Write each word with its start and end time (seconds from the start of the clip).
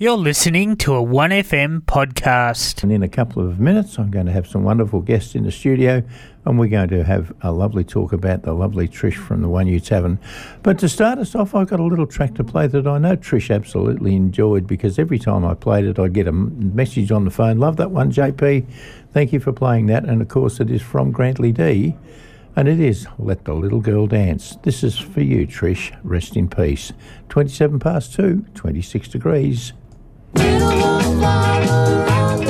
You're 0.00 0.16
listening 0.16 0.76
to 0.76 0.94
a 0.94 1.02
1FM 1.02 1.80
podcast. 1.80 2.84
And 2.84 2.92
in 2.92 3.02
a 3.02 3.08
couple 3.08 3.44
of 3.44 3.58
minutes, 3.58 3.98
I'm 3.98 4.12
going 4.12 4.26
to 4.26 4.32
have 4.32 4.46
some 4.46 4.62
wonderful 4.62 5.00
guests 5.00 5.34
in 5.34 5.42
the 5.42 5.50
studio, 5.50 6.04
and 6.44 6.56
we're 6.56 6.68
going 6.68 6.90
to 6.90 7.02
have 7.02 7.32
a 7.40 7.50
lovely 7.50 7.82
talk 7.82 8.12
about 8.12 8.44
the 8.44 8.52
lovely 8.52 8.86
Trish 8.86 9.16
from 9.16 9.42
the 9.42 9.48
Wunghnu 9.48 9.84
Tavern. 9.84 10.20
But 10.62 10.78
to 10.78 10.88
start 10.88 11.18
us 11.18 11.34
off, 11.34 11.52
I've 11.52 11.66
got 11.66 11.80
a 11.80 11.82
little 11.82 12.06
track 12.06 12.36
to 12.36 12.44
play 12.44 12.68
that 12.68 12.86
I 12.86 12.98
know 12.98 13.16
Trish 13.16 13.52
absolutely 13.52 14.14
enjoyed 14.14 14.68
because 14.68 15.00
every 15.00 15.18
time 15.18 15.44
I 15.44 15.54
played 15.54 15.84
it, 15.84 15.98
I'd 15.98 16.12
get 16.12 16.28
a 16.28 16.32
message 16.32 17.10
on 17.10 17.24
the 17.24 17.32
phone. 17.32 17.58
Love 17.58 17.76
that 17.78 17.90
one, 17.90 18.12
JP. 18.12 18.66
Thank 19.12 19.32
you 19.32 19.40
for 19.40 19.52
playing 19.52 19.86
that. 19.86 20.04
And 20.04 20.22
of 20.22 20.28
course, 20.28 20.60
it 20.60 20.70
is 20.70 20.80
from 20.80 21.10
Grantley 21.10 21.50
D. 21.50 21.96
And 22.54 22.68
it 22.68 22.78
is 22.78 23.08
Let 23.18 23.46
the 23.46 23.54
Little 23.54 23.80
Girl 23.80 24.06
Dance. 24.06 24.58
This 24.62 24.84
is 24.84 24.96
for 24.96 25.22
you, 25.22 25.44
Trish. 25.44 25.92
Rest 26.04 26.36
in 26.36 26.48
peace. 26.48 26.92
27 27.30 27.80
past 27.80 28.14
2, 28.14 28.44
26 28.54 29.08
degrees. 29.08 29.72
Little 30.34 30.68
the 30.68 32.47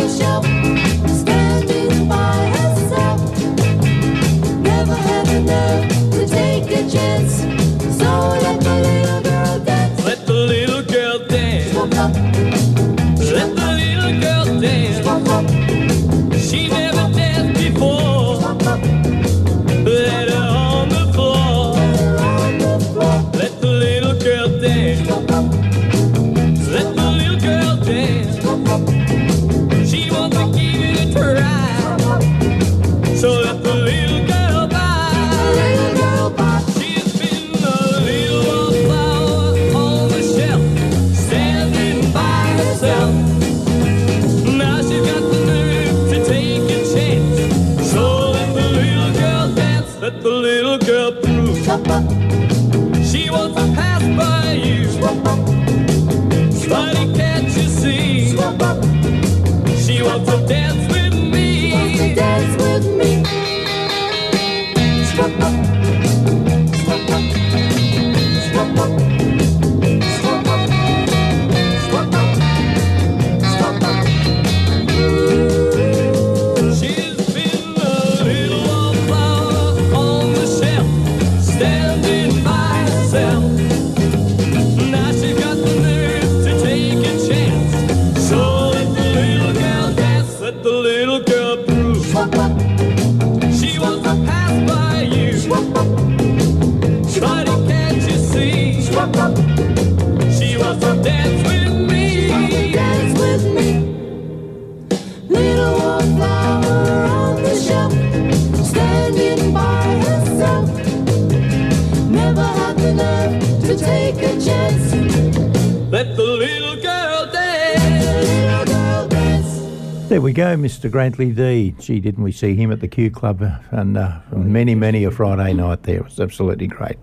go, 120.39 120.57
Mr. 120.57 120.89
Grantley 120.89 121.33
D. 121.33 121.75
Gee, 121.81 121.99
didn't 121.99 122.23
we 122.23 122.31
see 122.31 122.55
him 122.55 122.71
at 122.71 122.79
the 122.79 122.87
Q 122.87 123.11
Club 123.11 123.43
uh, 123.43 123.59
and 123.73 123.99
uh, 123.99 124.21
many, 124.31 124.77
many 124.77 125.03
a 125.03 125.11
Friday 125.11 125.53
night 125.53 125.83
there? 125.83 125.97
It 125.97 126.05
was 126.05 126.21
absolutely 126.21 126.69
great. 126.69 126.97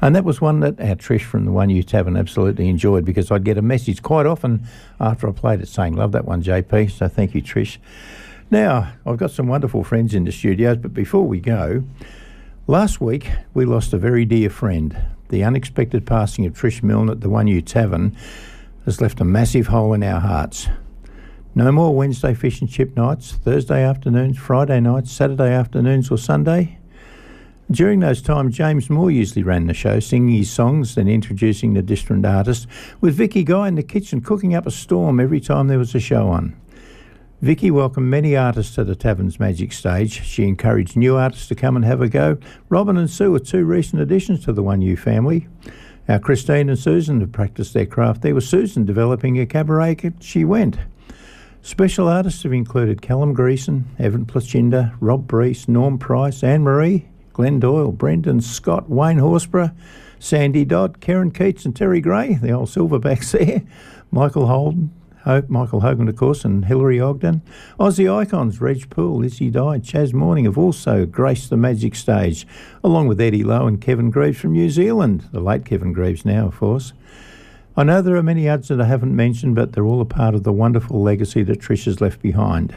And 0.00 0.16
that 0.16 0.24
was 0.24 0.40
one 0.40 0.58
that 0.58 0.80
our 0.80 0.96
Trish 0.96 1.22
from 1.22 1.44
the 1.44 1.52
Wunghnu 1.52 1.86
Tavern 1.86 2.16
absolutely 2.16 2.68
enjoyed 2.68 3.04
because 3.04 3.30
I'd 3.30 3.44
get 3.44 3.56
a 3.56 3.62
message 3.62 4.02
quite 4.02 4.26
often 4.26 4.66
after 4.98 5.28
I 5.28 5.32
played 5.32 5.60
it 5.60 5.68
saying, 5.68 5.94
Love 5.94 6.10
that 6.10 6.24
one, 6.24 6.42
JP. 6.42 6.90
So 6.90 7.06
thank 7.06 7.32
you, 7.32 7.40
Trish. 7.40 7.78
Now, 8.50 8.92
I've 9.06 9.18
got 9.18 9.30
some 9.30 9.46
wonderful 9.46 9.84
friends 9.84 10.12
in 10.12 10.24
the 10.24 10.32
studios, 10.32 10.78
but 10.78 10.92
before 10.92 11.28
we 11.28 11.38
go, 11.38 11.84
last 12.66 13.00
week 13.00 13.30
we 13.54 13.66
lost 13.66 13.92
a 13.92 13.98
very 13.98 14.24
dear 14.24 14.50
friend. 14.50 15.00
The 15.28 15.44
unexpected 15.44 16.06
passing 16.06 16.44
of 16.44 16.54
Trish 16.54 16.82
Milne 16.82 17.08
at 17.08 17.20
the 17.20 17.28
Wunghnu 17.28 17.64
Tavern 17.64 18.16
has 18.84 19.00
left 19.00 19.20
a 19.20 19.24
massive 19.24 19.68
hole 19.68 19.92
in 19.92 20.02
our 20.02 20.18
hearts. 20.18 20.66
No 21.54 21.72
more 21.72 21.94
Wednesday 21.96 22.32
fish 22.32 22.60
and 22.60 22.70
chip 22.70 22.96
nights, 22.96 23.32
Thursday 23.32 23.82
afternoons, 23.82 24.38
Friday 24.38 24.78
nights, 24.78 25.10
Saturday 25.10 25.52
afternoons, 25.52 26.08
or 26.08 26.16
Sunday. 26.16 26.78
During 27.68 28.00
those 28.00 28.22
times, 28.22 28.56
James 28.56 28.88
Moore 28.88 29.10
usually 29.10 29.42
ran 29.42 29.66
the 29.66 29.74
show, 29.74 29.98
singing 29.98 30.36
his 30.36 30.50
songs 30.50 30.96
and 30.96 31.08
introducing 31.08 31.74
the 31.74 31.82
distant 31.82 32.24
artists, 32.24 32.68
with 33.00 33.16
Vicky 33.16 33.42
Guy 33.42 33.66
in 33.66 33.74
the 33.74 33.82
kitchen 33.82 34.20
cooking 34.20 34.54
up 34.54 34.64
a 34.64 34.70
storm 34.70 35.18
every 35.18 35.40
time 35.40 35.66
there 35.66 35.78
was 35.78 35.94
a 35.94 36.00
show 36.00 36.28
on. 36.28 36.54
Vicky 37.42 37.70
welcomed 37.70 38.08
many 38.08 38.36
artists 38.36 38.76
to 38.76 38.84
the 38.84 38.94
Tavern's 38.94 39.40
Magic 39.40 39.72
Stage. 39.72 40.24
She 40.24 40.44
encouraged 40.44 40.96
new 40.96 41.16
artists 41.16 41.48
to 41.48 41.56
come 41.56 41.74
and 41.74 41.84
have 41.84 42.00
a 42.00 42.08
go. 42.08 42.38
Robin 42.68 42.96
and 42.96 43.10
Sue 43.10 43.34
are 43.34 43.40
two 43.40 43.64
recent 43.64 44.00
additions 44.00 44.44
to 44.44 44.52
the 44.52 44.62
Wunghnu 44.62 44.96
family. 44.96 45.48
Our 46.08 46.20
Christine 46.20 46.68
and 46.68 46.78
Susan 46.78 47.20
have 47.20 47.32
practiced 47.32 47.74
their 47.74 47.86
craft 47.86 48.22
there, 48.22 48.36
with 48.36 48.44
Susan 48.44 48.84
developing 48.84 49.40
a 49.40 49.46
cabaret 49.46 49.96
she 50.20 50.44
went. 50.44 50.78
Special 51.62 52.08
artists 52.08 52.42
have 52.42 52.52
included 52.52 53.02
Callum 53.02 53.34
Greason, 53.36 53.84
Evan 53.98 54.24
Plachinda, 54.24 54.94
Rob 55.00 55.28
Brees, 55.28 55.68
Norm 55.68 55.98
Price, 55.98 56.42
Anne 56.42 56.62
Marie, 56.62 57.06
Glenn 57.32 57.60
Doyle, 57.60 57.92
Brendan 57.92 58.40
Scott, 58.40 58.88
Wayne 58.88 59.18
Horsburgh, 59.18 59.72
Sandy 60.18 60.64
Dodd, 60.64 61.00
Karen 61.00 61.30
Keats, 61.30 61.64
and 61.64 61.76
Terry 61.76 62.00
Gray, 62.00 62.34
the 62.34 62.50
old 62.52 62.68
silverbacks 62.68 63.30
there, 63.38 63.62
Michael 64.10 64.46
Holden, 64.46 64.90
Ho- 65.24 65.44
Michael 65.48 65.80
Hogan, 65.80 66.08
of 66.08 66.16
course, 66.16 66.46
and 66.46 66.64
Hilary 66.64 66.98
Ogden. 66.98 67.42
Aussie 67.78 68.10
icons 68.12 68.60
Reg 68.60 68.88
Poole, 68.88 69.20
Issi 69.20 69.52
Dye, 69.52 69.78
Chad 69.78 70.14
Morgan 70.14 70.46
have 70.46 70.56
also 70.58 71.04
graced 71.04 71.50
the 71.50 71.58
magic 71.58 71.94
stage, 71.94 72.46
along 72.82 73.06
with 73.06 73.20
Eddie 73.20 73.44
Low 73.44 73.66
and 73.66 73.80
Kevin 73.82 74.10
Greaves 74.10 74.40
from 74.40 74.52
New 74.52 74.70
Zealand, 74.70 75.28
the 75.30 75.40
late 75.40 75.66
Kevin 75.66 75.92
Greaves 75.92 76.24
now, 76.24 76.46
of 76.46 76.56
course. 76.56 76.94
I 77.80 77.82
know 77.82 78.02
there 78.02 78.16
are 78.16 78.22
many 78.22 78.46
ads 78.46 78.68
that 78.68 78.78
I 78.78 78.84
haven't 78.84 79.16
mentioned, 79.16 79.54
but 79.54 79.72
they're 79.72 79.86
all 79.86 80.02
a 80.02 80.04
part 80.04 80.34
of 80.34 80.42
the 80.42 80.52
wonderful 80.52 81.00
legacy 81.00 81.42
that 81.44 81.60
Trish 81.60 81.86
has 81.86 81.98
left 81.98 82.20
behind. 82.20 82.76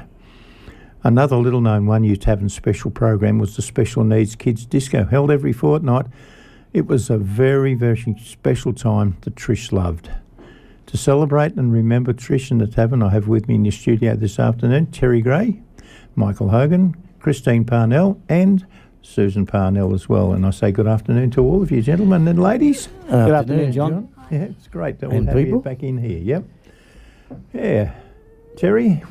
Another 1.04 1.36
little 1.36 1.60
known 1.60 1.88
Wunghnu 1.88 2.22
Tavern 2.22 2.48
special 2.48 2.90
program 2.90 3.38
was 3.38 3.58
the 3.58 3.62
Special 3.62 4.06
Needs 4.06 4.38
Kids 4.38 4.66
Disco, 4.66 5.04
held 5.04 5.30
every 5.30 5.52
fortnight. 5.52 6.06
It 6.72 6.88
was 6.88 7.10
a 7.10 7.18
very, 7.18 7.74
very 7.74 8.16
special 8.24 8.72
time 8.72 9.18
that 9.24 9.36
Trish 9.36 9.74
loved. 9.74 10.10
To 10.86 10.96
celebrate 10.96 11.56
and 11.56 11.74
remember 11.74 12.14
Trish 12.14 12.50
and 12.50 12.62
the 12.62 12.68
Tavern, 12.68 13.04
I 13.04 13.10
have 13.10 13.28
with 13.28 13.50
me 13.50 13.56
in 13.56 13.64
the 13.64 13.72
studio 13.72 14.16
this 14.16 14.40
afternoon 14.40 14.86
Terry 14.86 15.22
Gray, 15.22 15.62
Michael 16.16 16.48
Hogan, 16.48 16.96
Christine 17.20 17.66
Parnell, 17.66 18.22
and 18.30 18.66
Susan 19.02 19.46
Parnell 19.46 19.94
as 19.94 20.08
well. 20.08 20.32
And 20.32 20.46
I 20.46 20.52
say 20.52 20.72
good 20.72 20.88
afternoon 20.88 21.30
to 21.32 21.42
all 21.44 21.62
of 21.62 21.72
you, 21.72 21.82
gentlemen 21.82 22.26
and 22.26 22.42
ladies. 22.42 22.88
Good 23.10 23.32
afternoon, 23.32 23.74
John. 23.74 24.13
Yeah, 24.32 24.44
it's 24.44 24.68
great 24.68 25.00
to 25.02 25.10
And 25.10 25.28
have 25.28 25.40
you 25.40 25.60
back 25.60 25.84
in 25.84 25.98
here. 25.98 26.18
Yep. 26.20 26.44
Yeah. 27.54 27.94
Terry, 28.58 29.04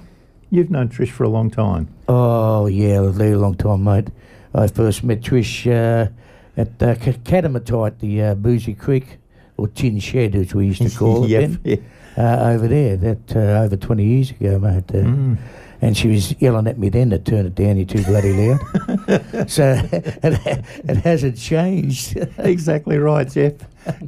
you've 0.50 0.70
known 0.70 0.88
Trish 0.88 1.10
for 1.10 1.24
a 1.24 1.28
long 1.28 1.50
time. 1.50 1.88
Oh, 2.08 2.66
yeah, 2.66 3.00
a 3.02 3.10
very 3.10 3.34
long 3.34 3.54
time, 3.54 3.84
mate. 3.84 4.08
I 4.54 4.66
first 4.66 5.02
met 5.04 5.20
Trish 5.20 5.66
uh, 5.66 6.10
at 6.56 6.82
uh, 6.82 6.94
Ca- 6.96 7.12
Katamatite, 7.24 7.98
the 7.98 8.22
uh, 8.22 8.34
Boosey 8.34 8.78
Creek, 8.78 9.18
or 9.56 9.68
Tin 9.68 9.98
Shed, 9.98 10.34
as 10.34 10.54
we 10.54 10.66
used 10.66 10.82
to 10.82 10.90
call 10.98 11.24
it 11.24 11.30
Yep, 11.30 11.50
then. 11.50 11.60
yeah. 11.64 11.76
uh, 12.16 12.50
over 12.50 12.68
there. 12.68 12.96
That 12.96 13.36
uh, 13.36 13.62
over 13.64 13.76
twenty 13.76 14.04
years 14.04 14.30
ago, 14.30 14.58
mate. 14.58 14.90
Uh, 14.90 14.98
Mm. 14.98 15.38
And 15.82 15.96
she 15.96 16.08
was 16.08 16.40
yelling 16.40 16.68
at 16.68 16.78
me 16.78 16.88
then 16.88 17.10
to 17.10 17.18
turn 17.18 17.44
it 17.44 17.54
down. 17.56 17.76
You're 17.76 17.86
too 17.86 18.04
bloody 18.04 18.32
loud. 18.32 19.50
so 19.50 19.74
it, 19.92 20.64
it 20.84 20.96
hasn't 20.98 21.36
changed. 21.36 22.16
Exactly 22.38 22.98
right, 22.98 23.28
Jeff. 23.28 23.54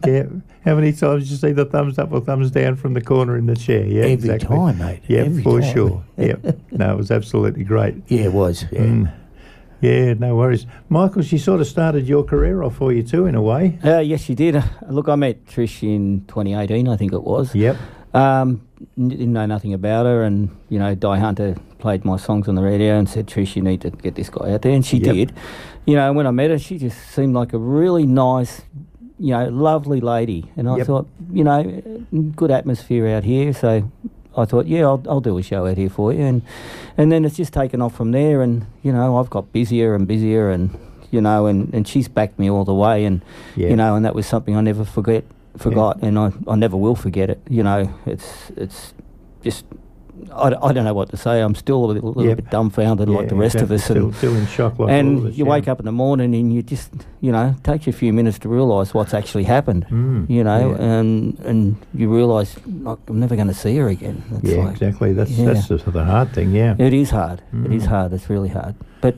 Yeah. 0.07 0.27
How 0.65 0.77
many 0.77 0.93
times 0.93 1.25
did 1.25 1.31
you 1.33 1.37
see 1.37 1.53
the 1.53 1.65
thumbs 1.65 1.99
up 1.99 2.13
or 2.13 2.21
thumbs 2.21 2.53
down 2.53 2.77
from 2.77 2.95
the 2.95 3.01
corner 3.01 3.37
in 3.37 3.47
the 3.47 3.57
chair? 3.57 3.85
Yeah, 3.85 4.03
Every 4.03 4.13
exactly. 4.13 4.57
time, 4.57 4.79
mate. 4.79 5.01
Yeah, 5.09 5.23
Every 5.23 5.43
for 5.43 5.61
time. 5.61 5.75
sure. 5.75 6.05
Yeah. 6.17 6.37
No, 6.71 6.93
it 6.93 6.97
was 6.97 7.11
absolutely 7.11 7.65
great. 7.65 7.97
Yeah, 8.09 8.23
it 8.23 8.33
was. 8.33 8.65
Yeah. 8.73 8.81
Mm. 8.81 9.13
Yeah, 9.81 10.15
no 10.15 10.35
worries. 10.37 10.67
Michael, 10.89 11.23
she 11.23 11.39
sort 11.39 11.61
of 11.61 11.67
started 11.67 12.09
your 12.09 12.23
career 12.25 12.63
off 12.63 12.77
for 12.77 12.93
you 12.93 13.03
too, 13.03 13.27
in 13.27 13.35
a 13.35 13.43
way. 13.43 13.79
Uh, 13.85 13.99
yes, 13.99 14.23
she 14.23 14.35
did. 14.35 14.57
Uh, 14.57 14.63
look, 14.89 15.09
I 15.09 15.15
met 15.17 15.45
Trish 15.47 15.83
in 15.83 16.25
2018, 16.29 16.89
I 16.89 16.97
think 16.97 17.13
it 17.13 17.23
was. 17.23 17.55
Yep. 17.55 17.77
Um, 18.15 18.51
n- 18.51 18.63
didn't 18.97 19.33
know 19.33 19.47
nothing 19.47 19.73
about 19.75 20.07
her, 20.07 20.23
and 20.23 20.51
you 20.69 20.79
know, 20.79 20.95
Di 20.95 21.19
Hunter 21.19 21.57
played 21.79 22.05
my 22.05 22.17
songs 22.17 22.49
on 22.49 22.55
the 22.55 22.63
radio 22.63 22.99
and 22.99 23.09
said, 23.09 23.27
"Trish, 23.27 23.57
you 23.57 23.63
need 23.63 23.81
to 23.83 23.91
get 23.91 24.15
this 24.15 24.29
guy 24.31 24.53
out 24.53 24.63
there," 24.63 24.73
and 24.73 24.85
she 24.85 24.99
Yep. 24.99 25.15
did. 25.15 25.33
You 25.87 25.97
know, 25.97 26.13
when 26.13 26.27
I 26.27 26.31
met 26.31 26.51
her, 26.51 26.59
she 26.59 26.79
just 26.79 26.99
seemed 27.11 27.35
like 27.35 27.53
a 27.53 27.59
really 27.59 28.07
nice, 28.07 28.63
you 29.19 29.33
know, 29.33 29.49
lovely 29.49 30.01
lady, 30.01 30.51
and 30.57 30.69
I 30.69 30.79
Yep. 30.79 30.87
thought, 30.87 31.07
you 31.33 31.45
know, 31.45 31.83
good 32.37 32.51
atmosphere 32.51 33.07
out 33.09 33.25
here, 33.25 33.53
so. 33.53 33.85
I 34.37 34.47
thought, 34.47 34.67
yeah, 34.67 34.81
I'll, 34.81 35.01
I'll 35.09 35.21
do 35.21 35.39
a 35.39 35.45
show 35.45 35.65
out 35.69 35.77
here 35.77 35.89
for 35.89 36.13
you, 36.13 36.23
and 36.23 36.43
and 36.99 37.13
then 37.13 37.25
it's 37.25 37.37
just 37.37 37.53
taken 37.53 37.81
off 37.81 37.95
from 37.95 38.11
there. 38.11 38.43
And 38.43 38.67
you 38.83 38.91
know, 38.93 39.17
I've 39.19 39.31
got 39.31 39.53
busier 39.53 39.95
and 39.95 40.09
busier, 40.09 40.51
and 40.51 40.71
you 41.13 41.21
know, 41.21 41.47
and, 41.47 41.73
and 41.73 41.87
she's 41.87 42.09
backed 42.09 42.37
me 42.37 42.51
all 42.51 42.65
the 42.65 42.75
way, 42.75 43.05
and 43.05 43.23
Yeah. 43.55 43.69
you 43.69 43.77
know, 43.77 43.95
and 43.95 44.05
that 44.05 44.13
was 44.13 44.27
something 44.27 44.57
I 44.57 44.61
never 44.61 44.85
forget 44.85 45.23
forgot, 45.57 46.03
and 46.03 46.19
I, 46.19 46.33
I 46.49 46.57
never 46.57 46.77
will 46.77 46.97
forget 46.97 47.31
it. 47.31 47.41
You 47.49 47.63
know, 47.63 47.93
it's 48.07 48.51
it's 48.57 48.95
just 49.43 49.65
I, 50.33 50.47
I 50.63 50.73
don't 50.73 50.85
know 50.85 50.95
what 50.95 51.11
to 51.11 51.17
say. 51.17 51.41
I'm 51.41 51.55
still 51.55 51.85
a 51.85 51.87
little, 51.87 52.11
little 52.13 52.25
Yep. 52.27 52.37
bit 52.37 52.51
dumbfounded 52.51 53.09
like 53.09 53.29
the 53.29 53.35
rest 53.35 53.57
of 53.57 53.71
us, 53.73 53.85
Still, 53.85 54.07
and 54.07 54.15
still 54.15 54.37
in 54.37 54.47
shock 54.47 54.79
like 54.79 54.91
and 54.91 55.27
us, 55.29 55.35
you 55.37 55.45
yeah. 55.45 55.51
wake 55.51 55.67
up 55.69 55.81
in 55.81 55.85
the 55.85 55.93
morning 55.93 56.35
and 56.35 56.53
you 56.55 56.63
just 56.63 56.91
you 57.21 57.33
know 57.33 57.55
takes 57.65 57.87
you 57.87 57.91
a 57.91 57.97
few 57.97 58.13
minutes 58.13 58.39
to 58.41 58.49
realise 58.49 58.95
what's 58.95 59.13
actually 59.13 59.45
happened. 59.45 59.87
Mm, 59.91 60.31
You 60.31 60.45
know, 60.45 60.71
yeah. 60.71 60.83
and 60.99 61.39
and 61.41 61.77
you 61.95 62.15
realise 62.15 62.57
like, 62.83 62.99
I'm 63.09 63.19
never 63.21 63.35
going 63.37 63.49
to 63.49 63.55
see 63.55 63.77
her 63.77 63.89
again. 63.89 64.23
It's 64.37 64.45
Yeah, 64.53 64.65
like, 64.65 64.73
exactly. 64.73 65.13
That's 65.13 65.31
yeah. 65.33 65.53
that's 65.53 65.69
the, 65.69 65.77
the 65.91 66.05
hard 66.05 66.33
thing. 66.33 66.53
Yeah. 66.53 66.75
it 66.79 66.93
is 66.95 67.11
hard. 67.11 67.43
It 67.65 67.73
is 67.73 67.85
Mm. 67.85 67.89
hard. 67.89 68.13
It's 68.13 68.31
really 68.31 68.49
hard. 68.51 68.75
But 69.01 69.17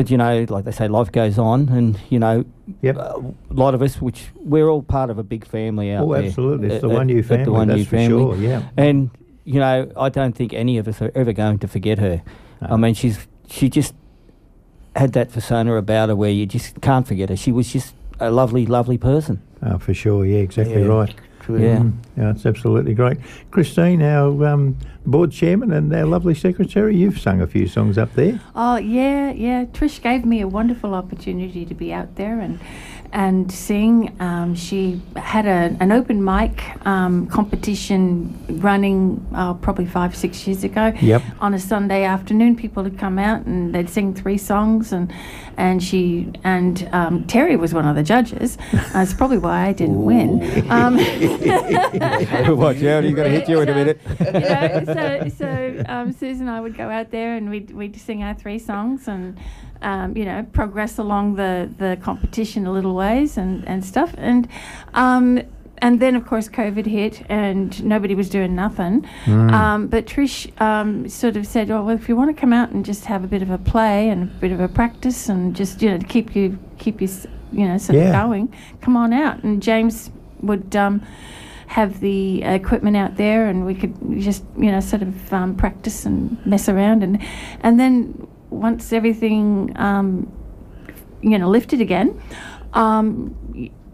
but 0.00 0.10
you 0.10 0.16
know, 0.16 0.46
like 0.48 0.64
they 0.64 0.70
say, 0.70 0.88
life 0.88 1.12
goes 1.12 1.38
on, 1.38 1.68
and 1.68 2.00
you 2.08 2.18
know, 2.18 2.42
Yep. 2.80 2.96
a 2.96 3.22
lot 3.50 3.74
of 3.74 3.82
us, 3.82 4.00
which 4.00 4.28
we're 4.36 4.66
all 4.66 4.82
part 4.82 5.10
of 5.10 5.18
a 5.18 5.22
big 5.22 5.44
family 5.44 5.92
out 5.92 6.04
Oh, 6.06 6.14
there. 6.14 6.22
Oh, 6.22 6.26
absolutely. 6.26 6.66
It's 6.68 6.76
at- 6.76 6.80
the 6.80 6.88
Wunghnu 6.88 7.22
family. 7.22 7.44
the 7.44 7.52
one 7.52 7.68
that's 7.68 7.84
for 7.84 7.90
family. 7.96 8.08
sure. 8.08 8.36
Yeah. 8.36 8.62
And 8.78 9.10
you 9.44 9.60
know, 9.60 9.90
I 9.98 10.08
don't 10.08 10.34
think 10.34 10.54
any 10.54 10.78
of 10.78 10.88
us 10.88 11.02
are 11.02 11.12
ever 11.14 11.34
going 11.34 11.58
to 11.58 11.68
forget 11.68 11.98
her. 11.98 12.22
I 12.62 12.76
mean, 12.76 12.94
she's 12.94 13.18
she 13.46 13.68
just 13.68 13.94
had 14.96 15.12
that 15.12 15.30
persona 15.32 15.76
about 15.76 16.08
her 16.08 16.16
where 16.16 16.30
you 16.30 16.46
just 16.46 16.80
can't 16.80 17.06
forget 17.06 17.28
her. 17.28 17.36
She 17.36 17.52
was 17.52 17.70
just 17.70 17.94
a 18.20 18.30
lovely, 18.30 18.64
lovely 18.64 18.96
person. 18.96 19.42
Oh, 19.62 19.76
for 19.76 19.92
sure. 19.92 20.24
Yeah, 20.24 20.38
exactly 20.38 20.80
Yeah. 20.80 20.88
right. 20.88 21.14
Yeah. 21.48 21.78
Mm, 21.78 21.92
yeah, 22.16 22.30
it's 22.30 22.46
absolutely 22.46 22.94
great. 22.94 23.18
Christine, 23.50 24.00
our 24.02 24.46
um, 24.46 24.76
board 25.10 25.32
chairman 25.32 25.72
and 25.72 25.92
our 25.94 26.04
lovely 26.04 26.34
secretary, 26.34 26.96
you've 26.96 27.18
sung 27.18 27.40
a 27.40 27.46
few 27.46 27.66
songs 27.66 27.98
up 27.98 28.14
there. 28.14 28.40
Oh 28.54 28.76
yeah, 28.76 29.32
yeah. 29.32 29.64
Trish 29.64 30.00
gave 30.00 30.24
me 30.24 30.40
a 30.40 30.48
wonderful 30.48 30.94
opportunity 30.94 31.64
to 31.66 31.74
be 31.74 31.92
out 31.92 32.16
there 32.16 32.40
and 32.40 32.60
and 33.12 33.50
sing. 33.50 34.16
Um, 34.20 34.54
she 34.54 35.00
had 35.16 35.46
a, 35.46 35.76
an 35.80 35.90
open 35.90 36.22
mic 36.24 36.62
um, 36.86 37.26
competition 37.26 38.38
running 38.60 39.26
uh, 39.34 39.54
probably 39.54 39.86
five 39.86 40.14
six 40.14 40.46
years 40.46 40.64
ago. 40.64 40.92
Yep. 41.00 41.22
On 41.40 41.54
a 41.54 41.58
Sunday 41.58 42.04
afternoon, 42.04 42.56
people 42.56 42.82
would 42.82 42.98
come 42.98 43.18
out 43.18 43.46
and 43.46 43.74
they'd 43.74 43.90
sing 43.90 44.14
three 44.14 44.38
songs 44.38 44.92
and 44.92 45.12
and 45.56 45.82
she 45.82 46.32
and 46.44 46.88
um, 46.92 47.26
Terry 47.26 47.56
was 47.56 47.74
one 47.74 47.86
of 47.86 47.96
the 47.96 48.02
judges. 48.02 48.56
That's 48.92 49.12
probably 49.12 49.38
why 49.38 49.66
I 49.66 49.72
didn't 49.72 50.02
win. 50.02 50.70
Um, 50.70 50.96
Watch 52.56 52.82
out, 52.82 53.04
he's 53.04 53.14
going 53.14 53.30
to 53.30 53.30
hit 53.30 53.48
you 53.48 53.60
in 53.60 53.68
a 53.68 53.74
minute. 53.74 54.00
you 54.20 54.32
know, 54.32 54.82
so 54.86 54.99
so 55.30 55.82
um, 55.88 56.12
Susan 56.12 56.48
and 56.48 56.56
I 56.56 56.60
would 56.60 56.76
go 56.76 56.88
out 56.88 57.10
there 57.10 57.36
and 57.36 57.50
we'd, 57.50 57.70
we'd 57.70 57.96
sing 58.00 58.22
our 58.22 58.34
three 58.34 58.58
songs 58.58 59.08
and 59.08 59.36
um, 59.82 60.16
you 60.16 60.24
know 60.24 60.46
progress 60.52 60.98
along 60.98 61.36
the, 61.36 61.70
the 61.78 61.98
competition 62.02 62.66
a 62.66 62.72
little 62.72 62.94
ways 62.94 63.36
and, 63.38 63.66
and 63.66 63.84
stuff 63.84 64.14
and 64.18 64.46
um, 64.94 65.40
and 65.82 65.98
then 66.00 66.14
of 66.14 66.26
course 66.26 66.46
COVID 66.48 66.84
hit 66.84 67.22
and 67.30 67.82
nobody 67.82 68.14
was 68.14 68.28
doing 68.28 68.54
nothing. 68.54 69.06
Um, 69.26 69.86
but 69.86 70.04
Trish 70.06 70.50
um, 70.60 71.08
sort 71.08 71.36
of 71.38 71.46
said, 71.46 71.70
"Oh, 71.70 71.82
well, 71.84 71.96
if 71.96 72.06
you 72.06 72.16
want 72.16 72.34
to 72.34 72.38
come 72.38 72.52
out 72.52 72.68
and 72.70 72.84
just 72.84 73.06
have 73.06 73.24
a 73.24 73.26
bit 73.26 73.40
of 73.40 73.48
a 73.50 73.56
play 73.56 74.10
and 74.10 74.24
a 74.24 74.26
bit 74.26 74.52
of 74.52 74.60
a 74.60 74.68
practice 74.68 75.30
and 75.30 75.56
just 75.56 75.80
you 75.80 75.90
know 75.90 75.96
to 75.98 76.06
keep 76.06 76.36
you 76.36 76.58
keep 76.78 77.00
you 77.00 77.08
you 77.50 77.66
know 77.66 77.78
sort 77.78 77.96
Yeah. 77.98 78.08
of 78.08 78.28
going, 78.28 78.54
come 78.82 78.94
on 78.94 79.14
out." 79.14 79.42
And 79.42 79.62
James 79.62 80.10
would. 80.42 80.76
Um, 80.76 81.00
have 81.70 82.00
the 82.00 82.42
equipment 82.42 82.96
out 82.96 83.16
there 83.16 83.46
and 83.46 83.64
we 83.64 83.74
could 83.76 83.94
just 84.18 84.42
you 84.58 84.72
know 84.72 84.80
sort 84.80 85.02
of 85.02 85.32
um, 85.32 85.54
practice 85.54 86.04
and 86.04 86.44
mess 86.44 86.68
around 86.68 87.04
and 87.04 87.22
and 87.60 87.78
then 87.78 88.26
once 88.50 88.92
everything 88.92 89.72
um, 89.76 90.26
you 91.22 91.38
know 91.38 91.48
lifted 91.48 91.80
again 91.80 92.20
um, 92.74 93.34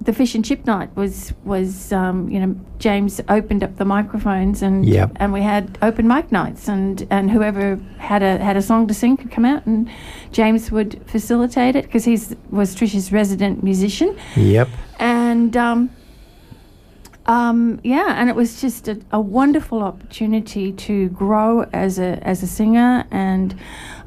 the 0.01 0.13
fish 0.15 0.35
and 0.35 0.43
chip 0.43 0.65
night 0.65 0.89
was 0.97 1.35
was 1.45 1.93
um, 1.93 2.31
you 2.31 2.41
know 2.41 2.57
James 2.79 3.21
opened 3.29 3.63
up 3.63 3.77
the 3.77 3.85
microphones 3.85 4.63
and 4.63 4.87
Yep. 4.87 5.11
and 5.17 5.33
we 5.35 5.43
had 5.43 5.77
open 5.83 6.09
mic 6.09 6.33
nights 6.33 6.69
and 6.69 7.07
and 7.11 7.31
whoever 7.31 7.77
had 7.99 8.23
a 8.23 8.39
had 8.39 8.57
a 8.57 8.63
song 8.63 8.87
to 8.87 8.95
sing 8.95 9.19
could 9.19 9.31
come 9.31 9.45
out 9.45 9.67
and 9.67 9.91
James 10.33 10.71
would 10.73 10.99
facilitate 11.07 11.77
it 11.77 11.85
because 11.85 12.07
he's 12.07 12.35
was 12.49 12.75
Trish's 12.75 13.13
resident 13.13 13.63
musician 13.63 14.17
Yep. 14.35 14.69
and 14.99 15.55
um, 15.59 15.91
um, 17.27 17.81
yeah, 17.85 18.15
and 18.21 18.29
it 18.31 18.37
was 18.37 18.61
just 18.61 18.89
a, 18.89 19.01
a 19.11 19.21
wonderful 19.21 19.83
opportunity 19.83 20.73
to 20.73 21.09
grow 21.11 21.63
as 21.73 21.99
a 21.99 22.19
as 22.27 22.43
a 22.43 22.47
singer 22.47 23.05
and 23.11 23.55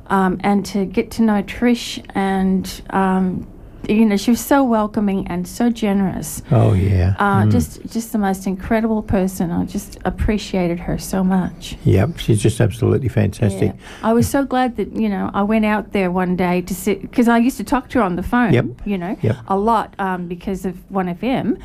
um, 0.07 0.39
and 0.43 0.65
to 0.67 0.85
get 0.85 1.11
to 1.11 1.21
know 1.21 1.43
Trish 1.43 2.03
and 2.15 2.81
um, 2.91 3.45
you 3.87 4.05
know 4.05 4.17
she 4.17 4.31
was 4.31 4.39
so 4.39 4.63
welcoming 4.63 5.27
and 5.27 5.47
so 5.47 5.69
generous. 5.69 6.41
Oh, 6.51 6.73
yeah. 6.73 7.15
Uh, 7.19 7.43
Mm. 7.43 7.51
Just 7.51 7.85
just 7.87 8.11
the 8.11 8.17
most 8.17 8.45
incredible 8.47 9.01
person. 9.03 9.51
I 9.51 9.65
just 9.65 9.97
appreciated 10.05 10.79
her 10.79 10.97
so 10.97 11.23
much. 11.23 11.75
Yep. 11.85 12.17
She's 12.19 12.41
just 12.41 12.59
absolutely 12.61 13.09
fantastic. 13.09 13.73
Yeah. 13.75 13.81
I 14.09 14.13
was 14.13 14.27
so 14.29 14.45
glad 14.45 14.75
that 14.77 14.95
you 14.95 15.09
know 15.09 15.29
I 15.33 15.43
went 15.43 15.65
out 15.65 15.91
there 15.93 16.09
one 16.11 16.35
day 16.35 16.61
to 16.61 16.73
sit 16.75 17.01
because 17.01 17.27
I 17.27 17.37
used 17.37 17.57
to 17.57 17.63
talk 17.63 17.89
to 17.89 17.99
her 17.99 18.03
on 18.05 18.15
the 18.15 18.23
phone. 18.23 18.53
Yep. 18.53 18.65
You 18.85 18.97
know, 18.97 19.17
Yep. 19.21 19.35
a 19.47 19.57
lot 19.57 19.93
um, 19.99 20.27
because 20.27 20.65
of 20.65 20.75
One 20.91 21.07
FM, 21.07 21.59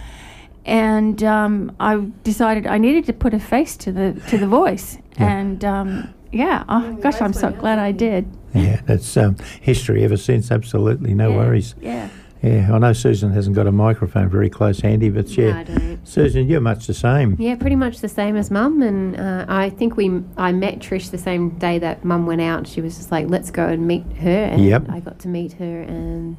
and 0.65 1.23
um, 1.23 1.73
I 1.81 2.07
decided 2.23 2.67
I 2.67 2.79
needed 2.79 3.05
to 3.07 3.13
put 3.13 3.35
a 3.35 3.41
face 3.41 3.77
to 3.79 3.93
the 3.93 4.13
to 4.29 4.39
the 4.39 4.47
voice. 4.47 4.99
Yeah. 5.17 5.31
And 5.33 5.65
um, 5.65 6.15
yeah, 6.33 6.65
oh 6.69 6.95
gosh, 6.95 7.21
I'm 7.21 7.33
so 7.33 7.51
glad 7.53 7.79
I 7.79 7.93
did. 7.93 8.27
Yeah, 8.53 8.81
that's 8.85 9.17
um, 9.17 9.37
history 9.61 10.03
ever 10.03 10.17
since. 10.17 10.51
Absolutely, 10.51 11.15
no 11.15 11.31
Yeah, 11.31 11.37
worries. 11.37 11.77
Yeah. 11.81 12.09
Yeah, 12.43 12.75
I 12.75 12.79
know 12.79 12.93
Susan 12.93 13.31
hasn't 13.31 13.55
got 13.55 13.69
a 13.69 13.73
microphone 13.73 14.29
very 14.29 14.51
close 14.51 14.81
handy, 14.81 15.09
but 15.11 15.29
No, 15.29 15.45
yeah, 15.45 15.59
I 15.61 15.63
don't. 15.63 16.01
Susan, 16.07 16.49
you're 16.49 16.61
much 16.61 16.89
the 16.89 16.95
same. 16.95 17.37
Yeah, 17.39 17.55
pretty 17.55 17.77
much 17.77 18.01
the 18.01 18.09
same 18.09 18.37
as 18.37 18.51
mum. 18.51 18.83
And 18.83 19.19
uh, 19.19 19.47
I 19.49 19.71
think 19.71 19.97
we, 19.97 20.21
I 20.37 20.51
met 20.51 20.81
Trish 20.81 21.11
the 21.13 21.17
same 21.19 21.51
day 21.59 21.79
that 21.79 22.05
mum 22.05 22.27
went 22.27 22.41
out. 22.43 22.67
She 22.67 22.81
was 22.81 22.97
just 22.97 23.13
like, 23.13 23.29
let's 23.29 23.51
go 23.53 23.67
and 23.69 23.87
meet 23.87 24.05
her. 24.19 24.45
And 24.45 24.63
Yep. 24.65 24.87
I 24.91 24.99
got 25.01 25.21
to 25.21 25.29
meet 25.29 25.53
her 25.55 25.83
and 25.83 26.37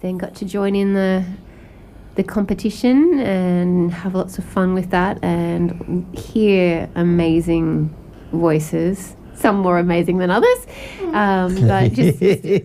then 0.00 0.16
got 0.16 0.34
to 0.36 0.46
join 0.46 0.74
in 0.74 0.94
the 0.94 1.22
the 2.16 2.24
competition 2.24 3.20
and 3.20 3.92
have 3.92 4.14
lots 4.14 4.38
of 4.38 4.44
fun 4.44 4.74
with 4.74 4.90
that 4.90 5.22
and 5.22 6.06
hear 6.16 6.88
amazing 6.94 7.94
voices. 8.32 9.14
Some 9.34 9.58
more 9.58 9.78
amazing 9.78 10.16
than 10.16 10.30
others, 10.30 10.66
um, 11.12 11.54
but 11.68 11.92
just 11.92 12.22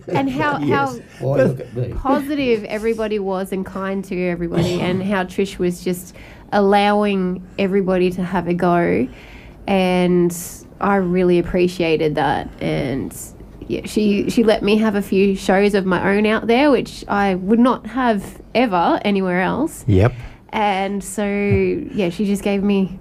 and 0.08 0.30
how 0.30 0.58
how 0.58 0.94
Yes. 0.94 1.00
Look 1.20 1.96
positive 1.96 2.64
everybody 2.64 3.18
was 3.18 3.52
and 3.52 3.64
kind 3.64 4.02
to 4.06 4.28
everybody, 4.28 4.80
and 4.80 5.02
how 5.02 5.24
Trish 5.24 5.58
was 5.58 5.84
just 5.84 6.16
allowing 6.50 7.46
everybody 7.58 8.10
to 8.12 8.24
have 8.24 8.48
a 8.48 8.54
go. 8.54 9.06
And 9.66 10.36
I 10.80 10.96
really 10.96 11.38
appreciated 11.38 12.14
that. 12.14 12.48
And 12.60 13.14
yeah, 13.68 13.86
she, 13.86 14.28
she 14.30 14.42
let 14.42 14.62
me 14.62 14.76
have 14.78 14.94
a 14.94 15.02
few 15.02 15.36
shows 15.36 15.74
of 15.74 15.86
my 15.86 16.14
own 16.14 16.26
out 16.26 16.46
there, 16.46 16.70
which 16.70 17.04
I 17.08 17.36
would 17.36 17.60
not 17.60 17.86
have 17.86 18.41
ever 18.54 19.00
anywhere 19.04 19.42
else. 19.42 19.84
Yep. 19.86 20.12
And 20.50 21.02
so, 21.02 21.24
yeah, 21.26 22.10
she 22.10 22.24
just 22.26 22.42
gave 22.42 22.62
me 22.62 22.98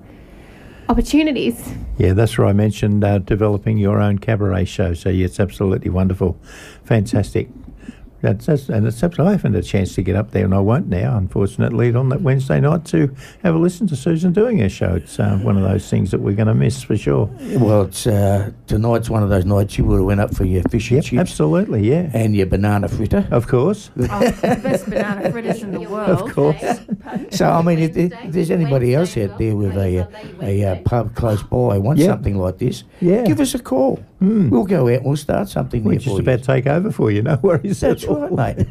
opportunities. 0.89 1.73
Yeah, 1.97 2.13
that's 2.13 2.37
where 2.37 2.47
I 2.47 2.53
mentioned 2.53 3.03
uh, 3.03 3.19
developing 3.19 3.77
your 3.77 4.01
own 4.01 4.19
cabaret 4.19 4.65
show. 4.65 4.93
So, 4.93 5.09
yeah, 5.09 5.25
it's 5.25 5.39
absolutely 5.39 5.89
wonderful. 5.89 6.39
Fantastic. 6.83 7.49
That's, 8.21 8.45
that's 8.45 8.69
and 8.69 8.85
it's 8.85 9.01
absolutely. 9.03 9.29
I 9.33 9.37
haven't 9.37 9.53
had 9.55 9.63
a 9.63 9.67
chance 9.67 9.95
to 9.95 10.01
get 10.03 10.15
up 10.15 10.31
there, 10.31 10.45
and 10.45 10.53
I 10.53 10.59
won't 10.59 10.87
now, 10.87 11.17
unfortunately, 11.17 11.93
on 11.95 12.09
that 12.09 12.21
Wednesday 12.21 12.59
night 12.59 12.85
to 12.85 13.13
have 13.43 13.55
a 13.55 13.57
listen 13.57 13.87
to 13.87 13.95
Susan 13.95 14.31
doing 14.31 14.59
her 14.59 14.69
show. 14.69 14.95
It's 14.95 15.19
uh, 15.19 15.37
one 15.37 15.57
of 15.57 15.63
those 15.63 15.89
things 15.89 16.11
that 16.11 16.19
we're 16.21 16.35
going 16.35 16.47
to 16.47 16.53
miss 16.53 16.83
for 16.83 16.95
sure. 16.97 17.29
Well, 17.57 17.83
it's 17.83 18.05
uh, 18.05 18.51
tonight's 18.67 19.09
one 19.09 19.23
of 19.23 19.29
those 19.29 19.45
nights 19.45 19.77
you 19.77 19.85
would 19.85 19.97
have 19.97 20.05
went 20.05 20.19
up 20.19 20.35
for 20.35 20.45
your 20.45 20.63
fish 20.63 20.91
and 20.91 20.97
Yep, 20.97 21.03
chips 21.05 21.19
absolutely, 21.19 21.89
yeah, 21.89 22.09
and 22.13 22.35
your 22.35 22.45
banana 22.45 22.87
fritter. 22.87 23.27
of 23.31 23.47
course, 23.47 23.89
Oh, 23.97 24.03
the 24.19 24.59
best 24.63 24.85
banana 24.89 25.31
fritters 25.31 25.63
in 25.63 25.71
the 25.71 25.81
world. 25.81 26.09
of 26.21 26.31
course. 26.33 26.61
So 27.31 27.49
I 27.49 27.61
mean, 27.61 27.79
if, 27.79 27.97
if 27.97 28.13
there's 28.31 28.51
anybody 28.51 28.93
else 28.95 29.17
out 29.17 29.37
there 29.39 29.55
with 29.55 29.75
a 29.77 30.07
a, 30.41 30.61
a 30.73 30.81
pub 30.85 31.15
close 31.15 31.41
by 31.43 31.77
wants 31.77 32.01
Yeah. 32.01 32.07
something 32.09 32.37
like 32.37 32.57
this, 32.59 32.83
Yeah. 32.99 33.23
give 33.23 33.39
us 33.39 33.55
a 33.55 33.59
call. 33.59 34.03
We'll 34.21 34.65
go 34.65 34.87
out 34.87 34.93
and 34.93 35.05
we'll 35.05 35.17
start 35.17 35.49
something 35.49 35.83
We're 35.83 35.97
just 35.97 36.19
about 36.19 36.39
to 36.39 36.45
take 36.45 36.67
over 36.67 36.91
for 36.91 37.09
you. 37.09 37.23
No 37.23 37.39
worries. 37.41 37.79
That's 37.79 38.03
at 38.03 38.09
all. 38.09 38.27
right, 38.29 38.55
mate. 38.55 38.67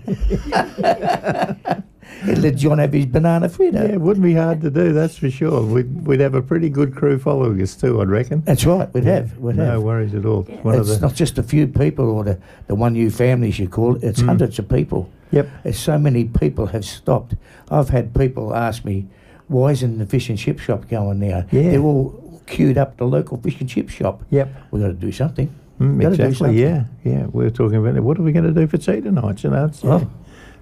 let 2.24 2.56
John 2.56 2.78
have 2.78 2.92
his 2.92 3.06
banana 3.06 3.48
fritter. 3.48 3.78
Yeah, 3.86 3.94
it 3.94 4.00
wouldn't 4.00 4.24
be 4.24 4.34
hard 4.34 4.60
to 4.62 4.70
do. 4.70 4.92
That's 4.92 5.16
for 5.16 5.30
sure. 5.30 5.62
We'd, 5.62 6.06
we'd 6.06 6.20
have 6.20 6.34
a 6.34 6.42
pretty 6.42 6.68
good 6.68 6.94
crew 6.94 7.18
following 7.18 7.60
us 7.62 7.74
too. 7.74 8.00
I'd 8.00 8.08
reckon. 8.08 8.42
That's 8.42 8.64
right. 8.64 8.92
We'd 8.94 9.04
have. 9.04 9.36
We'd 9.38 9.56
no 9.56 9.64
have. 9.64 9.82
worries 9.82 10.14
at 10.14 10.24
all. 10.24 10.40
Of 10.48 10.74
It's 10.80 10.94
the 10.96 11.00
not 11.00 11.14
just 11.14 11.38
a 11.38 11.42
few 11.42 11.66
people 11.66 12.08
or 12.10 12.24
the, 12.24 12.38
the 12.66 12.76
Wunghnu 12.76 13.12
families 13.12 13.58
you 13.58 13.68
call 13.68 13.96
it. 13.96 14.02
Mm. 14.02 14.08
It's 14.08 14.20
hundreds 14.20 14.58
of 14.58 14.68
people. 14.68 15.10
yep. 15.30 15.48
There's 15.64 15.78
so 15.78 15.98
many 15.98 16.24
people 16.26 16.66
have 16.66 16.84
stopped. 16.84 17.34
I've 17.70 17.88
had 17.88 18.14
people 18.14 18.54
ask 18.54 18.84
me, 18.84 19.06
why 19.48 19.72
isn't 19.72 19.98
the 19.98 20.06
fish 20.06 20.28
and 20.28 20.38
chip 20.38 20.60
shop 20.60 20.88
going 20.88 21.18
now? 21.20 21.44
Yeah. 21.50 21.70
They're 21.70 21.80
all 21.80 22.29
queued 22.46 22.78
up 22.78 22.92
at 22.92 22.98
the 22.98 23.06
local 23.06 23.36
fish 23.38 23.60
and 23.60 23.68
chip 23.68 23.88
shop. 23.88 24.22
Yep. 24.30 24.48
We've 24.70 24.82
got 24.82 24.88
to 24.88 24.94
do 24.94 25.12
something. 25.12 25.54
Mm, 25.80 26.04
exactly. 26.06 26.34
something. 26.34 26.56
Yeah. 26.58 26.84
Yeah. 27.04 27.26
We 27.26 27.44
were 27.44 27.50
talking 27.50 27.76
about 27.78 27.96
it. 27.96 28.00
What 28.02 28.18
are 28.18 28.22
we 28.22 28.32
going 28.32 28.44
to 28.44 28.52
do 28.52 28.66
for 28.66 28.76
tea 28.76 29.00
tonight? 29.00 29.42
You 29.44 29.50
know. 29.50 29.64
It's, 29.66 29.82
yeah. 29.84 29.90
Oh, 29.90 30.10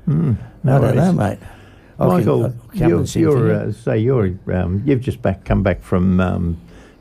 Mm, 0.07 0.37
no 0.65 0.77
I 0.77 0.81
don't 0.81 0.97
know, 0.97 1.03
worries. 1.13 1.17
mate. 1.19 1.39
I 1.99 2.05
can- 2.05 2.09
Michael, 2.09 2.55
you're, 2.73 3.05
you're 3.05 3.53
uh, 3.55 3.73
say 3.73 3.99
you're 3.99 4.33
um, 4.55 4.83
you've 4.87 5.01
just 5.03 5.21
back 5.21 5.45
come 5.45 5.63
back 5.63 5.83
from 5.83 6.19
um, 6.21 6.57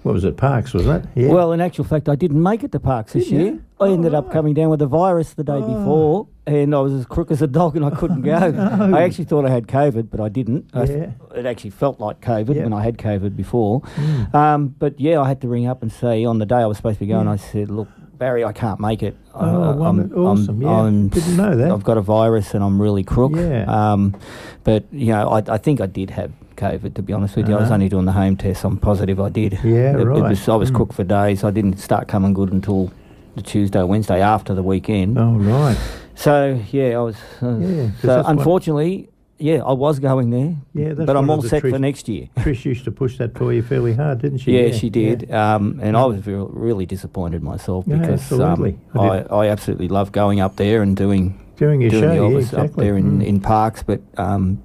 what 0.08 0.14
was 0.14 0.24
it 0.24 0.38
Parkes 0.38 0.74
was 0.74 0.86
that? 0.86 1.06
Yeah. 1.16 1.30
Well, 1.30 1.52
in 1.52 1.60
actual 1.60 1.84
fact, 1.84 2.08
I 2.08 2.16
didn't 2.16 2.42
make 2.42 2.64
it 2.64 2.72
to 2.72 2.80
Parkes 2.80 3.12
this 3.14 3.30
year. 3.30 3.60
I 3.80 3.90
ended 3.90 4.14
Oh, 4.14 4.20
up 4.20 4.26
right. 4.28 4.34
coming 4.34 4.54
down 4.54 4.70
with 4.70 4.82
a 4.82 4.88
virus 4.88 5.34
the 5.34 5.44
day 5.44 5.60
before, 5.60 6.28
and 6.48 6.74
I 6.74 6.80
was 6.80 6.94
as 6.94 7.06
crook 7.06 7.30
as 7.30 7.42
a 7.42 7.48
dog, 7.48 7.76
and 7.76 7.84
I 7.86 7.90
couldn't 7.90 8.22
go. 8.22 8.34
I 8.96 9.04
actually 9.04 9.26
thought 9.26 9.46
I 9.46 9.50
had 9.50 9.68
COVID, 9.68 10.10
but 10.10 10.20
I 10.22 10.30
didn't. 10.30 10.70
I 10.74 10.86
th- 10.86 11.10
it 11.36 11.46
actually 11.46 11.72
felt 11.72 12.00
like 12.00 12.22
COVID 12.22 12.64
when 12.64 12.72
I 12.74 12.82
had 12.84 12.98
COVID 12.98 13.36
before. 13.36 13.82
Mm. 13.82 14.34
Um, 14.34 14.68
but 14.80 15.00
yeah, 15.00 15.20
I 15.20 15.28
had 15.28 15.42
to 15.42 15.48
ring 15.50 15.68
up 15.68 15.82
and 15.82 15.92
say 15.92 16.24
on 16.26 16.40
the 16.40 16.46
day 16.46 16.56
I 16.56 16.66
was 16.66 16.78
supposed 16.78 17.00
to 17.00 17.06
be 17.06 17.12
going, 17.12 17.28
I 17.28 17.36
said, 17.36 17.70
"Look, 17.70 17.90
Barry, 18.18 18.44
I 18.46 18.54
can't 18.54 18.80
make 18.80 19.04
it. 19.04 19.16
Oh, 19.36 19.64
I- 19.64 19.76
wonder- 19.76 20.18
awesome, 20.18 20.62
yeah. 20.62 20.90
Didn't 20.90 21.36
know 21.38 21.56
that. 21.56 21.70
I've 21.70 21.84
got 21.84 21.98
a 21.98 22.02
virus, 22.02 22.54
and 22.56 22.64
I'm 22.64 22.82
really 22.82 23.04
crook. 23.04 23.34
Yeah. 23.36 23.66
Um, 23.68 24.16
but 24.64 24.86
you 24.92 25.08
know, 25.12 25.30
I, 25.30 25.44
I 25.50 25.58
think 25.58 25.82
I 25.82 25.86
did 25.86 26.10
have 26.12 26.32
COVID. 26.58 26.94
To 26.96 27.02
be 27.02 27.14
honest 27.14 27.36
with 27.38 27.48
you, 27.48 27.56
I 27.56 27.60
was 27.60 27.66
Uh-huh. 27.66 27.76
only 27.76 27.90
doing 27.90 28.06
the 28.06 28.12
home 28.12 28.36
test. 28.36 28.64
I'm 28.66 28.78
positive 28.78 29.20
I 29.20 29.30
did. 29.30 29.54
Yeah, 29.64 29.96
It- 29.98 30.02
it 30.02 30.08
was- 30.10 30.50
I 30.50 30.56
was 30.56 30.72
Mm. 30.72 30.76
crook 30.76 30.94
for 30.94 31.04
days. 31.04 31.44
I 31.44 31.52
didn't 31.52 31.80
start 31.80 32.08
coming 32.08 32.34
good 32.34 32.52
until 32.52 32.92
the 33.36 33.42
Tuesday, 33.42 33.84
Wednesday 33.84 34.20
after 34.22 34.54
the 34.54 34.64
weekend. 34.64 35.18
Oh 35.18 35.34
right. 35.38 35.78
So 36.16 36.58
yeah, 36.72 36.98
I 37.00 37.02
was. 37.04 37.16
Uh, 37.42 37.58
Yeah, 37.60 37.90
so 38.02 38.24
unfortunately, 38.26 39.10
yeah, 39.38 39.62
I 39.64 39.74
was 39.74 40.00
going 40.00 40.32
there. 40.32 40.56
Yeah, 40.74 40.94
that's 40.96 41.06
but 41.06 41.16
I'm 41.16 41.30
all 41.30 41.44
set 41.44 41.62
for 41.62 41.78
next 41.78 42.10
year. 42.10 42.26
Trish 42.40 42.66
used 42.66 42.86
to 42.86 42.92
push 42.92 43.20
that 43.20 43.38
for 43.38 43.54
you 43.54 43.62
fairly 43.62 43.94
hard, 43.94 44.20
didn't 44.24 44.40
she? 44.40 44.58
Yeah, 44.58 44.72
she 44.72 44.90
did, 44.90 45.32
Um, 45.32 45.80
and 45.84 45.96
I 45.96 46.06
was 46.06 46.26
re- 46.26 46.34
really 46.50 46.88
disappointed 46.88 47.44
myself 47.44 47.86
Yeah, 47.88 47.98
because 47.98 48.32
um. 48.32 48.74
I 48.96 49.00
I, 49.00 49.18
I 49.30 49.48
absolutely 49.50 49.90
love 49.90 50.12
going 50.12 50.40
up 50.40 50.56
there 50.56 50.82
and 50.82 50.96
doing 50.98 51.36
During 51.58 51.82
your 51.82 51.92
doing 51.92 52.04
show, 52.04 52.10
the 52.10 52.16
yeah, 52.16 52.40
Elvis 52.42 52.58
up 52.58 52.76
there 52.76 52.98
in, 52.98 53.20
Mm. 53.20 53.26
in 53.26 53.40
Parkes, 53.40 53.84
but 53.84 54.00
um, 54.18 54.58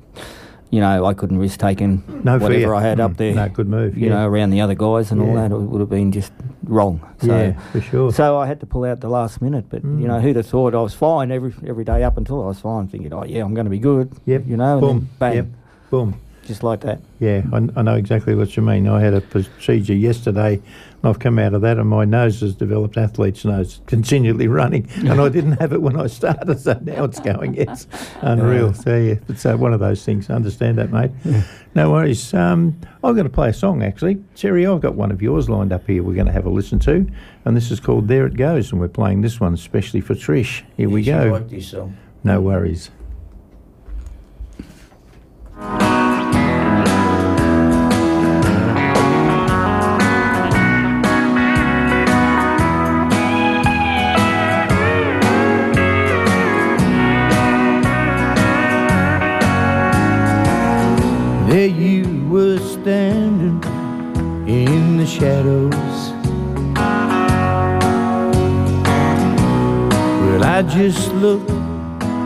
you 0.72 0.80
know 0.80 1.04
I 1.04 1.14
couldn't 1.14 1.38
risk 1.38 1.60
taking 1.60 2.02
No 2.24 2.32
whatever 2.38 2.54
fear. 2.54 2.74
I 2.74 2.82
had 2.82 2.98
Mm. 2.98 3.04
up 3.04 3.16
there. 3.18 3.34
No, 3.34 3.48
good 3.48 3.68
move. 3.68 3.96
You 3.96 4.08
yeah. 4.08 4.14
know, 4.14 4.26
around 4.26 4.50
the 4.50 4.60
other 4.62 4.74
guys 4.74 5.12
and 5.12 5.20
all 5.22 5.34
that, 5.34 5.52
it 5.52 5.56
would 5.56 5.80
have 5.80 5.90
been 5.90 6.10
just 6.10 6.32
wrong. 6.64 7.00
So, 7.20 7.26
yeah, 7.26 7.52
for 7.72 7.80
sure. 7.80 8.12
so 8.12 8.38
I 8.38 8.46
had 8.46 8.58
to 8.60 8.66
pull 8.66 8.84
out 8.84 9.00
the 9.00 9.08
last 9.08 9.40
minute. 9.42 9.66
But 9.68 9.82
Mm. 9.84 10.00
you 10.00 10.08
know, 10.08 10.18
who'd 10.20 10.36
have 10.36 10.46
thought 10.46 10.74
I 10.74 10.80
was 10.82 10.94
fine 10.94 11.30
every 11.30 11.52
every 11.66 11.84
day 11.84 12.02
up 12.02 12.16
until 12.16 12.42
I 12.42 12.46
was 12.48 12.58
fine, 12.60 12.88
thinking, 12.88 13.12
oh 13.12 13.24
yeah, 13.24 13.44
I'm 13.44 13.54
going 13.54 13.66
to 13.66 13.70
be 13.70 13.78
good. 13.78 14.10
Yep. 14.26 14.42
You 14.48 14.56
know, 14.56 14.80
Boom. 14.80 15.08
bang, 15.18 15.34
Yep. 15.36 15.46
Boom. 15.90 16.14
just 16.44 16.62
like 16.64 16.80
that. 16.80 16.98
Yeah, 17.20 17.42
I, 17.52 17.68
I 17.76 17.82
know 17.82 17.94
exactly 17.94 18.34
what 18.34 18.56
you 18.56 18.62
mean. 18.64 18.88
I 18.88 19.00
had 19.00 19.14
a 19.14 19.20
procedure 19.20 19.94
yesterday, 19.94 20.60
I've 21.04 21.18
come 21.18 21.38
out 21.38 21.52
of 21.52 21.62
that, 21.62 21.78
and 21.78 21.88
my 21.88 22.04
nose 22.04 22.40
has 22.40 22.54
developed 22.54 22.97
athlete's 22.97 23.44
nose, 23.44 23.80
continually 23.87 24.47
running, 24.47 24.88
and 24.97 25.21
I 25.21 25.28
didn't 25.28 25.61
have 25.61 25.73
it 25.73 25.82
when 25.82 25.99
I 25.99 26.06
started, 26.06 26.61
so 26.61 26.78
now 26.82 27.04
it's 27.04 27.18
going. 27.18 27.56
It's 27.56 27.88
unreal. 28.21 28.73
So 28.73 28.97
yeah, 28.97 29.14
it's 29.28 29.44
uh, 29.44 29.56
one 29.56 29.73
of 29.73 29.80
those 29.80 30.04
things. 30.04 30.30
I 30.30 30.35
understand 30.35 30.78
that, 30.78 30.92
mate. 30.92 31.11
No 31.75 31.90
worries. 31.90 32.32
Um, 32.35 32.78
I'm 33.02 33.14
going 33.14 33.25
to 33.26 33.32
play 33.32 33.49
a 33.49 33.52
song 33.52 33.82
actually, 33.82 34.23
Terry. 34.37 34.66
I've 34.66 34.80
got 34.80 34.94
one 34.94 35.11
of 35.11 35.21
yours 35.21 35.49
lined 35.49 35.73
up 35.73 35.87
here. 35.87 36.02
We're 36.02 36.14
going 36.14 36.26
to 36.26 36.32
have 36.32 36.47
a 36.47 36.50
listen 36.50 36.78
to, 36.80 37.06
and 37.44 37.56
this 37.56 37.71
is 37.71 37.80
called 37.80 38.06
"There 38.09 38.26
It 38.26 38.37
Goes," 38.37 38.71
and 38.71 38.80
we're 38.80 38.88
playing 38.88 39.23
this 39.23 39.40
one 39.40 39.54
especially 39.54 40.00
for 40.00 40.14
Trish. 40.14 40.62
Here 40.76 40.88
we 40.88 41.02
go. 41.02 41.44
song. 41.61 41.97
No 42.23 42.40
worries. 42.40 42.90
Standing 62.82 63.62
in 64.48 64.96
the 64.96 65.06
shadows. 65.06 65.72
Well, 70.24 70.42
I 70.42 70.62
just 70.62 71.12
look 71.14 71.46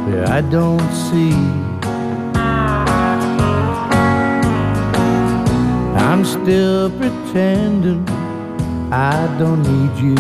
where 0.07 0.27
I 0.27 0.41
don't 0.41 0.91
see. 1.09 1.35
I'm 6.09 6.25
still 6.25 6.89
pretending 6.91 8.09
I 8.91 9.27
don't 9.39 9.63
need 9.63 9.95
you. 10.09 10.17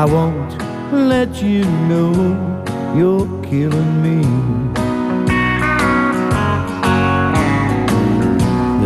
I 0.00 0.04
won't 0.04 0.52
let 0.90 1.40
you 1.40 1.64
know 1.88 2.12
you're 2.96 3.28
killing 3.44 4.02
me. 4.02 4.81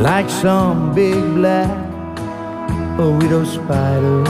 Like 0.02 0.28
some 0.28 0.94
big 0.94 1.14
black 1.34 1.86
widow 2.98 3.44
spider. 3.44 4.22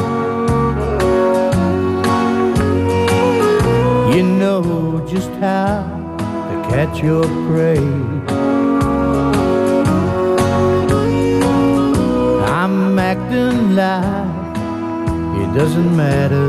You 4.15 4.23
know 4.23 5.05
just 5.09 5.31
how 5.41 5.83
to 6.49 6.69
catch 6.71 7.03
your 7.03 7.25
prey. 7.49 7.79
I'm 12.63 12.99
acting 12.99 13.75
like 13.75 14.57
it 15.43 15.55
doesn't 15.59 15.97
matter. 15.97 16.49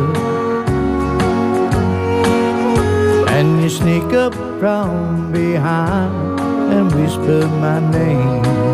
And 3.30 3.62
you 3.62 3.70
sneak 3.70 4.14
up 4.14 4.34
from 4.60 5.32
behind 5.32 6.40
and 6.72 6.92
whisper 6.94 7.48
my 7.48 7.80
name. 7.92 8.67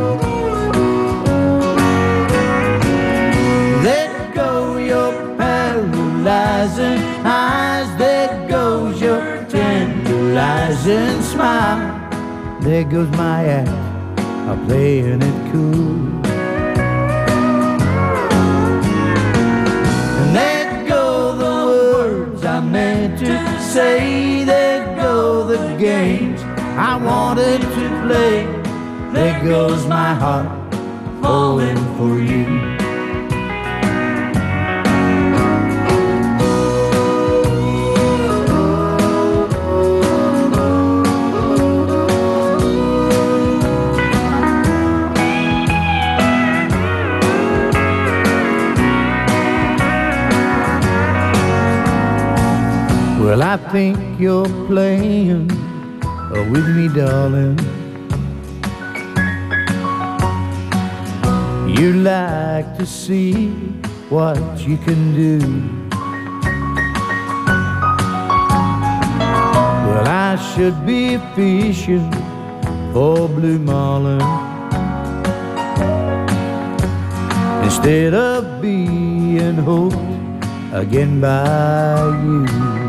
Paralyzing 6.63 7.25
eyes. 7.25 7.97
There 7.97 8.47
goes 8.47 9.01
your 9.01 9.45
tantalizing 9.49 11.21
smile. 11.21 12.59
There 12.61 12.83
goes 12.83 13.09
my 13.11 13.45
act 13.45 14.19
of 14.49 14.65
playing 14.65 15.21
it 15.21 15.51
cool. 15.51 16.23
And 20.19 20.35
there 20.35 20.87
go 20.87 21.35
the 21.35 21.65
words 21.65 22.45
I 22.45 22.59
meant 22.61 23.19
to 23.19 23.61
say. 23.61 24.43
There 24.43 24.95
go 24.95 25.45
the 25.45 25.75
games 25.77 26.41
I 26.77 26.95
wanted 26.97 27.61
to 27.61 28.07
play. 28.07 28.45
There 29.13 29.43
goes 29.43 29.85
my 29.87 30.13
heart 30.13 30.47
falling 31.21 31.82
think 53.73 54.19
you're 54.19 54.53
playing 54.67 55.47
with 56.51 56.67
me, 56.75 56.87
darling. 56.89 57.57
You 61.67 61.93
like 61.93 62.77
to 62.77 62.85
see 62.85 63.49
what 64.13 64.37
you 64.59 64.77
can 64.77 65.01
do. 65.15 65.39
Well, 69.87 70.07
I 70.07 70.35
should 70.53 70.85
be 70.85 71.17
fishing 71.33 72.11
for 72.93 73.27
blue 73.27 73.57
marlin 73.57 74.21
instead 77.63 78.13
of 78.13 78.61
being 78.61 79.55
hooked 79.55 79.97
again 80.71 81.19
by 81.19 82.21
you. 82.23 82.82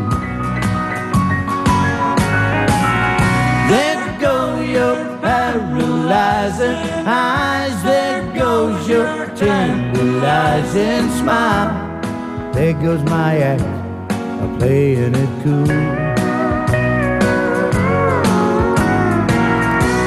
Paralyzing 5.59 6.75
eyes. 7.07 7.83
There 7.83 8.23
goes 8.33 8.87
your 8.87 9.27
tantalizing 9.35 11.09
smile. 11.19 11.71
There 12.53 12.73
goes 12.73 13.03
my 13.03 13.37
act 13.37 13.61
of 14.41 14.59
playing 14.59 15.15
it 15.15 15.43
cool. 15.43 15.71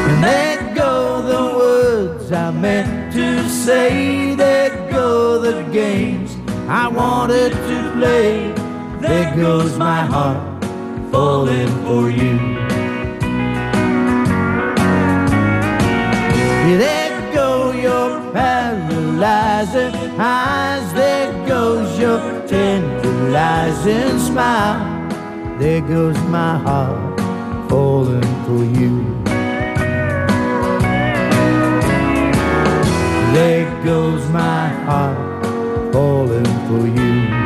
And 0.08 0.24
there 0.24 0.74
go 0.74 1.22
the 1.22 1.56
words 1.56 2.32
I 2.32 2.50
meant 2.50 3.12
to 3.14 3.48
say. 3.48 4.34
There 4.34 4.70
go 4.90 5.38
the 5.40 5.62
games 5.72 6.36
I 6.68 6.88
wanted 6.88 7.52
to 7.52 7.92
play. 7.96 8.52
There 9.00 9.34
goes 9.36 9.78
my 9.78 10.02
heart 10.02 10.64
falling 11.10 11.68
for 11.84 12.10
you. 12.10 12.57
There 16.76 17.32
go 17.32 17.72
your 17.72 18.32
paralyzing 18.32 19.94
eyes. 20.20 20.92
There 20.92 21.32
goes 21.46 21.98
your 21.98 22.20
tantalizing 22.46 24.18
smile. 24.18 25.08
There 25.58 25.80
goes 25.80 26.18
my 26.24 26.58
heart 26.58 27.18
falling 27.70 28.22
for 28.44 28.64
you. 28.78 29.02
There 33.32 33.84
goes 33.84 34.28
my 34.28 34.68
heart 34.68 35.92
falling 35.92 36.44
for 36.68 36.86
you. 36.86 37.37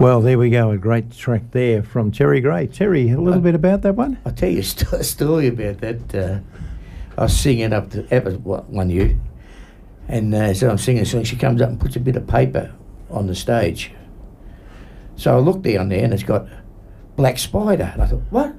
Well, 0.00 0.22
there 0.22 0.38
we 0.38 0.48
go. 0.48 0.70
A 0.70 0.78
great 0.78 1.12
track 1.12 1.50
there 1.50 1.82
from 1.82 2.10
Terry 2.10 2.40
Gray. 2.40 2.66
Terry, 2.68 3.10
a 3.10 3.20
little 3.20 3.42
bit 3.42 3.54
about 3.54 3.82
that 3.82 3.96
one? 3.96 4.16
I'll 4.24 4.32
tell 4.32 4.48
you 4.48 4.60
a 4.60 4.62
st- 4.62 5.04
story 5.04 5.48
about 5.48 5.82
that. 5.82 6.14
Uh, 6.14 6.38
I 7.18 7.24
was 7.24 7.38
singing 7.38 7.74
up 7.74 7.90
to 7.90 8.08
Ever 8.10 8.30
one 8.30 8.88
year, 8.88 9.18
and 10.08 10.34
uh, 10.34 10.54
so 10.54 10.70
I'm 10.70 10.78
singing 10.78 11.02
a 11.02 11.04
song. 11.04 11.24
She 11.24 11.36
comes 11.36 11.60
up 11.60 11.68
and 11.68 11.78
puts 11.78 11.96
a 11.96 12.00
bit 12.00 12.16
of 12.16 12.26
paper 12.26 12.72
on 13.10 13.26
the 13.26 13.34
stage. 13.34 13.92
So 15.16 15.36
I 15.36 15.38
look 15.38 15.60
down 15.60 15.90
there, 15.90 16.02
and 16.02 16.14
it's 16.14 16.22
got 16.22 16.48
Black 17.16 17.38
Spider. 17.38 17.90
And 17.92 18.00
I 18.02 18.06
thought, 18.06 18.22
what? 18.30 18.54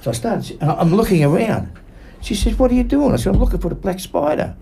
So 0.00 0.12
I 0.12 0.14
started. 0.14 0.58
and 0.62 0.70
I'm 0.70 0.94
looking 0.94 1.22
around. 1.22 1.78
She 2.22 2.34
says, 2.34 2.58
"What 2.58 2.70
are 2.70 2.74
you 2.74 2.84
doing?" 2.84 3.12
I 3.12 3.16
said, 3.16 3.34
"I'm 3.34 3.40
looking 3.40 3.60
for 3.60 3.68
the 3.68 3.74
Black 3.74 4.00
Spider." 4.00 4.56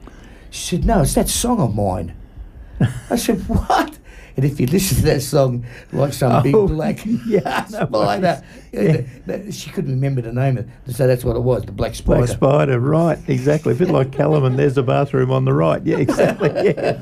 She 0.50 0.78
said, 0.78 0.84
"No, 0.84 1.02
it's 1.02 1.14
that 1.14 1.28
song 1.28 1.60
of 1.60 1.76
mine." 1.76 2.16
I 3.08 3.14
said, 3.14 3.48
"What?" 3.48 4.00
And 4.36 4.44
if 4.44 4.58
you 4.58 4.66
listen 4.66 4.96
to 4.98 5.02
that 5.04 5.22
song, 5.22 5.64
like 5.92 6.12
some 6.12 6.42
big 6.42 6.54
Oh, 6.54 6.66
black 6.66 7.00
yeah, 7.26 7.66
no 7.70 7.86
spider, 7.86 8.42
Yeah. 8.72 9.02
that- 9.26 9.54
she 9.54 9.70
couldn't 9.70 9.92
remember 9.92 10.22
the 10.22 10.32
name 10.32 10.58
of 10.58 10.68
it. 10.88 10.94
So 10.94 11.06
that's 11.06 11.24
what 11.24 11.36
it 11.36 11.42
was, 11.42 11.62
the 11.64 11.72
black 11.72 11.94
spider. 11.94 12.26
Black 12.26 12.36
Spider, 12.36 12.80
right, 12.80 13.18
exactly. 13.28 13.72
A 13.72 13.76
bit 13.76 13.90
like 13.90 14.10
Callum 14.18 14.44
and 14.44 14.58
there's 14.58 14.76
a 14.76 14.82
bathroom 14.82 15.30
on 15.30 15.44
the 15.44 15.52
right. 15.52 15.84
Yeah, 15.86 15.98
exactly. 15.98 16.50
Yeah, 16.50 16.98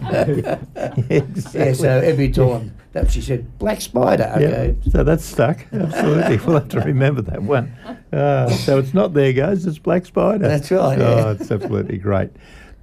yeah 0.76 0.94
exactly. 1.08 1.60
Yeah, 1.60 1.72
so 1.72 1.88
every 1.88 2.30
time 2.30 2.74
that 2.92 3.10
she 3.10 3.22
said 3.22 3.58
black 3.58 3.80
spider. 3.80 4.30
Yeah, 4.38 4.72
so 4.90 5.02
that's 5.02 5.24
stuck. 5.24 5.64
Absolutely. 5.72 6.36
We'll 6.38 6.58
have 6.58 6.68
to 6.68 6.80
remember 6.80 7.22
that 7.22 7.42
one. 7.42 7.74
Uh, 8.12 8.50
so 8.50 8.78
it's 8.78 8.92
not 8.92 9.14
there, 9.14 9.32
guys. 9.32 9.64
It's 9.64 9.78
Black 9.78 10.04
Spider. 10.04 10.46
That's 10.46 10.70
right, 10.70 10.98
Oh, 10.98 11.16
yeah. 11.16 11.30
it's 11.32 11.50
absolutely 11.50 11.96
great. 11.96 12.28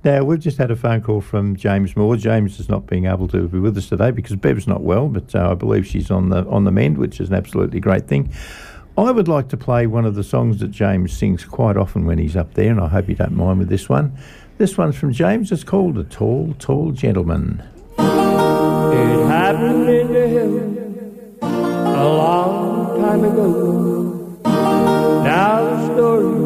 Now, 0.02 0.24
we've 0.24 0.40
just 0.40 0.58
had 0.58 0.72
a 0.72 0.78
phone 0.78 1.02
call 1.02 1.20
from 1.20 1.58
James 1.58 1.98
Moore. 1.98 2.16
James 2.16 2.58
is 2.58 2.70
not 2.70 2.88
being 2.88 3.06
able 3.06 3.28
to 3.28 3.50
be 3.50 3.60
with 3.60 3.78
us 3.78 3.90
today 3.90 4.12
because 4.12 4.38
Bev's 4.38 4.66
not 4.66 4.82
well, 4.82 5.10
but 5.10 5.36
uh, 5.36 5.52
I 5.52 5.56
believe 5.56 5.86
she's 5.86 6.10
on 6.10 6.30
the 6.30 6.46
on 6.48 6.64
the 6.64 6.72
mend, 6.72 6.98
which 6.98 7.20
is 7.20 7.28
an 7.28 7.36
absolutely 7.36 7.82
great 7.82 8.08
thing. 8.08 8.32
I 8.98 9.12
would 9.12 9.28
like 9.28 9.50
to 9.50 9.58
play 9.58 9.88
one 9.88 10.06
of 10.06 10.16
the 10.16 10.24
songs 10.24 10.60
that 10.60 10.72
James 10.72 11.12
sings 11.12 11.44
quite 11.44 11.76
often 11.76 12.06
when 12.06 12.18
he's 12.18 12.38
up 12.38 12.54
there, 12.54 12.72
and 12.72 12.80
I 12.80 12.88
hope 12.88 13.10
you 13.10 13.16
don't 13.16 13.34
mind 13.34 13.60
with 13.60 13.68
this 13.68 13.90
one. 13.90 14.18
This 14.58 14.78
one's 14.78 14.96
from 14.96 15.12
James. 15.12 15.52
It's 15.52 15.66
called 15.66 15.98
A 15.98 16.06
Tall, 16.06 16.56
Tall 16.60 16.92
Gentleman. 16.92 17.62
It 17.98 19.28
happened 19.28 19.90
in 19.90 20.14
the 20.14 20.28
hills 20.30 21.38
a 21.42 22.06
long 22.06 23.02
time 23.02 23.24
ago. 23.26 24.40
Now 25.24 25.64
the 25.64 25.94
story 25.94 26.40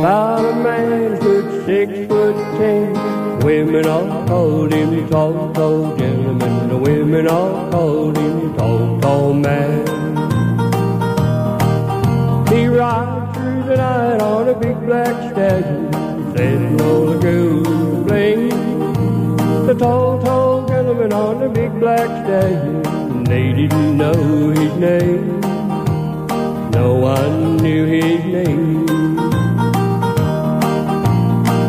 about 0.00 0.44
a 0.44 0.54
man 0.62 1.20
stood 1.20 1.66
six 1.66 1.92
foot 2.08 2.36
ten. 2.58 3.40
Women 3.40 3.86
all 3.86 4.26
called 4.26 4.72
him 4.72 5.08
tall, 5.08 5.52
tall 5.52 5.96
gentleman. 5.96 6.68
The 6.68 6.76
women 6.76 7.28
all 7.28 7.70
called 7.70 8.16
him 8.16 8.56
tall, 8.56 9.00
tall 9.00 9.34
man. 9.34 9.86
He 12.48 12.66
rides 12.66 13.36
through 13.36 13.62
the 13.64 13.76
night 13.76 14.20
on 14.20 14.48
a 14.48 14.54
big 14.54 14.78
black 14.86 15.14
stallion, 15.32 15.92
setting 16.34 16.80
on 16.80 17.06
the 17.10 17.18
gold 17.26 18.08
plain. 18.08 18.48
The 19.66 19.74
tall, 19.74 20.22
tall 20.22 20.66
gentleman 20.66 21.12
on 21.12 21.40
the 21.40 21.48
big 21.48 21.72
black 21.78 22.08
stallion, 22.24 23.24
they 23.24 23.52
didn't 23.52 23.96
know 23.96 24.50
his 24.50 24.74
name. 24.76 25.59
No 26.72 26.94
one 26.94 27.56
knew 27.58 27.84
his 27.86 28.24
name. 28.24 28.86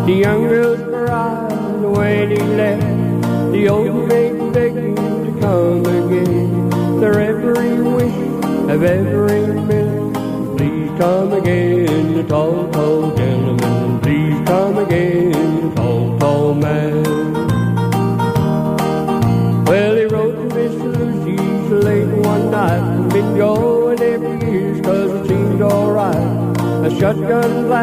The 0.06 0.14
young 0.14 0.48
girls 0.48 0.80
cried 0.90 1.82
when 1.82 2.32
he 2.32 2.38
left. 2.38 3.52
The 3.52 3.70
old 3.70 4.08
maid 4.08 4.54
begged 4.54 4.98
to 4.98 5.38
come 5.40 5.86
again. 5.86 6.70
Their 7.00 7.20
every 7.20 7.82
wish 7.82 8.20
of 8.70 8.84
every 8.84 9.62
minute. 9.62 10.58
Please 10.58 10.92
come 10.98 11.34
again, 11.34 12.28
tall, 12.28 12.70
tall 12.72 13.11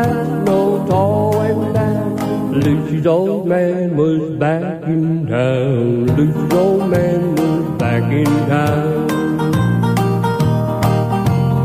blast, 0.05 0.31
no 0.47 0.87
tall 0.87 1.41
and 1.41 1.75
down. 1.75 2.61
Lucy's 2.61 3.07
old 3.07 3.47
man 3.47 3.97
was 3.97 4.39
back 4.39 4.83
in 4.85 5.27
town. 5.27 6.07
Lucy's 6.17 6.53
old 6.53 6.91
man 6.91 7.35
was 7.37 7.79
back 7.79 8.05
in 8.13 8.33
town. 8.49 9.09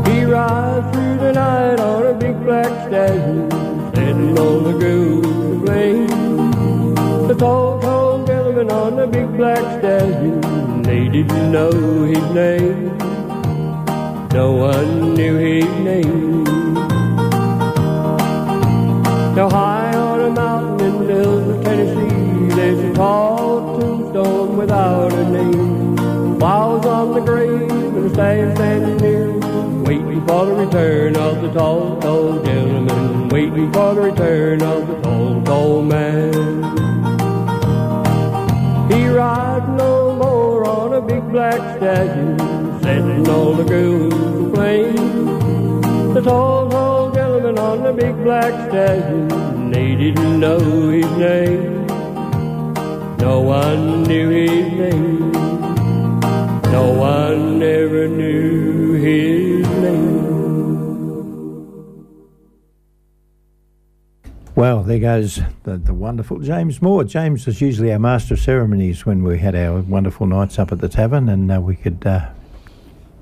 He 0.06 0.24
rides 0.24 0.86
through 0.92 1.16
the 1.18 1.32
night 1.32 1.80
on 1.80 2.06
a 2.06 2.14
big 2.14 2.36
black 2.42 2.72
stallion, 2.86 3.50
sitting 3.94 4.38
on 4.38 4.64
the 4.64 4.74
gold 4.84 5.66
plain. 5.66 6.06
The 7.28 7.34
tall, 7.34 7.80
tall 7.80 8.26
gentleman 8.26 8.70
on 8.70 8.96
the 8.96 9.06
big 9.06 9.36
black 9.36 9.64
stallion, 9.78 10.82
they 10.82 11.08
didn't 11.08 11.52
know 11.52 11.72
his 12.12 12.26
name. 12.42 12.98
No 14.32 14.52
one 14.52 15.14
knew 15.14 15.36
his 15.36 15.70
name. 15.84 16.23
Without 24.74 25.12
a 25.12 25.30
name. 25.30 26.38
Flowers 26.38 26.84
on 26.84 27.14
the 27.14 27.20
grave 27.20 27.70
and 27.70 28.06
a 28.06 28.10
stand 28.10 28.56
standing 28.56 28.96
near, 28.96 29.30
waiting 29.84 30.26
for 30.26 30.46
the 30.46 30.54
return 30.54 31.16
of 31.16 31.42
the 31.42 31.52
tall, 31.52 32.00
tall 32.00 32.42
gentleman, 32.42 33.28
waiting 33.28 33.72
for 33.72 33.94
the 33.94 34.00
return 34.00 34.62
of 34.62 34.88
the 34.88 35.00
tall, 35.02 35.42
tall 35.42 35.82
man. 35.82 36.32
He 38.90 39.06
rides 39.06 39.68
no 39.78 40.16
more 40.16 40.66
on 40.66 40.94
a 40.94 41.00
big 41.00 41.22
black 41.30 41.60
stallion, 41.76 42.36
sitting 42.82 43.28
all 43.28 43.54
the 43.54 43.64
gold 43.64 44.54
plain. 44.54 44.96
The 46.14 46.20
tall, 46.20 46.68
tall 46.68 47.12
gentleman 47.12 47.58
on 47.58 47.84
the 47.84 47.92
big 47.92 48.16
black 48.24 48.52
stallion, 48.68 49.70
they 49.70 49.94
didn't 49.94 50.40
know 50.40 50.58
his 50.90 51.10
name. 51.12 51.83
No 53.24 53.40
one 53.40 54.02
knew 54.02 54.28
his 54.28 54.70
name. 54.74 55.32
No 56.70 56.92
one 56.92 57.62
ever 57.62 58.06
knew 58.06 58.92
his 58.92 59.66
name. 59.66 60.24
Well, 64.54 64.82
there 64.82 64.98
goes 64.98 65.40
the, 65.62 65.78
the 65.78 65.94
wonderful 65.94 66.40
James 66.40 66.82
Moore. 66.82 67.02
James 67.04 67.46
was 67.46 67.62
usually 67.62 67.90
our 67.94 67.98
master 67.98 68.34
of 68.34 68.40
ceremonies 68.40 69.06
when 69.06 69.22
we 69.22 69.38
had 69.38 69.56
our 69.56 69.80
wonderful 69.80 70.26
nights 70.26 70.58
up 70.58 70.70
at 70.70 70.80
the 70.80 70.88
tavern, 70.90 71.30
and 71.30 71.50
uh, 71.50 71.58
we 71.62 71.76
could 71.76 72.06
uh, 72.06 72.28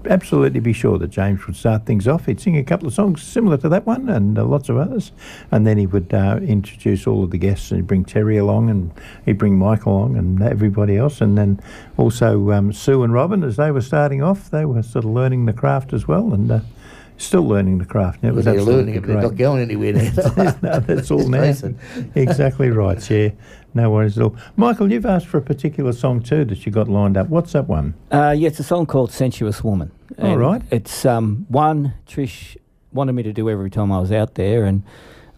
absolutely 0.08 0.60
be 0.60 0.72
sure 0.72 0.98
that 0.98 1.08
James 1.08 1.46
would 1.46 1.56
start 1.56 1.86
things 1.86 2.06
off. 2.08 2.26
He'd 2.26 2.40
sing 2.40 2.56
a 2.56 2.64
couple 2.64 2.86
of 2.88 2.94
songs 2.94 3.22
similar 3.22 3.56
to 3.58 3.68
that 3.70 3.86
one 3.86 4.08
and 4.08 4.38
uh, 4.38 4.44
lots 4.44 4.68
of 4.68 4.76
others, 4.76 5.12
and 5.50 5.66
then 5.66 5.78
he 5.78 5.86
would 5.86 6.12
uh, 6.14 6.38
introduce 6.42 7.06
all 7.06 7.24
of 7.24 7.30
the 7.30 7.38
guests 7.38 7.70
and 7.70 7.78
he'd 7.78 7.86
bring 7.86 8.04
Terry 8.04 8.36
along 8.36 8.70
and 8.70 8.90
he'd 9.24 9.38
bring 9.38 9.56
Michael 9.58 9.92
along 9.98 10.16
and 10.16 10.42
everybody 10.42 10.96
else, 10.96 11.20
and 11.20 11.36
then 11.38 11.60
also 11.96 12.50
um, 12.52 12.72
Sue 12.72 13.02
and 13.02 13.12
Robin 13.12 13.42
as 13.44 13.56
they 13.56 13.70
were 13.70 13.80
starting 13.80 14.22
off. 14.22 14.50
They 14.50 14.64
were 14.64 14.82
sort 14.82 15.04
of 15.04 15.10
learning 15.10 15.46
the 15.46 15.52
craft 15.52 15.92
as 15.92 16.06
well, 16.08 16.32
and. 16.34 16.50
Uh, 16.50 16.60
Still 17.18 17.46
learning 17.46 17.78
the 17.78 17.84
craft. 17.84 18.24
It 18.24 18.32
was 18.32 18.48
absolutely 18.48 18.74
learning 18.74 18.94
it, 18.96 19.06
they're 19.06 19.14
great. 19.16 19.22
not 19.22 19.36
going 19.36 19.62
anywhere 19.62 19.92
now. 20.36 20.56
no, 20.60 20.80
that's 20.80 21.08
all 21.10 21.28
now. 21.28 21.42
Let's 21.42 21.60
face 21.60 21.70
it. 21.94 22.06
exactly 22.16 22.70
right. 22.70 23.10
Yeah, 23.10 23.28
no 23.74 23.90
worries 23.90 24.18
at 24.18 24.24
all. 24.24 24.36
Michael, 24.56 24.90
you've 24.92 25.06
asked 25.06 25.26
for 25.26 25.38
a 25.38 25.42
particular 25.42 25.92
song 25.92 26.20
too 26.22 26.44
that 26.46 26.64
you 26.66 26.72
got 26.72 26.88
lined 26.88 27.16
up. 27.16 27.28
What's 27.28 27.52
that 27.52 27.68
one? 27.68 27.94
Uh, 28.10 28.34
yeah, 28.36 28.48
it's 28.48 28.60
a 28.60 28.64
song 28.64 28.86
called 28.86 29.12
Sensuous 29.12 29.62
Woman. 29.64 29.90
All 30.18 30.36
right. 30.36 30.62
It's 30.70 31.04
um, 31.06 31.46
one 31.48 31.94
Trish 32.06 32.56
wanted 32.92 33.12
me 33.12 33.22
to 33.22 33.32
do 33.32 33.48
every 33.48 33.70
time 33.70 33.90
I 33.90 33.98
was 34.00 34.12
out 34.12 34.34
there, 34.34 34.64
and 34.64 34.82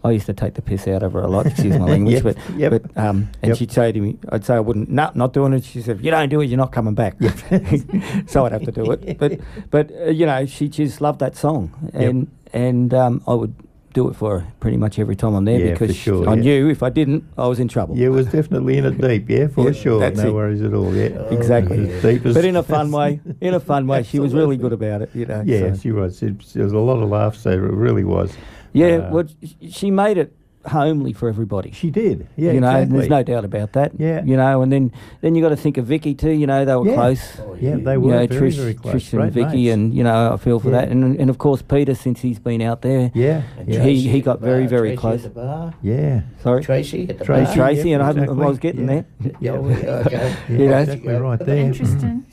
I 0.03 0.11
used 0.11 0.25
to 0.27 0.33
take 0.33 0.53
the 0.55 0.61
piss 0.61 0.87
out 0.87 1.01
of 1.01 1.13
her 1.13 1.21
a 1.21 1.27
lot, 1.27 1.45
excuse 1.47 1.79
my 1.79 1.85
language. 1.95 2.15
Yep, 2.15 2.23
but 2.23 2.37
yep. 2.57 2.71
but 2.71 2.97
um, 2.97 3.29
and 3.41 3.49
Yep. 3.49 3.57
she'd 3.57 3.71
say 3.71 3.91
to 3.91 3.99
me, 3.99 4.17
I'd 4.29 4.43
say 4.45 4.55
I 4.55 4.59
wouldn't, 4.59 4.89
no, 4.89 5.09
not 5.15 5.31
doing 5.33 5.53
it. 5.53 5.63
She 5.63 5.81
said, 5.81 5.97
if 5.97 6.03
you 6.05 6.11
don't 6.11 6.29
do 6.29 6.41
it, 6.41 6.45
you're 6.47 6.57
not 6.57 6.71
coming 6.73 6.93
back. 6.93 7.15
so 8.27 8.45
I'd 8.45 8.51
have 8.51 8.63
to 8.65 8.71
do 8.71 8.91
it. 8.91 9.17
But 9.17 9.39
but 9.71 9.91
uh, 9.91 10.05
you 10.09 10.25
know, 10.25 10.45
she 10.45 10.67
just 10.67 10.99
loved 11.01 11.19
that 11.21 11.35
song, 11.35 11.71
and 11.93 12.29
and 12.53 12.93
um, 12.93 13.23
I 13.27 13.33
would 13.33 13.55
do 13.95 14.09
it 14.09 14.15
for 14.15 14.39
her 14.41 14.47
pretty 14.59 14.77
much 14.77 14.99
every 14.99 15.15
time 15.15 15.33
I'm 15.33 15.45
there 15.45 15.57
Yeah, 15.59 15.71
because 15.71 15.95
sure, 15.95 16.29
I 16.29 16.33
yeah. 16.35 16.41
knew 16.41 16.69
if 16.69 16.83
I 16.83 16.89
didn't, 16.89 17.23
I 17.37 17.47
was 17.47 17.59
in 17.59 17.67
trouble. 17.69 17.97
You 17.97 18.11
was 18.11 18.27
definitely 18.27 18.77
in 18.77 18.85
it 18.85 18.99
deep, 19.07 19.27
yeah, 19.29 19.47
for 19.47 19.65
Yeah, 19.67 19.71
sure. 19.71 20.11
No 20.11 20.27
it. 20.27 20.33
worries 20.33 20.61
at 20.61 20.73
all. 20.73 20.93
Yeah, 20.93 21.05
Exactly. 21.31 21.89
As 21.89 22.01
deep 22.03 22.25
as- 22.25 22.35
But 22.35 22.45
in 22.45 22.57
a 22.57 22.61
fun 22.63 22.91
way, 22.91 23.21
in 23.41 23.53
a 23.55 23.59
fun 23.59 23.87
way, 23.87 24.03
she 24.03 24.19
was 24.19 24.33
really 24.33 24.57
good 24.57 24.73
about 24.73 25.01
it. 25.01 25.09
You 25.15 25.25
know. 25.25 25.41
Yeah, 25.45 25.73
so. 25.73 25.79
she 25.79 25.91
was. 25.91 26.21
It, 26.21 26.39
there 26.53 26.65
was 26.65 26.73
a 26.73 26.77
lot 26.77 27.01
of 27.01 27.09
laughs 27.09 27.41
there. 27.43 27.65
It 27.65 27.71
really 27.73 28.03
was. 28.03 28.33
Yeah, 28.73 28.87
Uh, 28.97 29.11
well, 29.13 29.25
she 29.71 29.89
made 29.89 30.17
it 30.17 30.35
homely 30.67 31.13
for 31.13 31.29
everybody. 31.29 31.71
She 31.71 31.89
did. 31.91 32.27
Yeah, 32.35 32.51
you 32.51 32.59
know, 32.61 32.69
exactly. 32.69 32.97
there's 32.97 33.09
no 33.09 33.23
doubt 33.23 33.45
about 33.45 33.73
that. 33.73 33.91
Yeah. 33.97 34.23
you 34.23 34.35
know, 34.37 34.61
and 34.61 34.71
then 34.71 34.91
then 35.21 35.35
you 35.35 35.41
got 35.41 35.49
to 35.49 35.55
think 35.55 35.77
of 35.77 35.85
Vicky 35.85 36.15
too. 36.15 36.31
You 36.31 36.47
know, 36.47 36.65
they 36.65 36.75
were 36.75 36.87
Yeah. 36.87 36.95
close. 36.95 37.39
Oh, 37.39 37.55
yeah, 37.59 37.75
they 37.75 37.93
You 37.93 37.99
were 37.99 38.11
know, 38.11 38.27
very, 38.27 38.51
Trish, 38.51 38.55
very 38.57 38.73
close. 38.73 38.95
Trish 38.95 39.13
and 39.13 39.31
Great 39.31 39.33
Vicky, 39.45 39.63
mates. 39.65 39.73
and 39.73 39.93
you 39.93 40.03
know, 40.03 40.33
I 40.33 40.37
feel 40.37 40.59
for 40.59 40.69
Yeah. 40.71 40.81
that, 40.81 40.89
and 40.89 41.19
and 41.19 41.29
of 41.29 41.37
course 41.37 41.61
Peter, 41.61 41.95
since 41.95 42.21
he's 42.21 42.39
been 42.39 42.61
out 42.61 42.81
there. 42.81 43.11
Yeah, 43.13 43.41
yeah, 43.67 43.83
He- 43.83 44.07
he 44.07 44.21
got 44.21 44.39
very, 44.41 44.61
bar, 44.63 44.69
very 44.69 44.89
Tracy 44.89 45.01
close. 45.01 45.25
At 45.25 45.33
the 45.35 45.41
bar. 45.41 45.73
yeah. 45.81 46.21
Sorry, 46.41 46.63
Tracy 46.63 47.07
at 47.09 47.19
the 47.19 47.25
Tracy, 47.25 47.45
bar. 47.45 47.55
Tracy, 47.55 47.89
yeah, 47.89 47.95
and 48.09 48.19
I, 48.21 48.25
I 48.25 48.31
was 48.31 48.59
getting 48.59 48.87
yeah. 48.89 49.03
there. 49.21 49.31
Yeah, 49.39 49.51
well, 49.57 49.71
okay. 50.05 50.33
You 50.49 50.57
know, 50.69 50.77
exactly 50.79 51.13
right 51.13 51.39
there. 51.39 51.65
And 51.65 51.73
Tristan. 51.75 52.25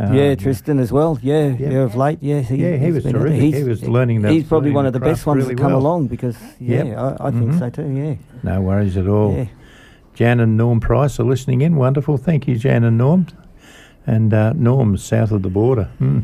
Um, 0.00 0.14
yeah, 0.14 0.34
Tristan 0.36 0.78
as 0.78 0.92
well. 0.92 1.18
Yeah, 1.22 1.46
yeah. 1.58 1.70
yeah, 1.70 1.78
of 1.80 1.96
late. 1.96 2.18
Yeah, 2.22 2.40
he, 2.40 2.56
Yeah, 2.56 2.76
he 2.76 2.92
was 2.92 3.02
been 3.04 3.14
terrific. 3.14 3.40
He's, 3.40 3.56
He 3.56 3.64
was 3.64 3.88
learning 3.88 4.22
the- 4.22 4.30
He's 4.32 4.44
probably 4.44 4.70
one 4.70 4.86
of 4.86 4.92
the 4.92 5.00
best 5.00 5.26
ones 5.26 5.42
really 5.42 5.56
to 5.56 5.60
come 5.62 5.72
well. 5.72 5.80
along 5.80 6.06
because 6.06 6.36
yeah, 6.60 6.84
Yep. 6.84 6.98
I, 6.98 7.16
I 7.26 7.30
think 7.32 7.50
Mhm. 7.52 7.58
so 7.58 7.70
too. 7.70 7.88
Yeah, 7.90 8.14
No 8.44 8.60
worries 8.60 8.96
at 8.96 9.08
all. 9.08 9.34
yeah. 9.34 9.46
Jan 10.14 10.38
and 10.40 10.56
Norm 10.56 10.78
Price 10.80 11.18
are 11.18 11.24
listening 11.24 11.60
in. 11.62 11.74
Wonderful. 11.76 12.16
Thank 12.16 12.46
you, 12.46 12.56
Jan 12.56 12.84
and 12.84 12.96
Norm. 12.98 13.26
And 14.06 14.32
uh, 14.32 14.52
Norm's 14.54 15.02
south 15.04 15.32
of 15.32 15.42
the 15.42 15.50
border. 15.50 15.84
Hmm. 15.98 16.20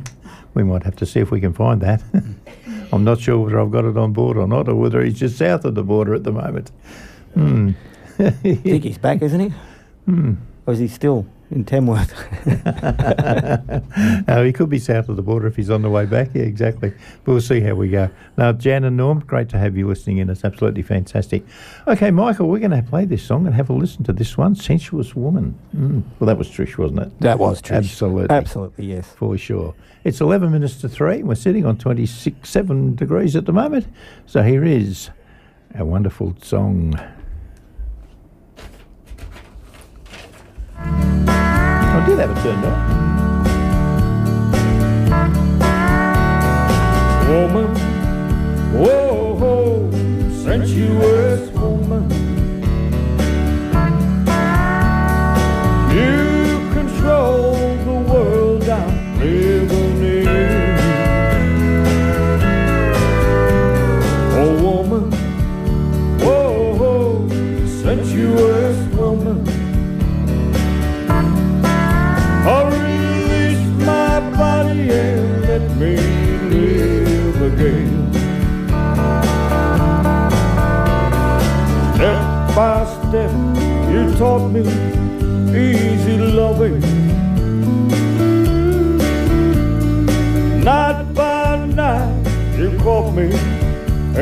We 0.55 0.63
might 0.63 0.85
have 0.85 0.97
to 0.97 1.07
see 1.07 1.19
if 1.21 1.31
we 1.33 1.41
can 1.41 1.53
find 1.53 1.81
that. 1.81 2.03
I'm 2.93 3.03
not 3.05 3.21
sure 3.21 3.39
whether 3.39 3.59
I've 3.61 3.71
got 3.73 3.85
it 3.85 3.97
on 3.97 4.13
board 4.13 4.37
or 4.37 4.47
not, 4.47 4.69
or 4.69 4.75
whether 4.77 5.03
he's 5.03 5.19
just 5.19 5.37
south 5.37 5.65
of 5.65 5.75
the 5.75 5.83
border 5.83 6.15
at 6.15 6.23
the 6.23 6.31
moment. 6.33 6.71
Hmm. 7.35 7.71
I 8.21 8.31
think 8.31 8.85
he's 8.85 8.99
back, 8.99 9.21
isn't 9.21 9.41
he? 9.41 9.49
Hmm. 10.07 10.35
Or 10.67 10.73
is 10.75 10.79
he 10.79 10.87
still 10.89 11.27
in 11.55 11.65
Tamworth? 11.65 12.13
he 14.45 14.53
could 14.53 14.69
be 14.69 14.79
south 14.79 15.09
of 15.09 15.17
the 15.17 15.23
border 15.23 15.47
if 15.47 15.57
he's 15.57 15.71
on 15.71 15.83
the 15.83 15.91
way 15.91 16.07
back. 16.07 16.31
Yeah, 16.35 16.43
exactly. 16.43 16.93
But 17.25 17.33
we'll 17.33 17.41
see 17.41 17.61
how 17.61 17.75
we 17.75 17.89
go. 17.89 18.11
Now, 18.37 18.53
Jan 18.53 18.85
and 18.85 18.97
Norm, 18.97 19.21
great 19.21 19.49
to 19.51 19.59
have 19.59 19.77
you 19.77 19.87
listening 19.87 20.19
in. 20.19 20.31
It's 20.31 20.45
absolutely 20.45 20.83
fantastic. 20.83 21.45
Okay, 21.87 22.11
Michael, 22.11 22.49
we're 22.49 22.59
going 22.59 22.71
to 22.71 22.83
play 22.83 23.05
this 23.05 23.23
song 23.23 23.47
and 23.47 23.55
have 23.55 23.71
a 23.71 23.73
listen 23.73 24.05
to 24.05 24.13
this 24.13 24.37
one, 24.37 24.55
Sensuous 24.55 25.15
Woman. 25.15 25.59
Mm. 25.75 26.03
Well, 26.19 26.27
that 26.27 26.39
was 26.39 26.49
Trish, 26.49 26.77
wasn't 26.77 27.01
it? 27.01 27.21
That 27.21 27.39
was 27.39 27.63
Trish. 27.63 27.77
Absolutely. 27.77 28.35
Absolutely, 28.35 28.87
yes. 28.87 29.09
For 29.17 29.37
sure. 29.39 29.75
It's 30.05 30.21
11 30.21 30.51
minutes 30.51 30.81
to 30.83 30.89
3. 30.89 31.23
We're 31.23 31.35
sitting 31.35 31.65
on 31.65 31.79
26, 31.79 32.49
7 32.49 32.95
degrees 32.95 33.37
at 33.37 33.47
the 33.47 33.53
moment. 33.53 33.87
So 34.27 34.43
here 34.43 34.65
is 34.65 35.11
a 35.75 35.85
wonderful 35.85 36.37
song. 36.43 36.95
Did 42.07 42.19
have 42.19 42.31
it 42.31 42.43
turned 42.43 42.65
on. 42.65 42.95
woman. 47.29 47.75
Whoa, 48.75 49.35
whoa. 49.35 49.91
You 50.67 50.89
taught 84.39 84.51
me 84.51 84.63
easy 85.57 86.19
loving. 86.19 86.81
Night 90.65 91.15
by 91.15 91.65
night, 91.67 92.27
you 92.59 92.77
caught 92.79 93.15
me 93.15 93.27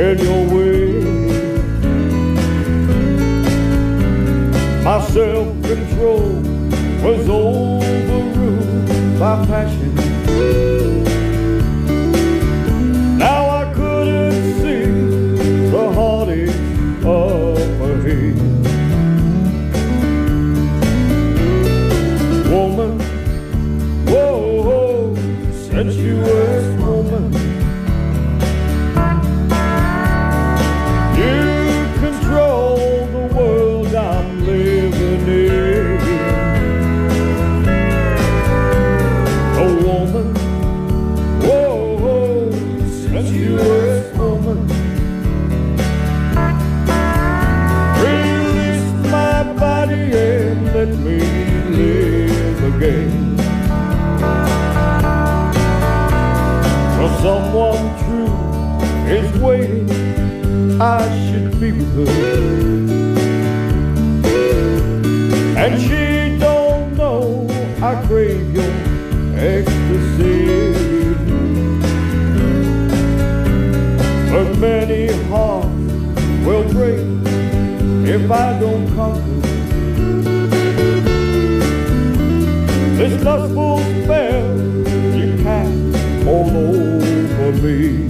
in 0.05 0.19
your 0.27 0.43
way. 0.55 0.83
My 4.85 5.01
self-control 5.01 6.29
was 7.05 7.29
overruled 7.29 9.19
by 9.19 9.47
passion. 9.47 9.92
If 78.15 78.31
I 78.31 78.61
don't 78.61 78.87
conquer 78.95 79.41
this 82.99 83.25
lustful 83.25 83.79
spell 84.03 84.59
you 85.17 85.43
cast 85.43 86.27
all 86.27 86.51
over 86.51 87.53
me. 87.63 88.09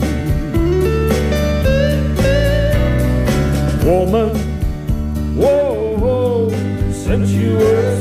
Woman, 3.86 4.30
whoa, 5.36 5.96
whoa 5.96 6.50
sensuous 6.92 7.52
woman. 7.62 7.91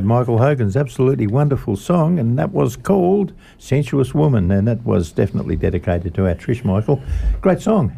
Go. 0.00 0.06
Michael 0.06 0.38
Hogan's 0.38 0.76
absolutely 0.76 1.26
wonderful 1.26 1.76
song, 1.76 2.18
and 2.18 2.38
that 2.38 2.52
was 2.52 2.76
called 2.76 3.32
Sensuous 3.58 4.14
Woman, 4.14 4.50
and 4.50 4.66
that 4.68 4.84
was 4.84 5.12
definitely 5.12 5.56
dedicated 5.56 6.14
to 6.14 6.26
our 6.26 6.34
Trish 6.34 6.64
Michael. 6.64 7.02
Great 7.40 7.60
song. 7.60 7.96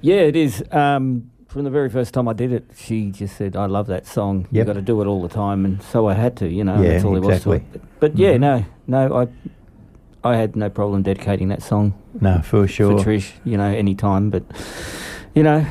Yeah, 0.00 0.16
it 0.16 0.36
is. 0.36 0.62
Um, 0.70 1.30
from 1.48 1.64
the 1.64 1.70
very 1.70 1.88
first 1.88 2.12
time 2.14 2.26
I 2.28 2.32
did 2.32 2.52
it, 2.52 2.64
she 2.76 3.10
just 3.10 3.36
said, 3.36 3.54
"I 3.56 3.66
love 3.66 3.86
that 3.86 4.06
song. 4.06 4.42
Yep. 4.42 4.48
You've 4.52 4.66
got 4.66 4.72
to 4.74 4.82
do 4.82 5.00
it 5.02 5.06
all 5.06 5.22
the 5.22 5.28
time," 5.28 5.64
and 5.64 5.80
so 5.82 6.08
I 6.08 6.14
had 6.14 6.36
to. 6.38 6.48
You 6.48 6.64
know, 6.64 6.82
Yeah, 6.82 6.90
that's 6.90 7.04
all 7.04 7.16
exactly. 7.16 7.60
to 7.60 7.64
it. 7.64 7.72
But, 7.72 8.00
but 8.00 8.18
yeah, 8.18 8.36
no, 8.36 8.64
no, 8.86 9.14
I, 9.14 9.28
I 10.28 10.36
had 10.36 10.56
no 10.56 10.68
problem 10.68 11.02
dedicating 11.02 11.48
that 11.48 11.62
song 11.62 11.94
No, 12.20 12.40
for 12.42 12.66
sure. 12.66 12.98
for 12.98 13.04
Trish. 13.04 13.32
You 13.44 13.56
know, 13.56 13.66
any 13.66 13.94
time. 13.94 14.30
But 14.30 14.42
you 15.34 15.42
know, 15.42 15.64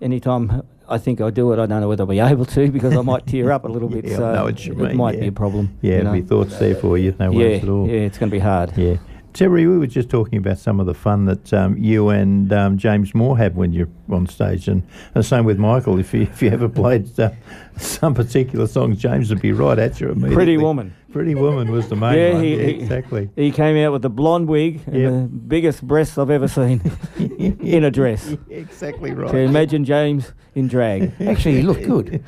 anytime 0.00 0.62
I 0.88 0.98
think 0.98 1.20
I'll 1.20 1.30
do 1.30 1.52
it, 1.52 1.58
I 1.58 1.66
don't 1.66 1.80
know 1.80 1.88
whether 1.88 2.02
I'll 2.02 2.08
be 2.08 2.18
able 2.20 2.44
to 2.46 2.70
because 2.70 2.96
I 2.96 3.02
might 3.02 3.26
tear 3.26 3.52
up 3.52 3.64
a 3.64 3.68
little 3.68 3.88
bit. 3.96 4.04
Yeah, 4.04 4.16
so 4.16 4.32
know 4.32 4.44
what 4.44 4.64
you 4.64 4.72
it 4.72 4.78
mean, 4.78 4.96
might 4.96 5.14
yeah. 5.14 5.20
be 5.22 5.26
a 5.28 5.32
problem. 5.32 5.78
Yeah, 5.82 5.98
you 5.98 6.04
know. 6.04 6.12
be 6.12 6.22
thoughts 6.22 6.58
there 6.58 6.74
for 6.74 6.98
you. 6.98 7.14
No 7.18 7.30
yeah, 7.32 7.38
worries 7.38 7.62
at 7.62 7.68
all. 7.68 7.86
yeah, 7.88 8.00
it's 8.00 8.18
going 8.18 8.30
to 8.30 8.34
be 8.34 8.40
hard. 8.40 8.76
Yeah. 8.76 8.96
Terry, 9.36 9.66
we 9.66 9.76
were 9.76 9.86
just 9.86 10.08
talking 10.08 10.38
about 10.38 10.56
some 10.56 10.80
of 10.80 10.86
the 10.86 10.94
fun 10.94 11.26
that 11.26 11.52
um, 11.52 11.76
you 11.76 12.08
and 12.08 12.50
um, 12.54 12.78
James 12.78 13.14
Moore 13.14 13.36
have 13.36 13.54
when 13.54 13.70
you're 13.70 13.90
on 14.08 14.26
stage, 14.26 14.66
and 14.66 14.82
the 15.12 15.22
same 15.22 15.44
with 15.44 15.58
Michael. 15.58 15.98
If 15.98 16.14
you 16.14 16.22
if 16.22 16.40
you 16.40 16.48
ever 16.48 16.70
played 16.70 17.20
uh, 17.20 17.32
some 17.76 18.14
particular 18.14 18.66
songs, 18.66 18.96
James 18.96 19.28
would 19.28 19.42
be 19.42 19.52
right 19.52 19.78
at 19.78 20.00
you 20.00 20.08
immediately. 20.08 20.34
Pretty 20.34 20.56
Woman. 20.56 20.94
Pretty 21.16 21.34
Woman 21.34 21.72
was 21.72 21.88
the 21.88 21.96
main 21.96 22.14
Yeah, 22.18 22.32
one. 22.34 22.44
he- 22.44 22.56
yeah, 22.56 22.62
exactly. 22.66 23.30
He 23.36 23.50
came 23.50 23.74
out 23.82 23.90
with 23.90 24.02
the 24.02 24.10
blonde 24.10 24.48
wig 24.48 24.82
and 24.86 24.96
Yep. 24.96 25.12
the 25.12 25.18
biggest 25.48 25.82
breasts 25.86 26.18
I've 26.18 26.28
ever 26.28 26.46
seen 26.46 26.82
in 27.18 27.84
a 27.84 27.90
dress. 27.90 28.36
exactly 28.50 29.12
right. 29.14 29.30
So 29.30 29.36
right. 29.38 29.48
imagine 29.48 29.86
James 29.86 30.34
in 30.54 30.68
drag. 30.68 31.10
Actually, 31.20 31.54
he 31.56 31.62
looked 31.62 31.84
good. 31.86 32.22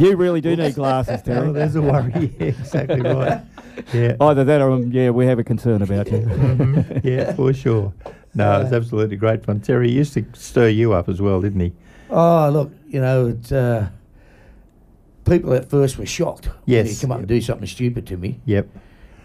you 0.00 0.16
really 0.16 0.40
do 0.40 0.56
need 0.56 0.74
glasses, 0.74 1.20
Oh, 1.20 1.24
Terry. 1.24 1.52
there's 1.52 1.76
a 1.76 1.82
worry. 1.82 2.34
Yeah, 2.40 2.46
exactly 2.46 3.00
right. 3.00 3.42
Yeah. 3.94 4.16
Either 4.20 4.42
that 4.42 4.60
or, 4.60 4.72
um, 4.72 4.90
yeah, 4.90 5.10
we 5.10 5.24
have 5.26 5.38
a 5.38 5.44
concern 5.44 5.82
about 5.82 6.10
you. 6.10 6.18
Mhm. 6.18 7.04
yeah, 7.04 7.32
for 7.34 7.52
sure. 7.52 7.92
No, 8.34 8.60
it's 8.60 8.72
absolutely 8.72 9.16
great 9.16 9.44
fun. 9.44 9.60
Terry 9.60 9.88
used 9.88 10.14
to 10.14 10.24
stir 10.32 10.68
you 10.70 10.94
up 10.94 11.08
as 11.08 11.20
well, 11.22 11.40
didn't 11.40 11.60
he? 11.60 11.72
Oh, 12.10 12.50
look, 12.52 12.72
you 12.88 13.00
know, 13.00 13.28
it, 13.28 13.52
uh, 13.52 13.86
people 15.30 15.52
at 15.54 15.70
first 15.70 15.96
were 15.98 16.06
shocked 16.06 16.46
when 16.46 16.56
Yes, 16.66 16.90
you 16.94 17.00
come 17.00 17.12
up 17.12 17.18
and 17.20 17.28
do 17.28 17.40
something 17.40 17.66
stupid 17.66 18.06
to 18.08 18.16
me. 18.16 18.40
Yep. 18.46 18.68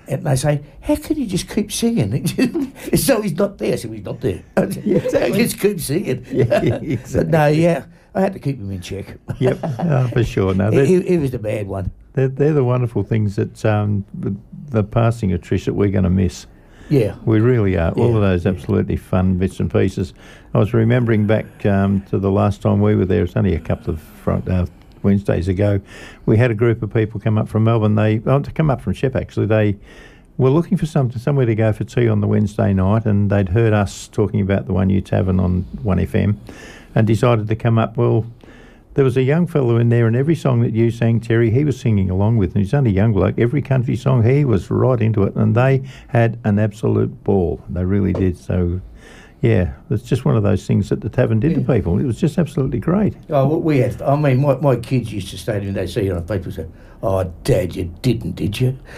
And 0.07 0.23
they 0.23 0.35
say, 0.35 0.61
how 0.81 0.95
can 0.97 1.17
you 1.17 1.25
just 1.25 1.49
keep 1.49 1.71
singing? 1.71 2.27
so 2.95 3.21
he's 3.21 3.33
not 3.33 3.57
there. 3.57 3.73
I 3.73 3.75
said, 3.75 3.89
well, 3.89 3.97
he's 3.97 4.05
not 4.05 4.21
there. 4.21 4.43
exactly. 4.57 5.37
just 5.43 5.59
keep 5.59 5.79
singing. 5.81 6.25
Yeah, 6.31 6.45
But 6.45 6.83
exactly. 6.83 7.31
no, 7.31 7.47
yeah, 7.47 7.85
I 8.13 8.21
had 8.21 8.33
to 8.33 8.39
keep 8.39 8.57
him 8.59 8.71
in 8.71 8.81
check. 8.81 9.17
Yep, 9.39 9.59
oh, 9.63 10.07
for 10.09 10.23
sure. 10.23 10.53
No, 10.53 10.69
he, 10.69 11.01
he, 11.01 11.17
was 11.17 11.31
the 11.31 11.39
bad 11.39 11.67
one. 11.67 11.91
they're, 12.13 12.27
they're 12.27 12.53
the 12.53 12.63
wonderful 12.63 13.01
things 13.03 13.35
that 13.37 13.65
um, 13.65 14.05
the, 14.13 14.35
the 14.69 14.83
passing 14.83 15.33
of 15.33 15.41
Trish 15.41 15.65
that 15.65 15.73
we're 15.73 15.89
going 15.89 16.03
to 16.03 16.09
miss. 16.11 16.45
Yeah. 16.87 17.15
We 17.25 17.39
really 17.39 17.75
are. 17.75 17.91
All 17.93 18.09
of 18.15 18.21
Yeah, 18.21 18.29
those 18.29 18.45
yeah. 18.45 18.51
absolutely 18.51 18.97
fun 18.97 19.39
bits 19.39 19.59
and 19.59 19.71
pieces. 19.71 20.13
I 20.53 20.59
was 20.59 20.71
remembering 20.71 21.25
back 21.25 21.65
um, 21.65 22.01
to 22.11 22.19
the 22.19 22.29
last 22.29 22.61
time 22.61 22.79
we 22.79 22.93
were 22.95 23.05
there. 23.05 23.23
It's 23.23 23.35
only 23.35 23.55
a 23.55 23.59
couple 23.59 23.91
of 23.95 23.99
front, 23.99 24.47
uh, 24.47 24.67
Wednesdays 25.05 25.47
ago. 25.47 25.79
We 26.25 26.37
had 26.37 26.51
a 26.51 26.55
group 26.55 26.83
of 26.83 26.93
people 26.93 27.19
come 27.21 27.37
up 27.37 27.47
from 27.47 27.63
Melbourne. 27.63 27.95
They 27.95 28.21
oh, 28.25 28.39
to 28.39 28.51
come 28.51 28.69
up 28.69 28.81
from 28.81 28.93
Shep 28.93 29.15
actually. 29.15 29.45
They 29.45 29.77
were 30.37 30.49
looking 30.49 30.77
for 30.77 30.85
something 30.85 31.19
somewhere 31.19 31.45
to 31.45 31.55
go 31.55 31.71
for 31.71 31.85
tea 31.85 32.09
on 32.09 32.19
the 32.19 32.27
Wednesday 32.27 32.73
night, 32.73 33.05
and 33.05 33.29
they'd 33.29 33.49
heard 33.49 33.71
us 33.71 34.09
talking 34.09 34.41
about 34.41 34.65
the 34.65 34.73
Wunghnu 34.73 35.05
Tavern 35.05 35.39
on 35.39 35.61
One 35.81 35.99
FM, 35.99 36.35
and 36.93 37.07
decided 37.07 37.47
to 37.47 37.55
come 37.55 37.77
up. 37.77 37.95
Well. 37.95 38.25
There 38.95 39.03
was 39.03 39.17
a 39.17 39.23
young 39.23 39.45
fellow 39.45 39.75
in 39.75 39.89
there, 39.89 40.07
and 40.07 40.15
every 40.15 40.35
song 40.35 40.61
that 40.61 40.71
you 40.71 40.89
sang, 40.89 41.19
Terry, 41.19 41.51
he 41.51 41.65
was 41.65 41.77
singing 41.77 42.09
along 42.09 42.37
with. 42.37 42.55
And 42.55 42.63
he's 42.63 42.73
only 42.73 42.91
a 42.91 42.93
young 42.93 43.11
bloke. 43.11 43.37
Every 43.37 43.61
country 43.61 43.97
song, 43.97 44.23
he 44.23 44.45
was 44.45 44.71
right 44.71 45.01
into 45.01 45.23
it, 45.23 45.35
and 45.35 45.53
they 45.53 45.83
had 46.07 46.39
an 46.45 46.59
absolute 46.59 47.21
ball. 47.25 47.61
They 47.67 47.83
really 47.83 48.13
did. 48.13 48.37
So, 48.37 48.79
yeah, 49.45 49.73
it's 49.91 50.01
just 50.01 50.25
one 50.25 50.36
of 50.36 50.41
those 50.41 50.65
things 50.65 50.89
that 50.89 51.01
the 51.01 51.10
tavern 51.10 51.39
did 51.39 51.53
to 51.53 51.62
people. 51.62 51.99
It 51.99 52.05
was 52.05 52.19
just 52.19 52.39
absolutely 52.39 52.79
great. 52.79 53.15
Oh, 53.29 53.60
we 53.60 53.77
had. 53.77 54.01
I 54.01 54.15
mean, 54.15 54.41
my, 54.41 54.55
my 54.55 54.75
kids 54.75 55.13
used 55.13 55.29
to 55.29 55.38
stay 55.38 55.60
to 55.60 55.65
me. 55.67 55.71
They 55.71 55.86
see 55.86 56.08
it 56.08 56.13
on 56.13 56.25
paper 56.25 56.49
say, 56.49 56.65
"Oh, 57.03 57.31
Dad, 57.43 57.75
you 57.75 57.93
didn't, 58.01 58.38
did 58.38 58.60
you?" 58.60 58.75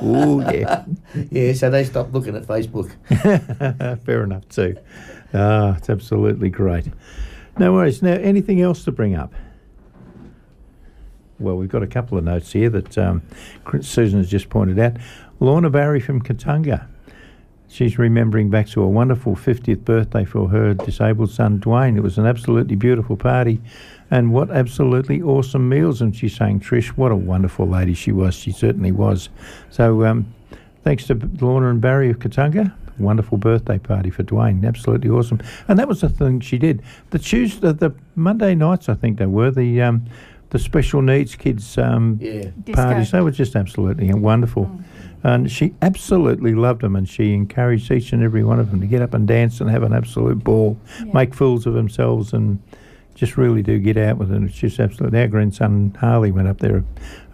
oh 0.00 0.48
yeah, 0.52 0.84
yeah. 1.32 1.52
So 1.54 1.70
they 1.70 1.82
stopped 1.82 2.12
looking 2.12 2.36
at 2.36 2.44
Facebook. 2.44 2.92
fair 4.04 4.22
enough 4.22 4.48
too. 4.48 4.76
Ah, 5.34 5.76
it's 5.76 5.90
absolutely 5.90 6.48
great. 6.48 6.86
No 7.58 7.72
worries. 7.72 8.02
Now, 8.02 8.12
anything 8.12 8.60
else 8.60 8.84
to 8.84 8.92
bring 8.92 9.16
up? 9.16 9.34
Well, 11.40 11.56
we've 11.56 11.68
got 11.68 11.82
a 11.82 11.88
couple 11.88 12.16
of 12.16 12.22
notes 12.22 12.52
here 12.52 12.70
that 12.70 12.96
um, 12.96 13.22
Susan 13.80 14.20
has 14.20 14.30
just 14.30 14.50
pointed 14.50 14.78
out. 14.78 14.98
Lorna 15.40 15.68
Barry 15.68 15.98
from 15.98 16.22
Katunga. 16.22 16.86
She's 17.76 17.98
remembering 17.98 18.48
back 18.48 18.68
to 18.68 18.80
a 18.80 18.88
wonderful 18.88 19.36
50th 19.36 19.84
birthday 19.84 20.24
for 20.24 20.48
her 20.48 20.72
disabled 20.72 21.30
son 21.30 21.60
Dwayne. 21.60 21.98
It 21.98 22.00
was 22.00 22.16
an 22.16 22.24
absolutely 22.24 22.74
beautiful 22.74 23.18
party 23.18 23.60
and 24.10 24.32
what 24.32 24.50
absolutely 24.50 25.20
awesome 25.20 25.68
meals. 25.68 26.00
And 26.00 26.16
she's 26.16 26.34
saying, 26.34 26.60
Trish, 26.60 26.86
what 26.96 27.12
a 27.12 27.16
wonderful 27.16 27.68
lady 27.68 27.92
she 27.92 28.12
was. 28.12 28.34
She 28.34 28.50
certainly 28.50 28.92
was. 28.92 29.28
So 29.68 30.06
um, 30.06 30.32
thanks 30.84 31.06
to 31.08 31.20
Lorna 31.38 31.68
and 31.68 31.78
Barry 31.78 32.08
of 32.08 32.18
Katunga. 32.18 32.72
Wonderful 32.98 33.36
birthday 33.36 33.76
party 33.76 34.08
for 34.08 34.22
Dwayne. 34.22 34.66
Absolutely 34.66 35.10
awesome. 35.10 35.42
And 35.68 35.78
that 35.78 35.86
was 35.86 36.00
the 36.00 36.08
thing 36.08 36.40
she 36.40 36.56
did. 36.56 36.82
The 37.10 37.18
Tuesday, 37.18 37.72
the 37.72 37.94
Monday 38.14 38.54
nights, 38.54 38.88
I 38.88 38.94
think 38.94 39.18
they 39.18 39.26
were, 39.26 39.50
the 39.50 39.82
um, 39.82 40.06
the 40.48 40.58
special 40.58 41.02
needs 41.02 41.34
kids 41.34 41.76
um, 41.76 42.18
Yeah. 42.22 42.52
parties. 42.72 43.10
They 43.10 43.20
were 43.20 43.32
just 43.32 43.54
absolutely 43.54 44.14
wonderful. 44.14 44.70
And 45.22 45.50
she 45.50 45.74
absolutely 45.82 46.54
loved 46.54 46.82
them, 46.82 46.94
and 46.94 47.08
she 47.08 47.34
encouraged 47.34 47.90
each 47.90 48.12
and 48.12 48.22
every 48.22 48.44
one 48.44 48.60
of 48.60 48.70
them 48.70 48.80
to 48.80 48.86
get 48.86 49.02
up 49.02 49.14
and 49.14 49.26
dance 49.26 49.60
and 49.60 49.70
have 49.70 49.82
an 49.82 49.92
absolute 49.92 50.44
ball, 50.44 50.78
make 51.12 51.34
fools 51.34 51.66
of 51.66 51.74
themselves, 51.74 52.32
and 52.32 52.62
just 53.16 53.38
really 53.38 53.62
do 53.62 53.78
get 53.78 53.96
out 53.96 54.18
with 54.18 54.30
it. 54.30 54.42
It's 54.42 54.54
just 54.54 54.78
absolutely. 54.78 55.18
Our 55.20 55.26
grandson 55.26 55.96
Harley 55.98 56.30
went 56.30 56.48
up 56.48 56.58
there, 56.58 56.84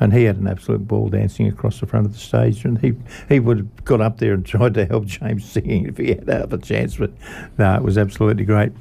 and 0.01 0.15
he 0.15 0.25
had 0.25 0.37
an 0.37 0.47
absolute 0.47 0.87
ball 0.87 1.09
dancing 1.09 1.49
across 1.49 1.81
the 1.81 1.87
front 1.87 2.07
of 2.07 2.13
the 2.13 2.19
stage, 2.19 2.65
and 2.65 2.79
he 2.79 2.95
he 3.29 3.41
would 3.41 3.59
have 3.59 3.85
got 3.85 4.01
up 4.01 4.19
there 4.19 4.33
and 4.33 4.47
tried 4.47 4.75
to 4.75 4.87
help 4.87 5.07
James 5.07 5.45
singing 5.45 5.87
if 5.87 5.99
he 5.99 6.11
had 6.11 6.29
half 6.29 6.53
a 6.53 6.59
chance, 6.59 6.97
but 6.97 7.11
no, 7.59 7.75
it 7.75 7.83
was 7.83 7.99
absolutely 7.99 8.45
great. 8.45 8.73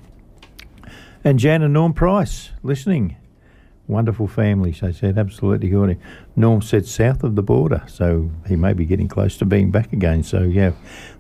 And 1.24 1.38
Jan 1.38 1.62
and 1.62 1.74
Norm 1.74 1.94
Price 1.94 2.52
listening. 2.64 3.18
Wonderful 3.88 4.28
families, 4.28 4.80
they 4.80 4.94
said, 4.94 5.18
absolutely 5.18 5.68
good. 5.68 6.00
Norm 6.36 6.62
said 6.62 6.86
south 6.86 7.24
of 7.24 7.36
the 7.36 7.44
border, 7.44 7.84
so 7.88 8.32
he 8.48 8.56
may 8.56 8.72
be 8.74 8.86
getting 8.86 9.08
close 9.10 9.38
to 9.38 9.46
being 9.46 9.70
back 9.70 9.92
again. 9.92 10.24
So, 10.24 10.42
yeah, 10.44 10.72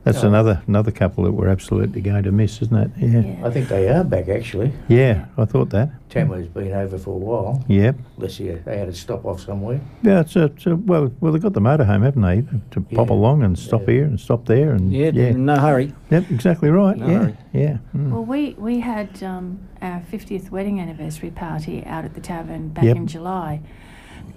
That's 0.03 0.23
Oh. 0.23 0.27
another 0.29 0.63
another 0.67 0.89
couple 0.89 1.25
that 1.25 1.31
we're 1.33 1.47
absolutely 1.47 2.01
going 2.01 2.23
to 2.23 2.31
miss, 2.31 2.59
isn't 2.63 2.75
it? 2.75 2.89
Yeah. 2.97 3.19
Yeah. 3.19 3.45
I 3.47 3.51
think 3.51 3.67
they 3.67 3.87
are 3.87 4.03
back 4.03 4.29
actually. 4.29 4.71
Yeah, 4.87 5.25
I 5.37 5.45
thought 5.45 5.69
that. 5.69 5.91
Tama's 6.09 6.47
been 6.47 6.71
over 6.71 6.97
for 6.97 7.11
a 7.11 7.17
while. 7.17 7.63
Yep. 7.67 7.97
Unless 8.17 8.39
you, 8.39 8.59
they 8.65 8.79
had 8.79 8.87
to 8.87 8.95
stop 8.95 9.25
off 9.25 9.41
somewhere. 9.41 9.79
Yeah, 10.01 10.21
it's 10.21 10.35
a, 10.35 10.45
it's 10.45 10.65
a 10.65 10.75
well, 10.75 11.11
well, 11.21 11.31
they've 11.31 11.41
got 11.41 11.53
the 11.53 11.61
motorhome, 11.61 12.01
haven't 12.03 12.23
they? 12.23 12.43
To 12.71 12.81
pop 12.81 13.11
along 13.11 13.43
and 13.43 13.59
stop 13.59 13.81
Yeah. 13.81 13.93
here 13.93 14.03
and 14.05 14.19
stop 14.19 14.45
there 14.47 14.71
and 14.73 14.91
Yeah, 14.91 15.11
yeah. 15.13 15.33
no 15.33 15.57
hurry. 15.57 15.93
Yep, 16.09 16.31
exactly 16.31 16.71
right. 16.71 16.97
No 16.97 17.07
yeah, 17.07 17.17
hurry. 17.19 17.37
yeah. 17.53 17.77
mm. 17.95 18.09
Well, 18.09 18.25
we 18.25 18.55
we 18.57 18.79
had 18.79 19.21
um, 19.21 19.59
our 19.83 20.01
50th 20.11 20.49
wedding 20.49 20.79
anniversary 20.79 21.29
party 21.29 21.83
out 21.85 22.05
at 22.05 22.15
the 22.15 22.21
tavern 22.21 22.69
back 22.69 22.85
Yep. 22.85 22.95
in 22.97 23.05
July, 23.05 23.61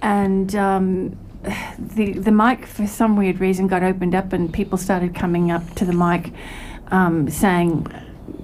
and 0.04 0.54
um, 0.54 1.16
the 1.78 2.12
the 2.12 2.30
mic 2.30 2.66
for 2.66 2.86
some 2.86 3.16
weird 3.16 3.40
reason 3.40 3.66
got 3.66 3.82
opened 3.82 4.14
up, 4.14 4.32
and 4.32 4.52
people 4.52 4.78
started 4.78 5.14
coming 5.14 5.50
up 5.50 5.74
to 5.74 5.84
the 5.84 5.92
mic, 5.92 6.30
um, 6.88 7.28
saying, 7.28 7.86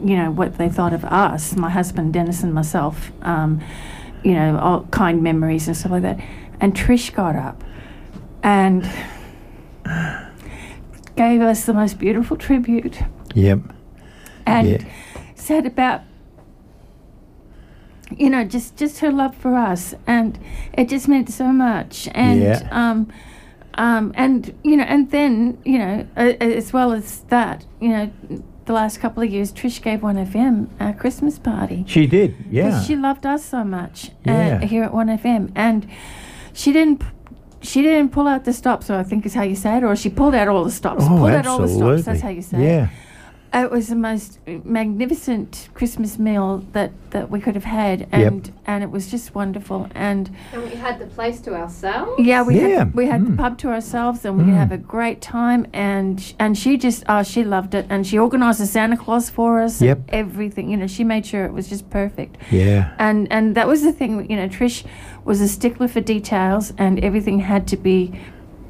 you 0.03 0.17
know, 0.17 0.31
what 0.33 0.59
they 0.59 0.69
thought 0.69 0.93
of 0.93 1.05
us, 1.05 1.55
my 1.55 1.71
husband 1.71 2.13
Dennis 2.13 2.43
and 2.43 2.53
myself, 2.53 3.13
um, 3.23 3.61
you 4.25 4.35
know, 4.35 4.59
all 4.59 4.85
kind 4.87 5.23
memories 5.23 5.69
and 5.69 5.77
stuff 5.77 5.93
like 5.93 6.03
that. 6.03 6.19
And 6.61 6.75
Trish 6.75 7.13
got 7.15 7.37
up, 7.37 7.63
and 8.43 8.89
gave 11.17 11.43
us 11.43 11.67
the 11.67 11.75
most 11.75 11.99
beautiful 11.99 12.37
tribute 12.37 12.99
Yep. 13.35 13.61
and 14.47 14.87
said 15.35 15.67
about 15.67 16.03
you 18.19 18.29
know 18.31 18.45
just 18.45 18.77
just 18.77 18.99
her 19.01 19.11
love 19.13 19.35
for 19.37 19.55
us 19.55 19.95
and 20.07 20.39
it 20.73 20.89
just 20.89 21.07
meant 21.09 21.29
so 21.31 21.47
much 21.53 22.09
and 22.15 22.41
Yeah. 22.43 22.69
um 22.71 23.09
um 23.75 24.13
and 24.17 24.53
you 24.65 24.77
know 24.77 24.85
and 24.85 25.11
then 25.11 25.59
you 25.65 25.79
know 25.79 26.07
uh, 26.17 26.33
as 26.41 26.73
well 26.73 26.93
as 26.93 27.21
that 27.29 27.65
you 27.81 27.89
know 27.89 28.11
the 28.67 28.73
last 28.73 28.99
couple 29.01 29.23
of 29.23 29.31
years 29.31 29.53
Trish 29.53 29.81
gave 29.83 30.01
1FM 30.01 30.69
a 30.81 30.93
Christmas 30.93 31.39
party 31.39 31.85
She 31.89 32.07
did. 32.07 32.37
because 32.39 32.53
Yeah. 32.53 32.83
she 32.83 32.97
loved 32.97 33.25
us 33.27 33.45
so 33.45 33.65
much 33.65 34.11
Yeah. 34.25 34.61
uh, 34.63 34.67
here 34.67 34.83
at 34.85 34.93
1FM 34.93 35.53
and 35.55 35.87
she 36.53 36.73
didn't 36.73 37.03
she 37.63 37.83
didn't 37.83 38.11
pull 38.11 38.27
out 38.27 38.45
the 38.45 38.55
stops, 38.55 38.89
or 38.89 38.95
I 38.95 39.03
think 39.03 39.27
is 39.27 39.35
how 39.35 39.43
you 39.43 39.55
say 39.55 39.77
it, 39.77 39.85
or 39.85 39.95
she 39.95 40.09
pulled 40.09 40.35
out 40.35 40.49
all 40.49 40.65
the 40.65 40.71
stops. 40.71 41.05
oh, 41.05 41.09
pulled 41.09 41.29
absolutely. 41.31 41.37
out 41.39 41.47
all 41.47 41.61
the 41.61 41.69
stops. 41.99 42.05
That's 42.07 42.21
how 42.23 42.31
you 42.31 42.41
say 42.41 42.57
it. 42.57 42.63
Yeah. 42.65 42.85
It 42.85 42.91
was 43.53 43.89
the 43.89 43.97
most 43.97 44.39
magnificent 44.65 45.69
Christmas 45.75 46.19
meal 46.19 46.65
that, 46.73 46.93
that 47.11 47.31
we 47.31 47.41
could 47.41 47.55
have 47.55 47.65
had, 47.65 48.07
and 48.13 48.53
and 48.67 48.85
it 48.85 48.91
was 48.91 49.11
just 49.11 49.35
wonderful. 49.35 49.89
And 49.95 50.31
And 50.53 50.63
we 50.63 50.71
had 50.71 50.99
the 50.99 51.07
place 51.07 51.41
to 51.43 51.55
ourselves. 51.55 52.13
yeah, 52.23 52.43
we 52.43 52.61
Yeah, 52.61 52.69
had 52.79 52.95
we 52.95 53.07
had 53.07 53.21
mm. 53.23 53.31
the 53.31 53.37
pub 53.43 53.59
to 53.59 53.69
ourselves, 53.71 54.25
and 54.25 54.39
we 54.39 54.45
could 54.45 54.55
Mm. 54.55 54.57
have 54.65 54.73
a 54.73 54.79
great 54.79 55.21
time. 55.21 55.67
And 55.73 56.21
sh- 56.21 56.35
and 56.39 56.57
she 56.57 56.77
just 56.77 57.03
oh 57.09 57.23
she 57.23 57.43
loved 57.45 57.75
it, 57.75 57.87
and 57.91 58.07
she 58.07 58.19
organised 58.19 58.61
a 58.61 58.67
Santa 58.67 58.97
Claus 58.97 59.29
for 59.31 59.61
us. 59.61 59.81
and 59.81 59.89
Yep. 59.89 59.99
everything 60.11 60.71
you 60.71 60.77
know, 60.77 60.87
she 60.87 61.05
made 61.05 61.27
sure 61.27 61.45
it 61.45 61.53
was 61.53 61.69
just 61.69 61.91
perfect. 61.91 62.37
Yeah. 62.53 62.93
And 62.99 63.27
and 63.33 63.55
that 63.57 63.67
was 63.67 63.83
the 63.83 63.93
thing, 63.93 64.31
you 64.31 64.37
know, 64.37 64.49
Trish 64.49 64.85
was 65.25 65.41
a 65.41 65.49
stickler 65.49 65.89
for 65.89 66.01
details, 66.01 66.73
and 66.79 66.99
everything 67.05 67.41
had 67.41 67.67
to 67.69 67.77
be 67.77 68.13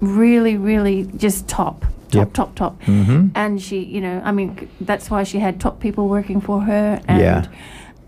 really, 0.01 0.57
really 0.57 1.05
just 1.17 1.47
top, 1.49 1.85
top, 2.11 2.19
Yep. 2.29 2.33
top, 2.35 2.55
top. 2.55 2.83
Mm-hmm. 2.83 3.29
And 3.35 3.61
she, 3.63 3.83
you 3.85 4.01
know, 4.01 4.21
I 4.25 4.33
mean, 4.33 4.69
that's 4.81 5.11
why 5.11 5.23
she 5.25 5.39
had 5.39 5.61
top 5.61 5.81
people 5.81 6.09
working 6.09 6.41
for 6.41 6.61
her. 6.63 7.01
And, 7.09 7.21
Yeah. 7.21 7.47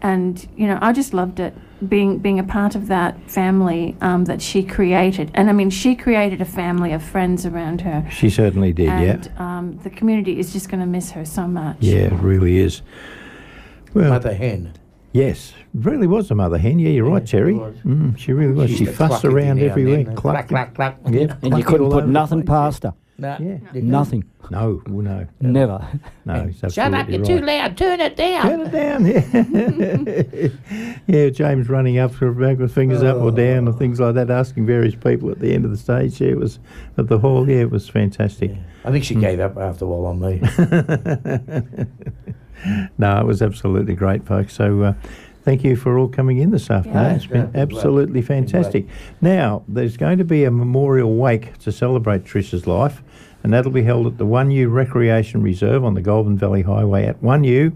And 0.04 0.48
you 0.56 0.66
know, 0.66 0.78
I 0.82 0.92
just 0.92 1.14
loved 1.14 1.38
it 1.38 1.54
being 1.88 2.18
being 2.18 2.40
a 2.40 2.42
part 2.44 2.74
of 2.74 2.88
that 2.88 3.30
family 3.30 3.96
um, 4.00 4.24
that 4.24 4.42
she 4.42 4.64
created. 4.64 5.30
And 5.34 5.48
I 5.48 5.52
mean, 5.52 5.70
she 5.70 5.94
created 5.94 6.40
a 6.40 6.44
family 6.44 6.92
of 6.92 7.02
friends 7.04 7.46
around 7.46 7.82
her. 7.82 8.04
She 8.10 8.28
certainly 8.28 8.72
did. 8.72 8.88
and 8.88 9.24
yeah. 9.26 9.30
um, 9.58 9.78
the 9.84 9.90
community 9.90 10.40
is 10.40 10.52
just 10.52 10.68
going 10.68 10.80
to 10.80 10.86
miss 10.86 11.12
her 11.12 11.24
so 11.24 11.46
much. 11.46 11.76
Yeah, 11.80 12.06
it 12.06 12.12
really 12.14 12.58
is. 12.58 12.82
Well, 13.94 14.08
Mother 14.10 14.34
hen. 14.34 14.72
yes, 15.12 15.52
really 15.74 16.06
was 16.08 16.30
a 16.30 16.34
mother 16.34 16.58
hen. 16.58 16.78
Yeah, 16.80 16.88
you're 16.90 17.08
right, 17.08 17.24
Terry. 17.26 17.54
was. 17.54 17.76
Mm, 17.84 18.16
she 18.18 18.32
really 18.32 18.54
was. 18.54 18.70
used 18.70 18.78
She 18.80 18.86
to 18.86 18.92
fussed 18.92 19.24
every 19.24 19.42
around 19.44 19.60
everywhere. 19.60 20.02
then. 20.04 20.16
clucked. 20.16 20.48
Clack, 20.48 20.74
clack, 20.74 20.98
clack. 21.04 21.14
Yep, 21.14 21.42
And 21.44 21.58
you 21.58 21.62
couldn't 21.64 21.90
put 21.90 22.08
nothing 22.08 22.42
past 22.44 22.82
her. 22.84 22.94
No, 23.22 23.36
Yeah. 23.38 23.58
didn't 23.72 23.88
Nothing. 23.88 24.24
No, 24.50 24.82
well, 24.88 25.02
no, 25.02 25.26
Never. 25.40 25.86
no. 26.24 26.50
It's 26.50 26.58
Shut 26.74 26.92
up, 26.92 26.98
absolutely 27.00 27.28
you're 27.30 27.38
too 27.40 27.46
loud. 27.46 27.76
Turn 27.76 28.00
it 28.00 28.16
down. 28.16 28.42
Turn 28.42 28.60
it 28.62 28.72
down. 28.72 29.06
Yeah. 29.06 30.48
yeah, 31.06 31.28
James 31.30 31.68
running 31.68 31.98
up 31.98 32.16
to 32.18 32.32
back 32.32 32.58
with 32.58 32.74
fingers 32.74 33.04
up 33.04 33.18
or 33.18 33.30
down 33.30 33.68
or 33.68 33.72
things 33.72 34.00
like 34.00 34.16
that, 34.16 34.28
asking 34.28 34.66
various 34.66 34.96
people 34.96 35.30
at 35.30 35.38
the 35.38 35.54
end 35.54 35.64
of 35.64 35.70
the 35.70 35.76
stage. 35.76 36.20
Yeah, 36.20 36.30
it 36.30 36.38
was 36.38 36.58
at 36.98 37.06
the 37.06 37.20
hall. 37.20 37.48
Yeah, 37.48 37.58
it 37.60 37.70
was 37.70 37.88
fantastic. 37.88 38.50
I 38.84 38.90
think 38.90 39.04
she 39.04 39.14
gave 39.14 39.38
up 39.38 39.56
after 39.56 39.84
a 39.84 39.88
while 39.88 40.06
on 40.06 40.18
me. 40.20 40.40
no, 42.98 43.18
it 43.20 43.26
was 43.26 43.42
absolutely 43.42 43.94
great, 43.94 44.26
folks. 44.26 44.54
So. 44.54 44.82
Uh, 44.82 44.94
Thank 45.44 45.64
you 45.64 45.74
for 45.74 45.98
all 45.98 46.06
coming 46.06 46.38
in 46.38 46.52
this 46.52 46.70
afternoon. 46.70 47.02
Yeah. 47.02 47.14
It's 47.16 47.26
been 47.26 47.50
great. 47.50 47.60
absolutely 47.60 48.22
fantastic. 48.22 48.86
Now, 49.20 49.64
there's 49.66 49.96
going 49.96 50.18
to 50.18 50.24
be 50.24 50.44
a 50.44 50.52
memorial 50.52 51.16
wake 51.16 51.58
to 51.58 51.72
celebrate 51.72 52.22
Trish's 52.22 52.64
life, 52.68 53.02
and 53.42 53.52
that'll 53.52 53.72
be 53.72 53.82
held 53.82 54.06
at 54.06 54.18
the 54.18 54.26
Wunghnu 54.26 54.70
Recreation 54.72 55.42
Reserve 55.42 55.84
on 55.84 55.94
the 55.94 56.00
Goulburn 56.02 56.38
Valley 56.38 56.62
Highway 56.62 57.04
at 57.06 57.20
Wunghnu, 57.22 57.74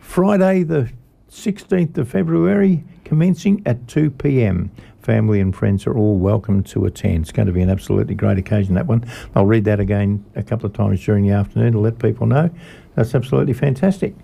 Friday, 0.00 0.62
the 0.62 0.90
16th 1.30 1.96
of 1.98 2.08
February, 2.08 2.84
commencing 3.04 3.62
at 3.66 3.86
2 3.88 4.10
pm. 4.10 4.70
Family 5.02 5.40
and 5.40 5.56
friends 5.56 5.86
are 5.86 5.96
all 5.96 6.18
welcome 6.18 6.62
to 6.64 6.84
attend. 6.84 7.22
It's 7.22 7.32
going 7.32 7.46
to 7.46 7.52
be 7.52 7.62
an 7.62 7.70
absolutely 7.70 8.14
great 8.14 8.36
occasion, 8.38 8.74
that 8.74 8.86
one. 8.86 9.04
I'll 9.34 9.46
read 9.46 9.64
that 9.64 9.80
again 9.80 10.24
a 10.36 10.42
couple 10.42 10.66
of 10.66 10.74
times 10.74 11.02
during 11.04 11.24
the 11.26 11.32
afternoon 11.32 11.72
to 11.72 11.78
let 11.78 11.98
people 11.98 12.26
know. 12.26 12.50
That's 12.94 13.14
absolutely 13.14 13.54
fantastic. 13.54 14.14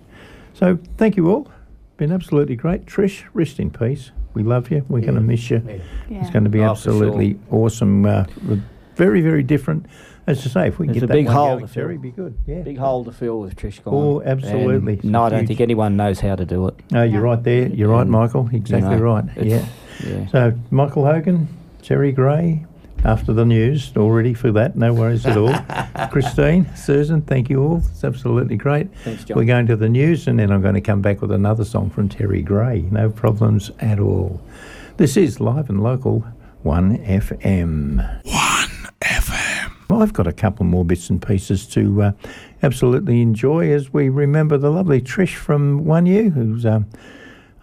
So, 0.53 0.77
thank 0.97 1.17
you 1.17 1.29
all. 1.31 1.49
Been 1.97 2.11
absolutely 2.11 2.55
great. 2.55 2.85
Trish, 2.85 3.23
rest 3.33 3.59
in 3.59 3.71
peace. 3.71 4.11
We 4.33 4.43
love 4.43 4.69
you. 4.69 4.85
We're 4.89 5.01
going 5.01 5.15
to 5.15 5.21
miss 5.21 5.49
you. 5.49 5.63
Yeah. 5.65 5.77
Yeah. 6.09 6.21
It's 6.21 6.29
going 6.29 6.43
to 6.43 6.49
be 6.49 6.59
Oh, 6.59 6.65
for 6.65 6.71
absolutely 6.71 7.39
awesome. 7.49 8.05
Uh, 8.05 8.25
very, 8.95 9.21
very 9.21 9.43
different. 9.43 9.85
As 10.27 10.45
I 10.45 10.49
say, 10.49 10.67
if 10.69 10.79
we 10.79 10.87
can 10.87 10.93
There's 10.93 11.01
get 11.01 11.03
a 11.03 11.07
that 11.07 11.13
big 11.13 11.25
one 11.27 11.35
hole 11.35 11.47
going, 11.55 11.67
to 11.67 11.67
fill. 11.67 11.83
Terry, 11.83 11.97
be 11.97 12.09
good. 12.11 12.35
Yeah. 12.47 12.61
Big 12.61 12.77
hole 12.79 13.05
to 13.05 13.11
fill 13.11 13.39
with 13.41 13.55
Trish 13.55 13.83
gone. 13.83 13.93
Oh, 13.93 14.21
absolutely. 14.25 14.93
And 14.93 15.05
no, 15.05 15.23
I 15.23 15.29
don't 15.29 15.39
Huge. 15.41 15.47
think 15.49 15.61
anyone 15.61 15.95
knows 15.97 16.19
how 16.19 16.35
to 16.35 16.45
do 16.45 16.67
it. 16.67 16.75
No, 16.91 17.03
you're 17.03 17.21
right 17.21 17.43
there. 17.43 17.67
You're 17.67 17.89
right, 17.89 18.07
Michael. 18.07 18.49
Exactly 18.51 18.95
know, 18.95 19.01
right. 19.03 19.25
Yeah. 19.37 19.43
it's- 19.57 19.69
Yeah. 20.07 20.27
So, 20.27 20.53
Michael 20.71 21.05
Hogan, 21.05 21.47
Terry 21.83 22.11
Gray, 22.11 22.65
after 23.03 23.33
the 23.33 23.45
news, 23.45 23.93
all 23.95 24.09
ready 24.09 24.33
for 24.33 24.51
that. 24.53 24.75
No 24.75 24.93
worries 24.93 25.27
at 25.27 25.37
all. 25.37 25.53
Christine, 26.09 26.65
Susan, 26.75 27.21
thank 27.21 27.49
you 27.51 27.61
all. 27.63 27.77
It's 27.77 28.03
absolutely 28.03 28.57
great. 28.57 28.87
Thanks, 29.03 29.25
John. 29.25 29.37
We're 29.37 29.45
going 29.45 29.67
to 29.67 29.75
the 29.75 29.87
news 29.89 30.27
and 30.27 30.39
then 30.39 30.51
I'm 30.51 30.61
going 30.63 30.73
to 30.73 30.81
come 30.81 31.01
back 31.03 31.21
with 31.21 31.31
another 31.31 31.63
song 31.63 31.91
from 31.91 32.09
Terry 32.09 32.41
Gray. 32.41 32.81
No 32.89 33.11
problems 33.11 33.69
at 33.79 33.99
all. 33.99 34.41
This 34.97 35.17
is 35.17 35.39
Live 35.39 35.69
and 35.69 35.83
Local 35.83 36.25
1FM. 36.65 38.23
1FM. 38.25 39.44
Well, 39.89 40.01
I've 40.01 40.13
got 40.13 40.25
a 40.25 40.33
couple 40.33 40.65
more 40.65 40.83
bits 40.83 41.09
and 41.11 41.21
pieces 41.21 41.67
to 41.67 42.01
uh, 42.01 42.11
absolutely 42.63 43.21
enjoy 43.21 43.71
as 43.71 43.93
we 43.93 44.09
remember 44.09 44.57
the 44.57 44.71
lovely 44.71 44.99
Trish 44.99 45.35
from 45.35 45.85
Wunghnu, 45.85 46.33
who's 46.33 46.65
um, 46.65 46.87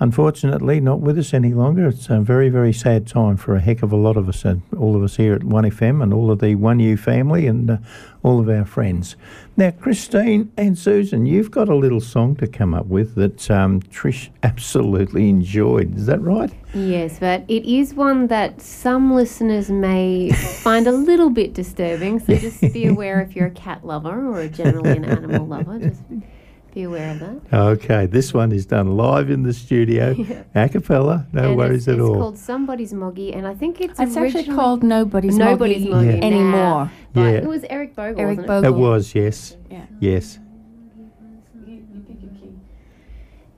unfortunately 0.02 0.80
not 0.80 0.98
with 0.98 1.16
us 1.16 1.32
any 1.32 1.54
longer. 1.54 1.86
It's 1.86 2.10
a 2.10 2.20
very, 2.20 2.48
very 2.48 2.72
sad 2.72 3.06
time 3.06 3.36
for 3.36 3.54
a 3.54 3.60
heck 3.60 3.84
of 3.84 3.92
a 3.92 3.96
lot 3.96 4.16
of 4.16 4.28
us, 4.28 4.44
uh, 4.44 4.56
all 4.76 4.96
of 4.96 5.02
us 5.04 5.14
here 5.14 5.32
at 5.32 5.42
1FM 5.42 6.02
and 6.02 6.12
all 6.12 6.32
of 6.32 6.40
the 6.40 6.56
Wunghnu 6.56 6.98
family 6.98 7.46
and 7.46 7.70
uh, 7.70 7.76
all 8.24 8.40
of 8.40 8.48
our 8.48 8.64
friends. 8.64 9.14
Now, 9.56 9.70
Christine 9.70 10.50
and 10.56 10.76
Susan, 10.76 11.24
you've 11.24 11.52
got 11.52 11.68
a 11.68 11.76
little 11.76 12.00
song 12.00 12.34
to 12.36 12.48
come 12.48 12.74
up 12.74 12.86
with 12.86 13.14
that 13.14 13.48
um, 13.48 13.80
Trish 13.80 14.30
absolutely 14.42 15.28
enjoyed. 15.28 15.96
Is 15.96 16.06
that 16.06 16.20
right? 16.20 16.52
Yes, 16.74 17.20
but 17.20 17.44
it 17.46 17.64
is 17.64 17.94
one 17.94 18.26
that 18.26 18.60
some 18.60 19.14
listeners 19.14 19.70
may 19.70 20.32
find 20.32 20.88
a 20.88 20.92
little 20.92 21.30
bit 21.30 21.54
disturbing. 21.54 22.18
So 22.18 22.36
just 22.38 22.60
be 22.72 22.86
aware 22.86 23.20
if 23.20 23.36
you're 23.36 23.46
a 23.46 23.52
cat 23.52 23.86
lover 23.86 24.34
or 24.34 24.48
generally 24.48 24.96
an 24.96 25.04
animal 25.04 25.46
lover. 25.46 25.78
Just 25.78 26.02
be 26.72 26.82
aware 26.85 27.11
of 27.12 27.20
that. 27.20 27.40
Okay, 27.56 28.06
this 28.06 28.32
one 28.35 28.52
is 28.52 28.66
done 28.66 28.96
live 28.96 29.30
in 29.30 29.42
the 29.42 29.52
studio, 29.52 30.14
a 30.54 30.68
cappella, 30.68 31.26
no 31.32 31.48
and 31.50 31.56
worries 31.56 31.87
it's, 31.87 31.88
at 31.88 31.94
it's 31.94 32.00
all. 32.02 32.12
It's 32.14 32.18
called 32.20 32.38
Somebody's 32.38 32.92
Moggy, 32.92 33.32
and 33.32 33.46
I 33.46 33.54
think 33.54 33.80
it's 33.80 33.98
It's 34.00 34.16
actually 34.16 34.22
originally- 34.40 34.56
called 34.56 34.82
Nobody's 34.82 35.37
Nobody's 35.37 35.87
Moggy 35.88 36.06
Moggy 36.06 36.18
Yeah. 36.18 36.24
anymore. 36.24 36.90
But 37.12 37.20
Yeah. 37.20 37.28
it 37.38 37.46
was 37.46 37.64
Eric 37.68 37.94
Bogle. 37.94 38.20
Eric 38.20 38.38
wasn't 38.38 38.46
Bogle. 38.48 38.74
It 38.74 38.78
was, 38.78 39.14
yes. 39.14 39.56
Yeah. 39.70 39.85
Yes. 40.00 40.38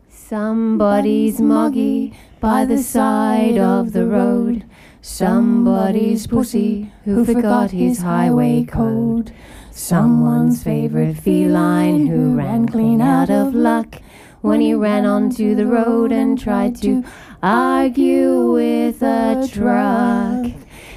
Somebody's 0.08 1.40
moggy 1.40 2.14
by 2.40 2.64
the 2.64 2.78
side 2.78 3.58
of 3.58 3.92
the 3.92 4.06
road. 4.06 4.64
Somebody's 5.00 6.26
pussy 6.26 6.90
who 7.04 7.24
forgot 7.24 7.70
his 7.72 7.98
highway 8.00 8.64
code. 8.64 9.32
Someone's 9.76 10.62
favorite 10.62 11.16
feline 11.16 12.06
who 12.06 12.36
ran 12.36 12.68
clean 12.68 13.00
out 13.00 13.28
of 13.28 13.54
luck 13.54 14.00
when 14.40 14.60
he 14.60 14.72
ran 14.72 15.04
onto 15.04 15.56
the 15.56 15.66
road 15.66 16.12
and 16.12 16.38
tried 16.38 16.76
to 16.82 17.02
argue 17.42 18.52
with 18.52 19.02
a 19.02 19.48
truck. 19.52 20.46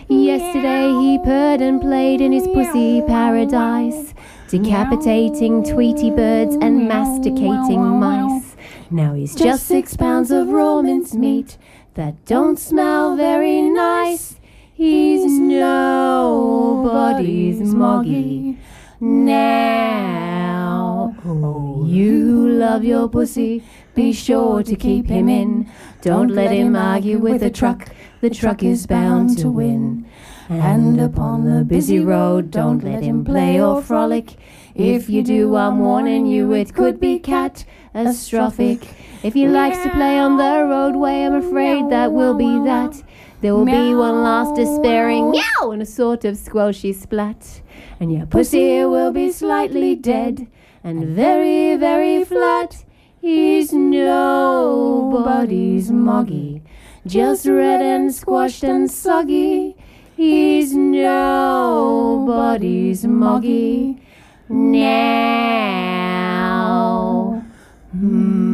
Yesterday 0.07 0.91
he 0.91 1.17
purred 1.23 1.59
and 1.59 1.81
played 1.81 2.21
in 2.21 2.31
his 2.31 2.47
pussy 2.49 3.01
paradise. 3.01 4.13
decapitating 4.47 5.63
Tweety 5.63 6.11
birds 6.11 6.55
and 6.61 6.87
masticating 6.87 7.81
mice. 7.81 8.55
Now 8.91 9.15
he's 9.15 9.33
just 9.33 9.65
six 9.65 9.97
pounds 9.97 10.29
of 10.29 10.49
raw 10.49 10.83
mince 10.83 11.15
meat 11.15 11.57
that 11.95 12.23
don't 12.25 12.59
smell 12.59 13.15
very 13.15 13.63
nice. 13.63 14.35
He's 14.71 15.25
nobody's 15.39 16.13
moggy 17.73 18.46
now. 18.99 20.77
Oh, 21.25 21.29
oh, 21.29 21.85
you 21.85 22.47
love 22.49 22.83
your 22.83 23.07
pussy, 23.09 23.63
be 23.95 24.13
sure 24.13 24.63
to 24.63 24.75
keep 24.75 25.07
him 25.07 25.29
in. 25.29 25.69
Don't 26.01 26.29
let 26.29 26.51
him 26.51 26.75
argue 26.75 27.17
with 27.17 27.41
the 27.41 27.49
truck, 27.49 27.89
the 28.21 28.29
truck 28.29 28.63
is 28.63 28.87
bound 28.87 29.37
to 29.39 29.49
win. 29.49 30.05
And 30.49 30.99
upon 31.01 31.43
the 31.43 31.65
busy 31.65 31.99
road, 31.99 32.51
don't 32.51 32.83
let 32.83 33.03
him 33.03 33.25
play 33.25 33.61
or 33.61 33.81
frolic. 33.81 34.37
If 34.75 35.09
you 35.09 35.21
do, 35.23 35.55
I'm 35.55 35.79
warning 35.79 36.25
you, 36.25 36.53
it 36.53 36.73
could 36.73 36.99
be 36.99 37.19
catastrophic. 37.19 38.87
If 39.23 39.33
he 39.33 39.47
likes 39.47 39.81
to 39.83 39.89
play 39.89 40.19
on 40.19 40.37
the 40.37 40.65
roadway, 40.65 41.23
I'm 41.23 41.35
afraid 41.35 41.89
that 41.89 42.11
will 42.11 42.35
be 42.35 42.59
that. 42.65 43.03
There 43.41 43.55
will 43.55 43.65
be 43.65 43.93
one 43.93 44.23
last 44.23 44.55
despairing 44.55 45.31
meow 45.31 45.71
and 45.71 45.81
a 45.81 45.85
sort 45.85 46.25
of 46.25 46.35
squelchy 46.35 46.93
splat. 46.95 47.61
And 47.99 48.11
your 48.11 48.25
pussy 48.25 48.83
will 48.85 49.11
be 49.11 49.31
slightly 49.31 49.95
dead 49.95 50.47
and 50.83 51.05
very, 51.05 51.75
very 51.75 52.23
flat. 52.23 52.83
He's 53.21 53.73
nobody's 53.73 55.11
moggy, 55.91 56.61
just 57.05 57.45
red 57.45 57.81
and 57.81 58.13
squashed 58.13 58.63
and 58.63 58.89
soggy. 58.89 59.75
He's 60.15 60.73
nobody's 60.73 61.05
moggy 63.05 64.01
now. 64.49 65.37
Hmm. 67.91 68.46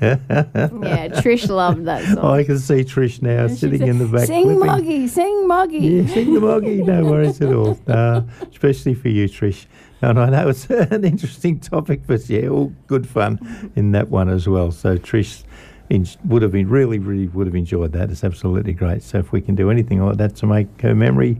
Yeah, 0.00 1.08
Trish 1.08 1.48
loved 1.48 1.84
that 1.86 2.04
song. 2.14 2.24
I 2.38 2.44
can 2.44 2.58
see 2.58 2.84
Trish 2.84 3.22
now 3.22 3.46
sitting 3.48 3.86
in 3.86 3.98
the 3.98 4.06
back. 4.06 4.26
Sing 4.26 4.44
flipping. 4.44 4.66
Moggy, 4.66 5.08
sing 5.08 5.46
Moggy. 5.46 5.78
Yeah, 5.78 6.14
sing 6.14 6.34
the 6.34 6.40
moggy. 6.40 6.82
No 6.82 7.04
worries 7.10 7.40
at 7.40 7.52
all. 7.52 7.78
Uh, 7.86 8.22
especially 8.50 8.94
for 8.94 9.08
you, 9.08 9.28
Trish. 9.28 9.66
And 10.02 10.18
I 10.18 10.30
know 10.30 10.48
it's 10.48 10.68
an 10.70 11.04
interesting 11.04 11.60
topic, 11.60 12.02
but 12.06 12.28
yeah, 12.28 12.48
all 12.48 12.72
good 12.86 13.06
fun 13.06 13.72
in 13.76 13.92
that 13.92 14.08
one 14.08 14.28
as 14.28 14.48
well. 14.48 14.70
So 14.70 14.96
Trish 14.96 15.44
in, 15.90 16.06
would 16.24 16.40
have 16.42 16.52
been 16.52 16.68
really, 16.68 16.98
really 16.98 17.28
would 17.28 17.46
have 17.46 17.56
enjoyed 17.56 17.92
that. 17.92 18.10
It's 18.10 18.24
absolutely 18.24 18.72
great. 18.72 19.02
So 19.02 19.18
if 19.18 19.32
we 19.32 19.40
can 19.40 19.54
do 19.54 19.70
anything 19.70 20.02
like 20.04 20.16
that 20.16 20.36
to 20.36 20.46
make 20.46 20.68
her 20.80 20.94
memory 20.94 21.38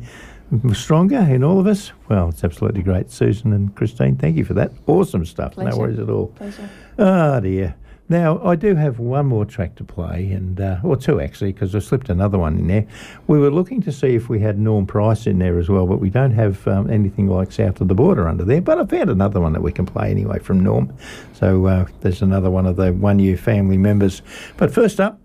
stronger 0.75 1.19
in 1.21 1.43
all 1.45 1.59
of 1.61 1.67
us, 1.67 1.93
well, 2.09 2.29
it's 2.29 2.45
absolutely 2.45 2.83
great. 2.83 3.11
Susan 3.11 3.53
and 3.53 3.75
Christine, 3.75 4.17
thank 4.17 4.37
you 4.37 4.45
for 4.45 4.55
that. 4.55 4.73
Awesome 4.87 5.25
stuff. 5.25 5.57
No 5.57 5.75
worries 5.77 5.99
at 5.99 6.11
all. 6.11 6.27
Pleasure. 6.29 6.69
Oh 6.99 7.41
dear. 7.41 7.77
Now 8.11 8.45
I 8.45 8.57
do 8.57 8.75
have 8.75 8.99
one 8.99 9.27
more 9.27 9.45
track 9.45 9.77
to 9.77 9.85
play, 9.85 10.33
and 10.33 10.61
uh, 10.61 10.81
or 10.83 10.97
two 10.97 11.21
actually, 11.21 11.53
because 11.53 11.77
I 11.77 11.79
slipped 11.79 12.11
another 12.11 12.39
one 12.39 12.59
in 12.59 12.67
there. 12.67 12.85
We 13.29 13.39
were 13.39 13.53
looking 13.53 13.81
to 13.83 13.93
see 13.93 14.17
if 14.17 14.29
we 14.29 14.41
had 14.41 14.59
Norm 14.59 14.85
Price 14.85 15.29
in 15.29 15.39
there 15.39 15.61
as 15.61 15.69
well, 15.69 15.87
but 15.87 16.01
we 16.01 16.11
don't 16.11 16.33
have 16.33 16.67
um, 16.67 16.91
anything 16.91 17.29
like 17.29 17.53
South 17.53 17.81
of 17.81 17.87
the 17.87 17.95
Border 17.95 18.29
under 18.29 18.45
there. 18.45 18.61
But 18.61 18.79
I 18.79 18.85
found 18.85 19.11
another 19.11 19.41
one 19.41 19.53
that 19.53 19.63
we 19.63 19.71
can 19.71 19.87
play 19.87 20.11
anyway 20.11 20.41
from 20.41 20.59
Norm. 20.59 20.93
So 21.35 21.67
uh, 21.67 21.87
there's 22.01 22.21
another 22.21 22.51
one 22.51 22.67
of 22.67 22.75
the 22.75 22.91
Wunghnu 22.91 23.39
family 23.39 23.79
members. 23.79 24.23
But 24.57 24.75
first 24.75 24.99
up, 24.99 25.21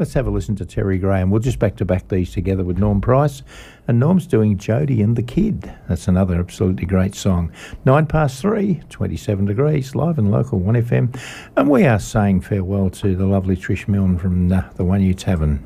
let's 0.00 0.14
have 0.14 0.26
a 0.26 0.30
listen 0.30 0.56
to 0.56 0.64
Terry 0.64 0.96
Graham. 0.96 1.30
We'll 1.30 1.40
just 1.42 1.58
back 1.58 1.76
to 1.76 1.84
back 1.84 2.08
these 2.08 2.32
together 2.32 2.64
with 2.64 2.78
Norm 2.78 3.02
Price. 3.02 3.42
And 3.86 4.00
Norm's 4.00 4.26
doing 4.26 4.56
Jody 4.56 5.02
and 5.02 5.14
the 5.14 5.22
Kid. 5.22 5.70
That's 5.88 6.08
another 6.08 6.40
absolutely 6.40 6.86
great 6.86 7.14
song. 7.14 7.52
Nine 7.84 8.06
past 8.06 8.40
three, 8.40 8.80
27 8.88 9.44
degrees, 9.44 9.94
live 9.94 10.18
and 10.18 10.30
local 10.30 10.58
1FM. 10.58 11.20
And 11.54 11.68
we 11.68 11.84
are 11.84 12.00
saying 12.00 12.40
farewell 12.40 12.88
to 12.90 13.14
the 13.14 13.26
lovely 13.26 13.56
Trish 13.56 13.88
Milne 13.88 14.16
from 14.16 14.50
uh, 14.50 14.62
the 14.76 14.84
Wunghnu 14.84 15.18
Tavern. 15.18 15.62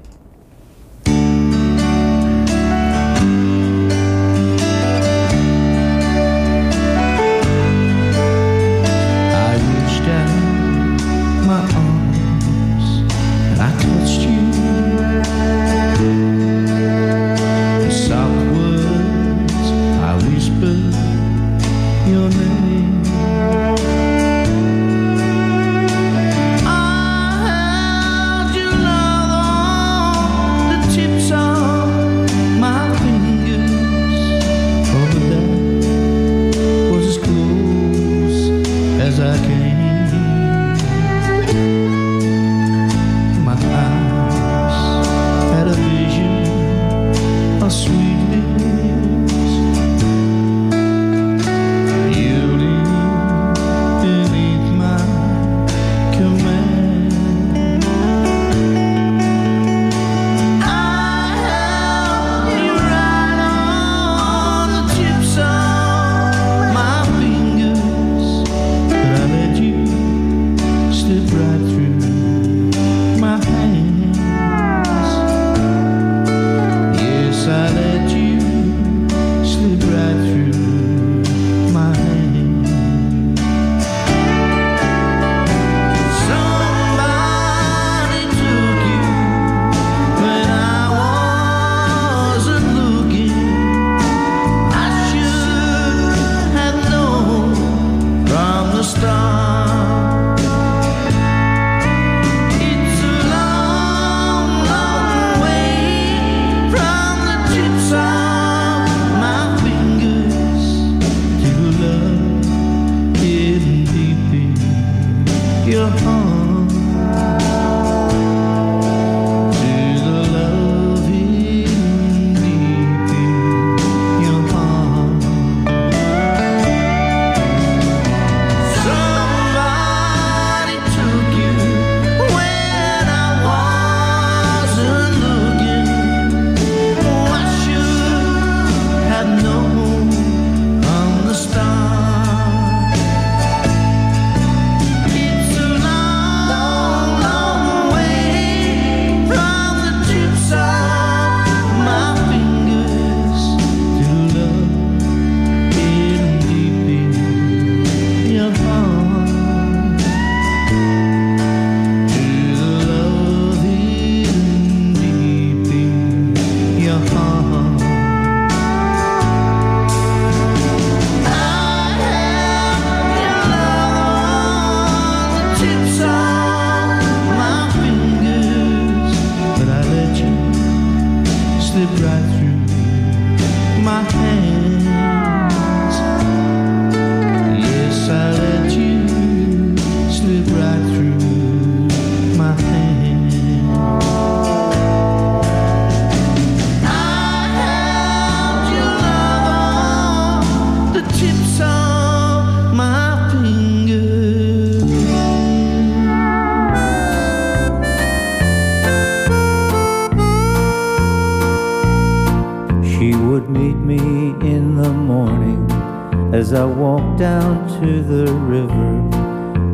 To 216.54 218.02
the 218.04 218.32
river, 218.32 219.02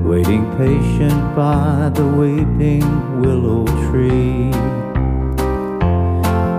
waiting 0.03 0.51
patient 0.57 1.37
by 1.37 1.91
the 1.95 2.07
weeping 2.07 3.21
willow 3.21 3.67
tree. 3.91 4.49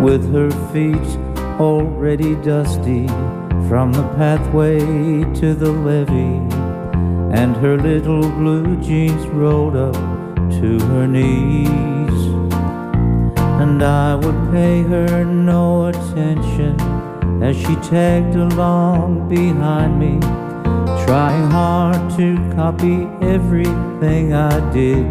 With 0.05 0.32
her 0.32 0.51
feet 0.72 1.19
already 1.59 2.36
dusty 2.36 3.07
from 3.67 3.93
the 3.93 4.07
pathway 4.15 4.80
to 5.39 5.55
the 5.55 5.72
levee, 5.72 6.38
and 7.36 7.55
her 7.57 7.78
little 7.78 8.30
blue 8.30 8.80
jeans 8.80 9.26
rolled 9.30 9.76
up 9.76 9.95
to 9.95 10.80
her 10.86 11.07
knees. 11.07 12.22
And 13.59 13.82
I 13.82 14.13
would 14.13 14.51
pay 14.51 14.84
her 14.84 15.26
no 15.26 15.88
attention 15.88 17.00
as 17.41 17.57
she 17.57 17.75
tagged 17.77 18.35
along 18.35 19.27
behind 19.27 19.99
me, 19.99 20.19
trying 21.05 21.49
hard 21.49 22.15
to 22.15 22.37
copy 22.55 23.07
everything 23.21 24.33
I 24.33 24.71
did. 24.71 25.05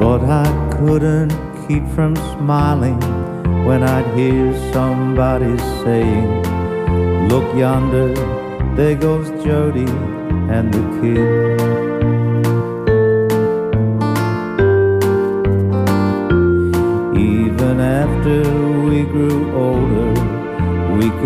But 0.00 0.22
I 0.24 0.48
couldn't 0.78 1.32
keep 1.68 1.86
from 1.88 2.16
smiling 2.16 3.00
when 3.66 3.82
I'd 3.82 4.18
hear 4.18 4.52
somebody 4.72 5.58
saying, 5.84 7.28
Look 7.28 7.54
yonder, 7.54 8.14
there 8.74 8.96
goes 8.96 9.28
Jody 9.44 9.90
and 10.54 10.72
the 10.72 10.84
kid. 11.00 11.51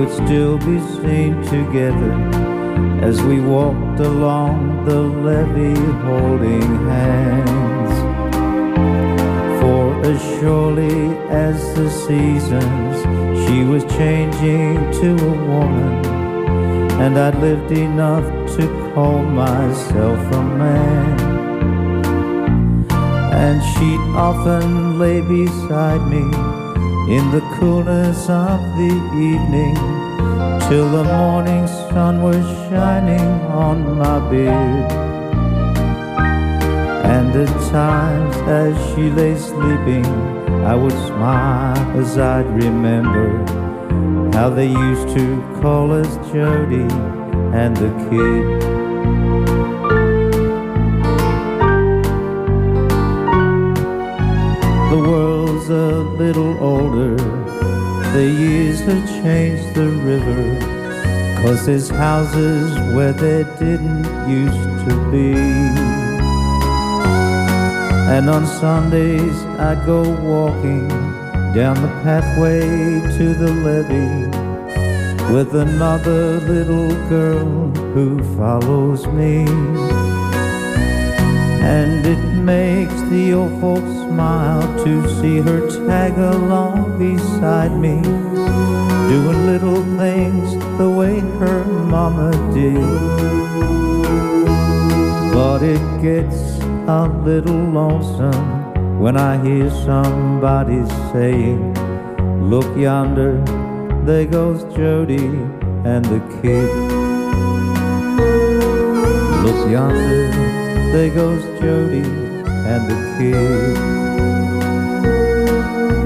We 0.07 0.13
could 0.13 0.27
still 0.27 0.59
be 0.59 0.79
seen 0.97 1.43
together 1.43 2.13
as 3.03 3.23
we 3.23 3.41
walked 3.41 4.01
along 4.01 4.85
the 4.85 5.01
levee 5.01 5.75
holding 6.03 6.89
hands. 6.89 7.93
For 9.61 10.05
as 10.05 10.21
surely 10.39 11.17
as 11.29 11.75
the 11.75 11.91
seasons, 11.91 13.03
she 13.47 13.65
was 13.65 13.85
changing 13.97 14.77
to 15.01 15.11
a 15.13 15.35
woman, 15.49 16.05
and 17.01 17.19
I'd 17.19 17.37
lived 17.37 17.73
enough 17.73 18.25
to 18.57 18.93
call 18.95 19.23
myself 19.23 20.19
a 20.35 20.43
man. 20.43 21.21
And 23.33 23.63
she'd 23.63 24.01
often 24.17 24.99
lay 24.99 25.21
beside 25.21 26.03
me 26.09 26.25
in 27.15 27.31
the 27.31 27.43
coolness 27.59 28.29
of 28.29 28.61
the 28.77 28.93
evening 29.15 29.96
till 30.69 30.91
the 30.91 31.05
morning 31.05 31.65
sun 31.69 32.21
was 32.21 32.45
shining 32.69 33.29
on 33.67 33.97
my 33.97 34.19
beard. 34.29 34.91
And 37.17 37.31
at 37.37 37.71
times 37.71 38.37
as 38.49 38.75
she 38.91 39.09
lay 39.11 39.37
sleeping, 39.37 40.05
I 40.65 40.75
would 40.75 40.99
smile 41.11 42.01
as 42.01 42.19
I'd 42.19 42.49
remember 42.65 43.29
how 44.37 44.51
they 44.51 44.67
used 44.67 45.09
to 45.17 45.41
call 45.63 45.93
us 45.93 46.17
Jody 46.33 46.89
and 47.63 47.77
the 47.77 47.93
kid. 48.09 48.45
The 54.91 54.99
world's 55.11 55.69
a 55.71 55.89
little 56.23 56.59
older. 56.59 57.26
The 58.17 58.31
years 58.31 58.81
have 58.81 59.07
changed 59.23 59.75
the 59.75 59.89
river. 59.91 60.59
Cause 61.43 61.67
there's 61.67 61.91
houses 61.91 62.73
where 62.95 63.13
there 63.13 63.45
didn't 63.59 64.07
used 64.27 64.89
to 64.89 65.11
be. 65.13 65.35
And 68.15 68.31
on 68.31 68.47
Sundays 68.47 69.37
I'd 69.59 69.85
go 69.85 70.01
walking 70.01 70.89
down 71.53 71.75
the 71.83 71.93
pathway 72.05 72.61
to 73.19 73.35
the 73.35 73.53
levee 73.53 74.31
with 75.31 75.55
another 75.55 76.41
little 76.41 76.89
girl 77.11 77.71
who 77.93 78.23
follows 78.35 79.07
me. 79.09 79.45
And 81.61 82.07
it 82.07 82.23
makes 82.33 82.99
the 83.11 83.35
old 83.35 83.61
folks 83.61 83.96
to 84.17 85.09
see 85.21 85.41
her 85.41 85.69
tag 85.87 86.17
along 86.17 86.99
beside 86.99 87.73
me, 87.73 88.01
doing 89.11 89.47
little 89.47 89.83
things 89.99 90.55
the 90.79 90.89
way 90.89 91.21
her 91.39 91.65
mama 91.65 92.31
did. 92.55 92.81
But 95.35 95.63
it 95.63 95.83
gets 96.01 96.59
a 96.89 97.09
little 97.25 97.63
lonesome 97.79 98.99
when 98.99 99.19
I 99.19 99.37
hear 99.45 99.71
somebody 99.71 100.83
saying, 101.13 101.75
Look 102.49 102.75
yonder, 102.77 103.43
there 104.05 104.27
goes 104.27 104.65
Jody 104.75 105.27
and 105.85 106.05
the 106.05 106.21
kid. 106.41 106.71
Look 109.45 109.71
yonder, 109.71 110.31
there 110.93 111.11
goes 111.11 111.43
Jody 111.61 112.26
and 112.67 112.91
the 112.91 112.97
kid. 113.17 113.77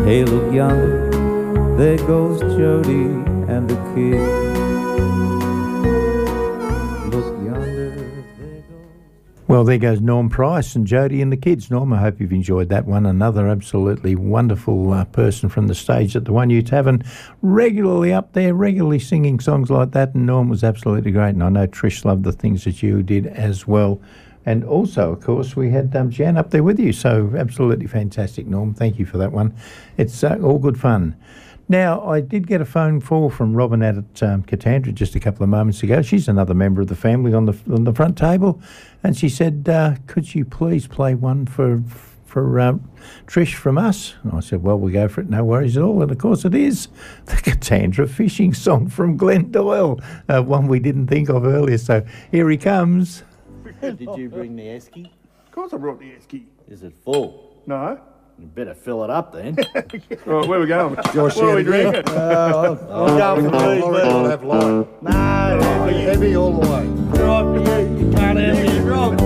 Hey, 0.07 0.25
look 0.25 0.53
yonder, 0.53 1.77
there 1.77 1.99
goes 1.99 2.41
Jody 2.41 3.05
and 3.51 3.69
the 3.69 3.77
kid. 3.95 4.21
Look 7.15 7.45
yonder, 7.45 7.91
there 8.37 8.61
goes. 8.61 9.47
Well, 9.49 9.65
there 9.65 9.79
goes 9.79 10.01
Norm 10.01 10.29
Price 10.29 10.75
and 10.77 10.87
Jody 10.87 11.23
and 11.23 11.33
the 11.33 11.37
kids. 11.37 11.71
Norm, 11.71 11.93
I 11.93 11.99
hope 11.99 12.21
you've 12.21 12.33
enjoyed 12.33 12.69
that 12.69 12.87
one. 12.87 13.07
Another 13.07 13.49
absolutely 13.49 14.15
wonderful 14.15 14.93
uh, 14.93 15.05
person 15.07 15.49
from 15.49 15.67
the 15.67 15.75
stage 15.75 16.15
at 16.15 16.25
the 16.25 16.33
Wunghnu 16.33 16.67
Tavern, 16.67 17.03
regularly 17.43 18.13
up 18.13 18.33
there, 18.33 18.53
regularly 18.55 18.99
singing 18.99 19.41
songs 19.41 19.71
like 19.71 19.93
that. 19.93 20.15
And 20.15 20.27
Norm 20.27 20.49
was 20.49 20.63
absolutely 20.63 21.11
great. 21.11 21.31
And 21.31 21.43
I 21.43 21.49
know 21.49 21.67
Trish 21.67 22.05
loved 22.05 22.25
the 22.25 22.33
things 22.33 22.65
that 22.65 22.83
you 22.83 23.03
did 23.03 23.27
as 23.29 23.67
well. 23.67 24.01
And 24.47 24.65
also, 24.65 25.13
of 25.13 25.21
course, 25.21 25.55
we 25.55 25.71
had 25.71 25.95
um, 25.95 26.11
Jan 26.11 26.37
up 26.37 26.51
there 26.51 26.63
with 26.63 26.79
you. 26.79 26.93
So 26.93 27.33
absolutely 27.37 27.87
fantastic, 27.87 28.47
Norm. 28.47 28.75
Thank 28.75 28.99
you 28.99 29.05
for 29.05 29.19
that 29.19 29.33
one. 29.33 29.55
It's 29.97 30.25
uh, 30.25 30.39
all 30.43 30.59
good 30.59 30.81
fun. 30.81 31.17
Now, 31.71 32.05
I 32.05 32.21
did 32.21 32.49
get 32.49 32.61
a 32.61 32.65
phone 32.65 33.01
call 33.01 33.31
from 33.31 33.55
Robin 33.55 33.81
out 33.85 33.97
at 33.97 34.23
um, 34.25 34.43
Katandra 34.43 34.93
just 34.93 35.15
a 35.15 35.21
couple 35.21 35.45
of 35.45 35.51
moments 35.51 35.85
ago. 35.85 36.03
She's 36.03 36.27
another 36.27 36.53
member 36.53 36.81
of 36.81 36.89
the 36.89 36.97
family 36.97 37.33
on 37.33 37.45
the 37.45 37.57
on 37.73 37.85
the 37.85 37.95
front 37.95 38.19
table, 38.19 38.61
and 39.05 39.17
she 39.17 39.29
said, 39.29 39.69
uh, 39.69 39.95
"Could 40.09 40.35
you 40.35 40.45
please 40.45 40.89
play 40.89 41.15
one 41.15 41.47
for 41.47 41.81
for 42.27 42.59
uh, 42.59 42.73
Trish 43.29 43.55
from 43.55 43.79
us?" 43.79 44.17
And 44.25 44.33
I 44.33 44.41
said, 44.41 44.65
"Well, 44.65 44.81
we'll 44.81 44.93
go 44.93 45.07
for 45.07 45.21
it. 45.21 45.31
No 45.31 45.45
worries 45.45 45.77
at 45.77 45.85
all." 45.85 46.03
And 46.03 46.11
of 46.11 46.19
course, 46.19 46.45
it 46.45 46.57
is 46.57 46.89
the 47.27 47.37
Katandra 47.37 48.09
fishing 48.09 48.53
song 48.53 48.89
from 48.89 49.17
Glenn 49.17 49.53
Doyle, 49.53 50.01
uh, 50.29 50.43
one 50.43 50.67
we 50.67 50.81
didn't 50.81 51.07
think 51.07 51.29
of 51.29 51.45
earlier. 51.45 51.79
So 51.79 52.05
here 52.33 52.51
he 52.51 52.57
comes. 52.57 53.23
Did 53.97 54.17
you 54.17 54.29
bring 54.29 54.57
the 54.57 54.65
esky? 54.65 55.07
Of 55.07 55.53
course 55.53 55.73
I 55.73 55.79
brought 55.79 55.99
the 56.01 56.11
esky. 56.11 56.45
Is 56.69 56.83
it 56.83 56.93
full? 57.05 57.63
No. 57.67 57.99
You 58.39 58.47
better 58.47 58.75
fill 58.75 59.05
it 59.05 59.11
up 59.11 59.33
then. 59.33 59.57
Right, 60.27 60.49
where 60.49 60.59
are 60.59 60.63
we 60.63 60.67
going? 60.67 60.95
Josh, 61.15 61.37
what 61.37 61.39
are 61.39 61.57
we 61.57 61.63
yeah, 61.63 61.77
yeah. 61.77 61.91
drinking? 61.93 62.15
Uh, 62.15 62.77
I'm 62.91 63.19
going 63.19 63.51
for 63.51 63.75
these, 63.75 63.85
I'll 64.05 64.23
but 64.23 64.31
have 64.31 64.45
light. 64.45 65.03
no, 65.03 65.61
Heavy, 65.63 66.01
heavy 66.03 66.37
all 66.37 66.53
the 66.61 66.69
way. 66.69 66.87
right 66.87 67.65
for 67.65 67.81
you. 67.81 68.07
You 68.07 68.13
can't 68.13 68.39
handle 68.39 68.75
your 68.75 68.83
grog. 68.85 69.21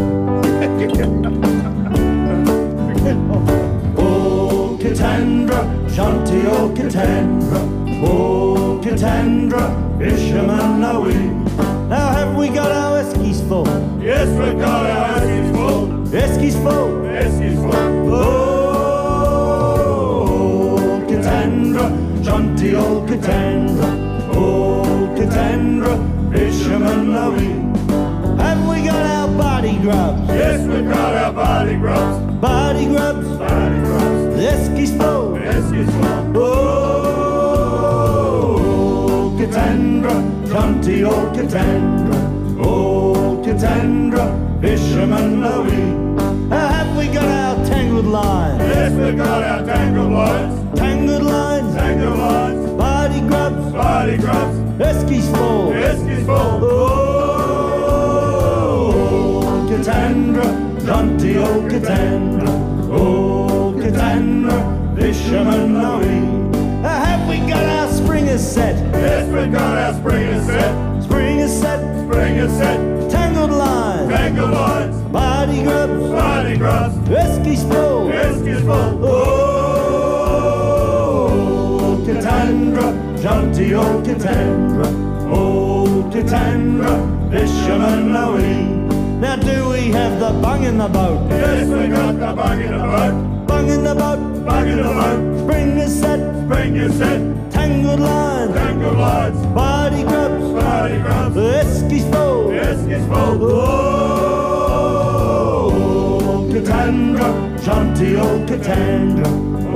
Oh, 3.96 4.78
Katandra, 4.80 5.88
Shanti, 5.90 6.44
oh, 6.46 6.72
Katandra. 6.74 7.60
Oh, 8.06 8.80
Katandra, 8.82 9.98
fishermen 9.98 10.84
are 10.84 11.00
we. 11.00 11.43
Now 11.88 12.08
have 12.12 12.36
we 12.36 12.48
got 12.48 12.70
our 12.70 13.02
eskies 13.02 13.40
full? 13.48 13.66
Yes, 14.02 14.28
we've 14.38 14.58
got 14.58 14.90
our 14.90 15.20
eskies 15.20 15.52
full. 15.54 15.88
Eskies 16.08 16.56
full. 16.62 16.90
Eskies 17.02 17.56
full. 17.62 17.74
Oh, 20.16 21.02
Katandra, 21.08 21.88
Shanti, 22.24 22.74
oh, 22.74 23.02
Katandra. 23.08 23.88
Oh, 24.34 24.84
Katandra, 25.16 25.96
fishermen 26.32 27.14
are 27.14 27.30
we. 27.30 27.46
Have 28.42 28.60
we 28.68 28.76
got 28.84 29.02
our 29.06 29.28
body 29.36 29.76
grubs? 29.78 30.28
Yes, 30.28 30.60
we've 30.66 30.88
got 30.88 31.14
our 31.14 31.32
body 31.32 31.76
grubs. 31.76 32.18
Body 32.40 32.86
grubs. 32.86 33.26
Body 33.38 33.78
grubs. 33.86 34.36
Eskies 34.40 34.92
full. 34.98 35.34
Eskies 35.36 35.90
full. 36.00 36.36
Oh, 38.46 39.36
Katandra, 39.38 40.14
Shanti, 40.54 41.02
oh, 41.02 41.32
Katandra. 41.34 42.14
Oh, 42.64 43.42
Katandra, 43.44 44.60
fishermen 44.60 45.42
are 45.42 45.62
we. 45.62 45.72
Have 46.48 46.96
we 46.96 47.08
got 47.08 47.24
our 47.24 47.66
tangled 47.66 48.06
lines? 48.06 48.62
Yes, 48.62 48.92
we've 48.92 49.16
got 49.16 49.42
our 49.42 49.66
tangled 49.66 50.12
lines. 50.12 50.78
Tangled 50.78 51.24
lines. 51.24 51.74
Tangled 51.74 52.16
lines. 52.16 52.70
Body 52.78 53.20
grubs. 53.22 53.72
Body 53.72 54.16
grubs. 54.16 54.56
Eskies 54.78 55.28
full. 55.36 55.72
Eskies 55.72 56.24
full. 56.24 56.60
Katandra, 59.68 60.86
jaunty 60.86 61.36
old 61.36 61.64
Katandra, 61.64 62.48
old 62.96 63.74
Katandra, 63.82 64.96
fisherman 64.96 65.74
are 65.74 65.98
we. 65.98 66.14
Have 66.86 67.28
we 67.28 67.38
got 67.38 67.64
our 67.64 67.88
springers 67.92 68.46
set? 68.46 68.83
We 69.34 69.46
got 69.50 69.76
our 69.76 69.92
springers 69.94 70.46
set. 70.46 71.02
Springers 71.02 71.52
set, 71.60 71.80
Springers 72.06 72.52
set. 72.52 72.78
tangled 73.10 73.50
line, 73.50 74.08
Tangle 74.08 74.48
lines. 74.48 74.96
body 75.12 75.62
grubs, 75.62 76.10
Body 76.10 76.56
grubs. 76.56 76.94
Eskies 77.08 77.62
full. 77.70 78.06
Whiskey's 78.08 78.60
full. 78.60 79.04
Oh, 79.04 79.08
oh 81.82 81.96
Katandra, 82.06 83.20
jaunty 83.22 83.74
old 83.74 84.04
Katandra, 84.04 84.86
old 85.32 85.88
oh, 85.88 86.10
Katandra, 86.12 87.30
fisherman 87.30 88.14
are 88.16 88.32
we. 88.36 88.54
Now 89.20 89.36
do 89.36 89.68
we 89.70 89.90
have 89.92 90.18
the 90.20 90.30
bung 90.40 90.64
in 90.64 90.78
the 90.78 90.88
boat? 90.88 91.28
Yes, 91.30 91.66
we 91.68 91.88
got 91.88 92.12
the 92.12 92.32
bug 92.40 92.58
in 92.60 92.72
the 92.72 92.78
boat. 92.78 93.46
Bung 93.46 93.68
in 93.68 93.82
the 93.84 93.94
boat, 93.94 94.44
Bug 94.46 94.66
in 94.68 94.76
the 94.76 94.82
boat. 94.84 95.38
spring 95.42 95.78
is 95.78 96.00
set, 96.00 96.20
Spring 96.44 96.76
is 96.76 96.94
set. 96.98 97.20
tangled 97.50 98.00
line, 98.00 98.33
Lines. 98.92 99.46
body 99.54 100.02
grubs, 100.02 100.52
Body 100.52 100.98
grubs. 100.98 101.36
Eskies 101.36 102.10
full. 102.12 102.48
Whiskey's 102.48 103.06
full. 103.06 103.38
Oh, 105.06 106.48
Katandra, 106.52 107.28
jaunty 107.64 108.16
old 108.16 108.42
Katandra, 108.48 109.26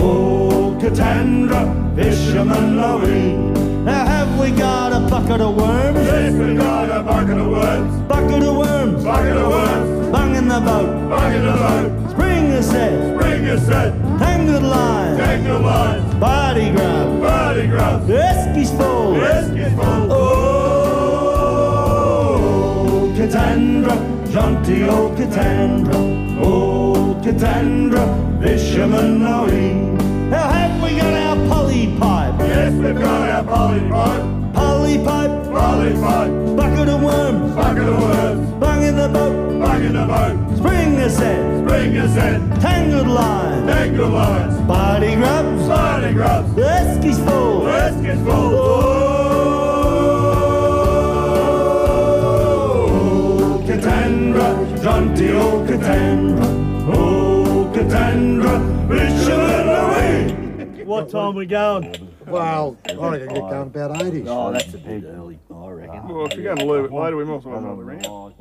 oh, 0.01 0.77
Katandra, 0.81 1.95
fisherman 1.97 2.79
are 2.79 2.99
we. 2.99 3.37
Now 3.85 4.05
have 4.07 4.39
we 4.41 4.51
got 4.51 4.93
a 4.93 5.01
bucket 5.09 5.41
of 5.41 5.57
worms? 5.57 5.99
Yes, 6.07 6.33
we 6.35 6.55
got 6.57 6.91
a 6.91 7.03
bucket 7.03 7.39
of 7.39 7.49
worms. 7.49 8.03
Bucket 8.09 8.43
of 8.43 8.57
worms, 8.57 9.05
Bucket 9.05 9.37
of 9.37 9.49
worms. 9.49 10.13
bung 10.13 10.35
in 10.37 10.49
the 10.49 10.61
boat, 10.61 11.09
Bug 11.11 11.35
in 11.35 11.45
the 11.45 11.53
boat. 11.53 12.11
spring 12.11 12.45
is 12.47 12.67
set, 12.69 13.19
Spring 13.19 13.45
is 13.45 13.63
set. 13.67 13.93
Tangled 14.19 14.63
line, 14.63 15.17
Tangle 15.17 15.61
lines. 15.61 16.15
body 16.17 16.71
grub, 16.71 17.21
Body 17.21 17.67
grubs. 17.67 18.07
Eskies 18.09 18.71
full. 18.77 19.13
Whiskey's 19.15 19.73
full. 19.75 20.13
Oh, 21.41 23.13
Katandra, 23.17 23.95
jaunty 24.33 24.83
old 24.89 25.17
Katandra, 25.17 25.97
oh, 26.43 27.17
Katandra, 27.23 28.05
fisherman 28.43 29.23
are. 29.23 29.49
Now 29.49 30.49
have 30.51 30.83
we 30.83 30.91
got 30.97 31.15
our 31.15 31.37
poly 31.49 31.97
pipe, 31.99 32.35
Yes, 32.41 32.73
we've 32.75 32.95
got 32.99 33.29
our 33.31 33.45
poly 33.45 33.81
pipe. 33.89 34.23
poly 34.55 34.99
pipe, 35.05 35.45
Poly 35.53 35.93
pipe. 35.95 36.33
bucket 36.57 36.89
of 36.89 37.03
worms, 37.03 37.55
Bucket 37.55 37.89
of 37.89 37.99
worms. 38.03 38.51
bung 38.61 38.83
in 38.83 38.95
the 38.97 39.09
boat, 39.09 39.48
Bug 39.79 39.87
in 39.87 39.93
the 39.93 40.07
boat. 40.07 40.57
spring 40.57 40.95
is 40.95 41.17
set, 41.17 41.65
Spring 41.65 41.95
is 41.95 42.13
set. 42.13 42.41
tangled 42.61 43.07
line, 43.07 43.65
Tangle 43.69 44.09
lines. 44.09 44.61
body 44.67 45.15
grubs, 45.15 45.69
Body 45.69 46.13
grubs. 46.15 46.51
Eskies 46.55 47.25
full. 47.25 47.65
Whiskey's 47.65 48.21
full. 48.25 48.59
Oh, 52.91 53.63
Katandra, 53.67 54.83
jaunty 54.83 55.31
old 55.33 55.69
Katandra, 55.69 56.47
oh, 56.93 57.71
Katandra, 57.75 58.89
fisherman 58.89 59.69
are 59.69 59.91
we. 60.75 60.85
What 60.85 61.09
time 61.09 61.35
are 61.37 61.39
we 61.39 61.47
going? 61.47 62.09
Well, 62.27 62.77
I 62.89 62.93
reckon 62.95 63.29
get 63.29 63.41
going 63.41 63.63
about 63.69 64.03
80. 64.03 64.25
Oh, 64.29 64.51
that's 64.53 64.75
a 64.75 64.79
bit 64.79 65.05
early, 65.05 65.39
I 65.48 65.48
reckon. 65.48 65.48
If 66.11 66.35
you're 66.39 66.55
going 66.55 66.91
later, 66.91 67.17
we 67.17 67.25
might 67.25 67.43
have 67.43 67.53
another 67.53 67.85
round. 67.85 68.35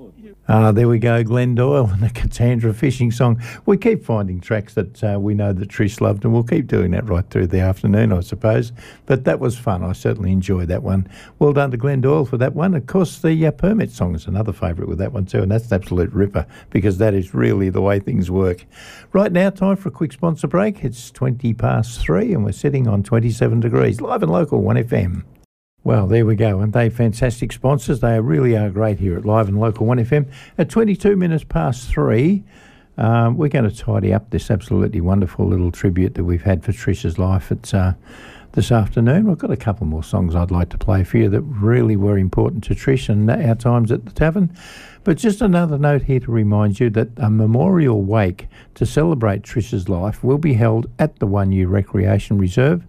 Ah, 0.48 0.72
there 0.72 0.88
we 0.88 1.00
go, 1.00 1.22
Glenn 1.24 1.54
Doyle 1.54 1.88
and 1.88 2.02
the 2.02 2.10
Katandra 2.10 2.74
fishing 2.74 3.12
song. 3.12 3.42
We 3.66 3.76
keep 3.76 4.06
finding 4.06 4.40
tracks 4.40 4.74
that 4.76 5.04
uh, 5.04 5.20
we 5.20 5.34
know 5.34 5.52
that 5.52 5.68
Trish 5.68 6.00
loved, 6.00 6.24
and 6.24 6.34
we'll 6.34 6.44
keep 6.44 6.68
doing 6.68 6.92
that 6.92 7.10
right 7.10 7.30
through 7.30 7.48
the 7.48 7.60
afternoon, 7.60 8.14
I 8.14 8.22
suppose. 8.22 8.72
But 9.06 9.26
that 9.26 9.42
was 9.42 9.58
fun. 9.58 9.84
I 9.84 9.92
certainly 9.92 10.32
enjoyed 10.32 10.70
that 10.70 10.82
one. 10.82 11.10
Well 11.40 11.52
done 11.52 11.72
to 11.72 11.78
Glenn 11.78 12.00
Doyle 12.00 12.24
for 12.24 12.38
that 12.38 12.56
one. 12.56 12.74
Of 12.74 12.88
course, 12.88 13.20
the 13.20 13.46
uh, 13.46 13.52
Permit 13.52 13.92
song 13.92 14.16
is 14.16 14.28
another 14.28 14.54
favourite 14.54 14.88
with 14.88 15.00
that 15.00 15.12
one 15.12 15.26
too, 15.26 15.42
and 15.42 15.52
that's 15.52 15.68
an 15.68 15.74
absolute 15.74 16.14
ripper 16.14 16.48
because 16.70 17.00
that 17.00 17.14
is 17.14 17.34
really 17.34 17.70
the 17.70 17.82
way 17.82 18.00
things 18.00 18.32
work. 18.32 18.66
Right 19.12 19.32
now, 19.34 19.50
time 19.50 19.76
for 19.76 19.90
a 19.90 19.92
quick 19.92 20.14
sponsor 20.14 20.48
break. 20.48 20.86
It's 20.86 21.12
20 21.12 21.54
past 21.56 22.00
three, 22.00 22.34
and 22.34 22.46
we're 22.46 22.54
sitting 22.54 22.88
on 22.88 23.04
27 23.04 23.60
degrees, 23.60 24.00
live 24.00 24.24
and 24.24 24.32
local, 24.32 24.62
1FM. 24.62 25.26
Well, 25.88 26.06
there 26.06 26.26
we 26.26 26.36
go. 26.36 26.60
And 26.60 26.74
they 26.74 26.90
fantastic 26.90 27.54
sponsors. 27.54 28.02
They 28.02 28.20
really 28.20 28.58
are 28.58 28.70
great 28.70 29.00
here 29.00 29.16
at 29.18 29.24
Live 29.24 29.48
and 29.48 29.58
Local 29.58 29.88
1FM. 29.88 30.30
At 30.58 30.70
22 30.70 31.16
minutes 31.16 31.46
past 31.46 31.90
three, 31.90 32.44
um, 32.98 33.38
we're 33.38 33.48
going 33.48 33.70
to 33.70 33.74
tidy 33.74 34.14
up 34.14 34.30
this 34.30 34.52
absolutely 34.52 35.00
wonderful 35.00 35.48
little 35.48 35.72
tribute 35.72 36.16
that 36.16 36.26
we've 36.26 36.42
had 36.42 36.66
for 36.66 36.74
Trisha's 36.74 37.18
life. 37.18 37.54
It's 37.54 37.74
uh, 37.74 37.94
this 38.52 38.70
afternoon. 38.70 39.30
We've 39.30 39.38
got 39.38 39.50
a 39.50 39.56
couple 39.56 39.88
more 39.88 40.04
songs 40.04 40.36
I'd 40.36 40.52
like 40.52 40.68
to 40.72 40.78
play 40.78 41.06
for 41.06 41.20
you 41.20 41.30
that 41.30 41.42
really 41.44 41.96
were 41.96 42.18
important 42.18 42.66
to 42.66 42.76
Trish 42.76 43.08
and 43.08 43.32
our 43.32 43.56
times 43.56 43.90
at 43.90 44.04
the 44.04 44.12
tavern. 44.12 44.54
But 45.06 45.16
just 45.16 45.42
another 45.42 45.78
note 45.78 46.02
here 46.02 46.20
to 46.20 46.32
remind 46.34 46.82
you 46.82 46.90
that 46.90 47.12
a 47.16 47.30
memorial 47.30 48.02
wake 48.02 48.50
to 48.76 48.86
celebrate 48.86 49.44
Trisha's 49.44 49.88
life 49.88 50.22
will 50.22 50.38
be 50.38 50.56
held 50.56 50.90
at 51.00 51.20
the 51.20 51.28
Wunghnu 51.28 51.70
Recreation 51.72 52.38
Reserve. 52.38 52.84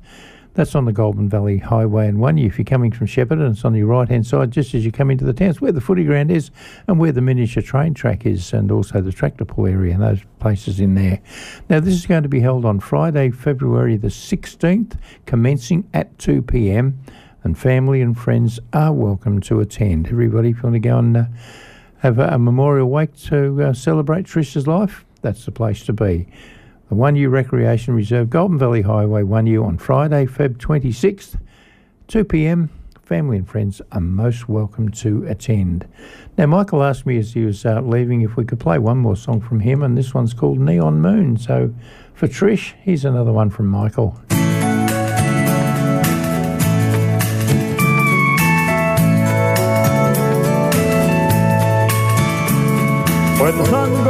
That's 0.59 0.75
on 0.75 0.87
the 0.87 0.93
Goulburn 0.93 1.29
Valley 1.29 1.59
Highway 1.59 2.09
and 2.09 2.19
Wunghnu. 2.19 2.45
If 2.45 2.59
you're 2.59 2.65
coming 2.65 2.91
from 2.91 3.07
Shepparton, 3.07 3.53
it's 3.53 3.65
on 3.65 3.77
your 3.77 3.87
right 3.87 4.09
hand 4.09 4.27
side, 4.27 4.51
just 4.51 4.75
as 4.75 4.85
you 4.85 4.91
come 4.91 5.09
into 5.09 5.25
the 5.25 5.33
town. 5.33 5.51
It's 5.51 5.61
where 5.61 5.71
the 5.71 5.81
footy 5.81 6.03
ground 6.03 6.33
is 6.33 6.51
and 6.89 6.99
where 6.99 7.13
the 7.13 7.21
miniature 7.21 7.63
train 7.63 7.95
track 7.95 8.27
is, 8.27 8.53
and 8.53 8.73
also 8.73 9.01
the 9.01 9.13
tractor 9.13 9.45
pull 9.45 9.69
area 9.69 9.95
and 9.95 10.03
those 10.03 10.19
places 10.41 10.81
in 10.81 10.97
there. 10.97 11.21
Now, 11.71 11.79
this 11.79 11.95
is 11.95 12.07
going 12.07 12.25
to 12.25 12.29
be 12.29 12.41
held 12.41 12.65
on 12.65 12.81
Friday, 12.81 13.31
February 13.31 13.97
the 13.97 14.09
16th, 14.09 14.99
commencing 15.27 15.89
at 15.95 16.19
2 16.19 16.43
pm, 16.43 16.99
and 17.45 17.57
family 17.57 18.03
and 18.03 18.19
friends 18.19 18.59
are 18.73 18.93
welcome 18.93 19.41
to 19.43 19.61
attend. 19.61 20.09
Everybody, 20.09 20.49
if 20.51 20.57
you 20.57 20.63
want 20.65 20.75
to 20.75 20.81
go 20.81 20.99
and 20.99 21.17
uh, 21.19 21.25
have 21.99 22.19
a, 22.19 22.31
a 22.31 22.39
memorial 22.41 22.91
wake 22.91 23.15
to 23.27 23.63
uh, 23.63 23.73
celebrate 23.75 24.27
Trish's 24.27 24.67
life, 24.67 25.05
that's 25.23 25.45
the 25.45 25.53
place 25.53 25.85
to 25.85 25.93
be. 25.93 26.27
The 26.89 26.95
Wunghnu 26.95 27.31
Recreation 27.31 27.93
Reserve, 27.93 28.31
Goulburn 28.31 28.59
Valley 28.59 28.81
Highway 28.81 29.23
Wunghnu 29.23 29.63
on 29.63 29.77
Friday, 29.77 30.25
Feb 30.25 30.57
26th, 30.57 31.39
2 32.07 32.25
pm. 32.25 32.71
Family 33.03 33.37
and 33.37 33.47
friends 33.47 33.83
are 33.93 34.01
most 34.01 34.49
welcome 34.49 34.91
to 34.93 35.27
attend. 35.27 35.87
Now, 36.39 36.47
Michael 36.47 36.83
asked 36.83 37.05
me 37.05 37.19
as 37.19 37.35
he 37.35 37.45
was 37.45 37.67
uh, 37.67 37.83
leaving 37.83 38.23
if 38.23 38.37
we 38.37 38.47
could 38.47 38.59
play 38.59 38.79
one 38.79 38.97
more 38.97 39.17
song 39.17 39.43
from 39.43 39.61
him, 39.61 39.83
and 39.83 39.99
this 39.99 40.15
one's 40.15 40.33
called 40.33 40.59
Neon 40.61 41.03
Moon. 41.03 41.37
So, 41.37 41.75
for 42.15 42.27
Trish, 42.27 42.73
here's 42.81 43.05
another 43.05 43.33
one 43.33 43.51
from 43.51 43.67
Michael. 43.67 44.19
When 53.39 53.57
the 53.59 53.67
sun 53.67 54.05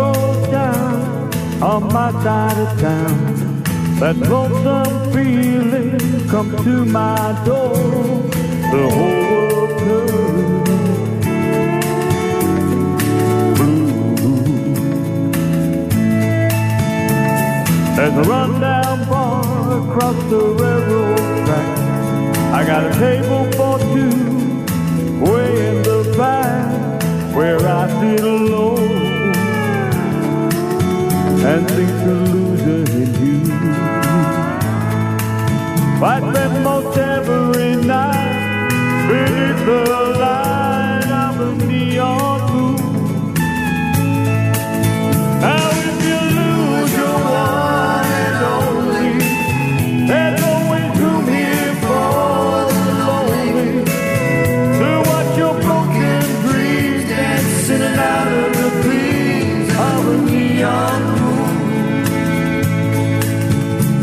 on 1.78 1.92
my 1.92 2.10
side 2.24 2.58
of 2.58 2.80
town, 2.80 3.62
that 4.00 4.16
lonesome 4.16 5.12
feeling 5.12 5.98
come 6.28 6.50
to 6.64 6.84
my 6.84 7.16
door. 7.44 7.76
The 8.72 8.84
whole 8.96 9.22
world 9.30 9.70
turns 9.78 10.28
blue. 13.58 13.88
There's 17.96 18.16
a 18.22 18.24
rundown 18.28 18.98
bar 19.08 19.42
across 19.82 20.18
the 20.32 20.42
railroad 20.60 21.46
track. 21.46 21.78
I 22.58 22.60
got 22.66 22.82
a 22.90 22.92
table 23.06 23.44
for 23.56 23.78
two 23.94 24.18
way 25.24 25.50
in 25.68 25.76
the 25.82 26.00
back 26.18 26.66
where 27.36 27.60
I 27.60 27.82
sit 28.00 28.20
alone 28.20 28.87
and 31.40 31.68
think 31.68 31.88
the 32.04 32.14
loser 32.32 32.92
in 33.00 33.10
you. 33.24 33.38
I 36.00 36.18
spend 36.20 36.64
most 36.64 36.98
every 36.98 37.76
night 37.76 38.68
beneath 39.08 39.66
the 39.66 39.80
light 40.18 40.37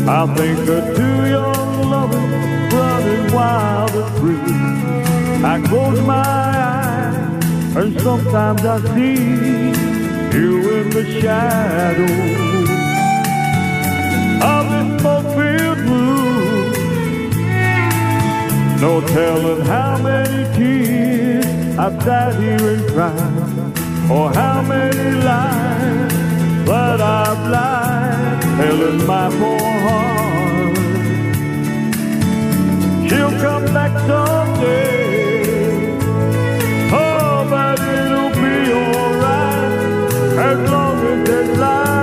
I 0.08 0.24
think 0.36 0.68
of 0.68 0.96
two 0.96 1.26
young 1.28 1.90
lovers 1.90 2.72
running 2.72 3.32
wild 3.34 3.90
and 3.90 4.10
free. 4.18 4.54
I 5.44 5.60
close 5.66 6.00
my 6.02 6.22
eyes 6.22 7.76
and 7.76 8.00
sometimes 8.00 8.64
I 8.64 8.78
see 8.94 9.16
you 10.36 10.50
in 10.78 10.90
the 10.90 11.04
shadow 11.20 12.04
of 14.46 14.62
this 14.70 14.88
smoke-filled 15.00 15.78
room. 15.90 16.72
No 18.80 19.00
telling 19.00 19.62
how 19.66 19.98
many 19.98 20.44
tears 20.56 21.46
I've 21.78 22.00
sat 22.02 22.34
here 22.40 22.68
and 22.74 22.86
cried, 22.92 24.10
or 24.10 24.32
how 24.32 24.62
many 24.62 25.10
lies 25.22 26.12
that 26.64 27.00
I've 27.00 27.50
lied, 27.50 27.85
telling 28.56 29.06
my 29.06 29.28
poor 29.38 29.70
heart. 29.86 30.76
She'll 33.08 33.36
come 33.44 33.66
back 33.76 33.92
someday. 34.08 35.98
Oh, 36.92 37.46
but 37.50 37.78
it'll 37.80 38.32
be 38.44 38.56
alright 38.80 39.72
as 40.48 40.58
long 40.70 40.96
as 41.06 41.28
there's 41.28 41.58
light 41.58 41.95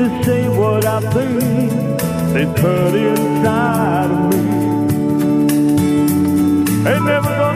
to 0.00 0.24
say 0.24 0.48
what 0.48 0.86
I 0.86 0.98
think. 1.12 1.40
They 2.32 2.46
cut 2.62 2.94
inside 2.94 4.10
of 4.10 4.20
me. 4.30 4.40
Ain't 6.88 7.04
never 7.04 7.32
gonna 7.40 7.49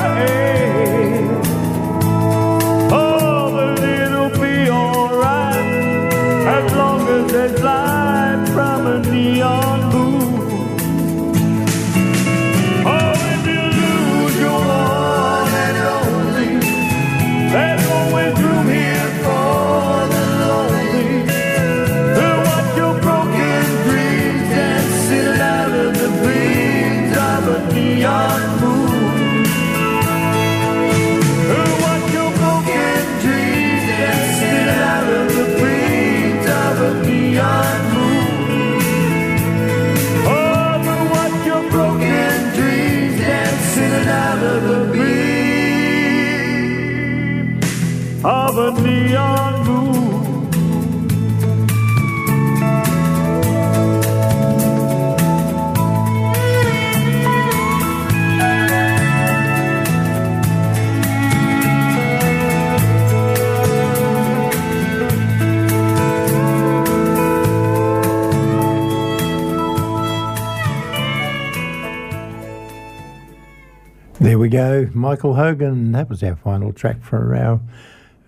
go, 74.54 74.88
Michael 74.94 75.34
Hogan. 75.34 75.90
That 75.90 76.08
was 76.08 76.22
our 76.22 76.36
final 76.36 76.72
track 76.72 77.02
for 77.02 77.34
our 77.34 77.60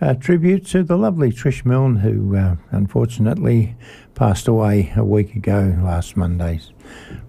uh, 0.00 0.14
tribute 0.14 0.66
to 0.66 0.82
the 0.82 0.96
lovely 0.96 1.30
Trish 1.30 1.64
Milne, 1.64 1.96
who 1.96 2.36
uh, 2.36 2.56
unfortunately 2.72 3.76
passed 4.16 4.48
away 4.48 4.92
a 4.96 5.04
week 5.04 5.36
ago 5.36 5.78
last 5.84 6.16
Monday. 6.16 6.60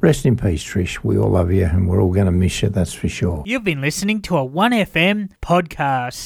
Rest 0.01 0.25
in 0.25 0.35
peace, 0.35 0.63
Trish. 0.63 1.03
We 1.03 1.15
all 1.15 1.29
love 1.29 1.51
you 1.51 1.65
and 1.65 1.87
we're 1.87 2.01
all 2.01 2.11
going 2.11 2.25
to 2.25 2.31
miss 2.31 2.63
you, 2.63 2.69
that's 2.69 2.93
for 2.93 3.07
sure. 3.07 3.43
You've 3.45 3.63
been 3.63 3.81
listening 3.81 4.19
to 4.23 4.37
a 4.37 4.47
1FM 4.47 5.29
podcast. 5.43 6.25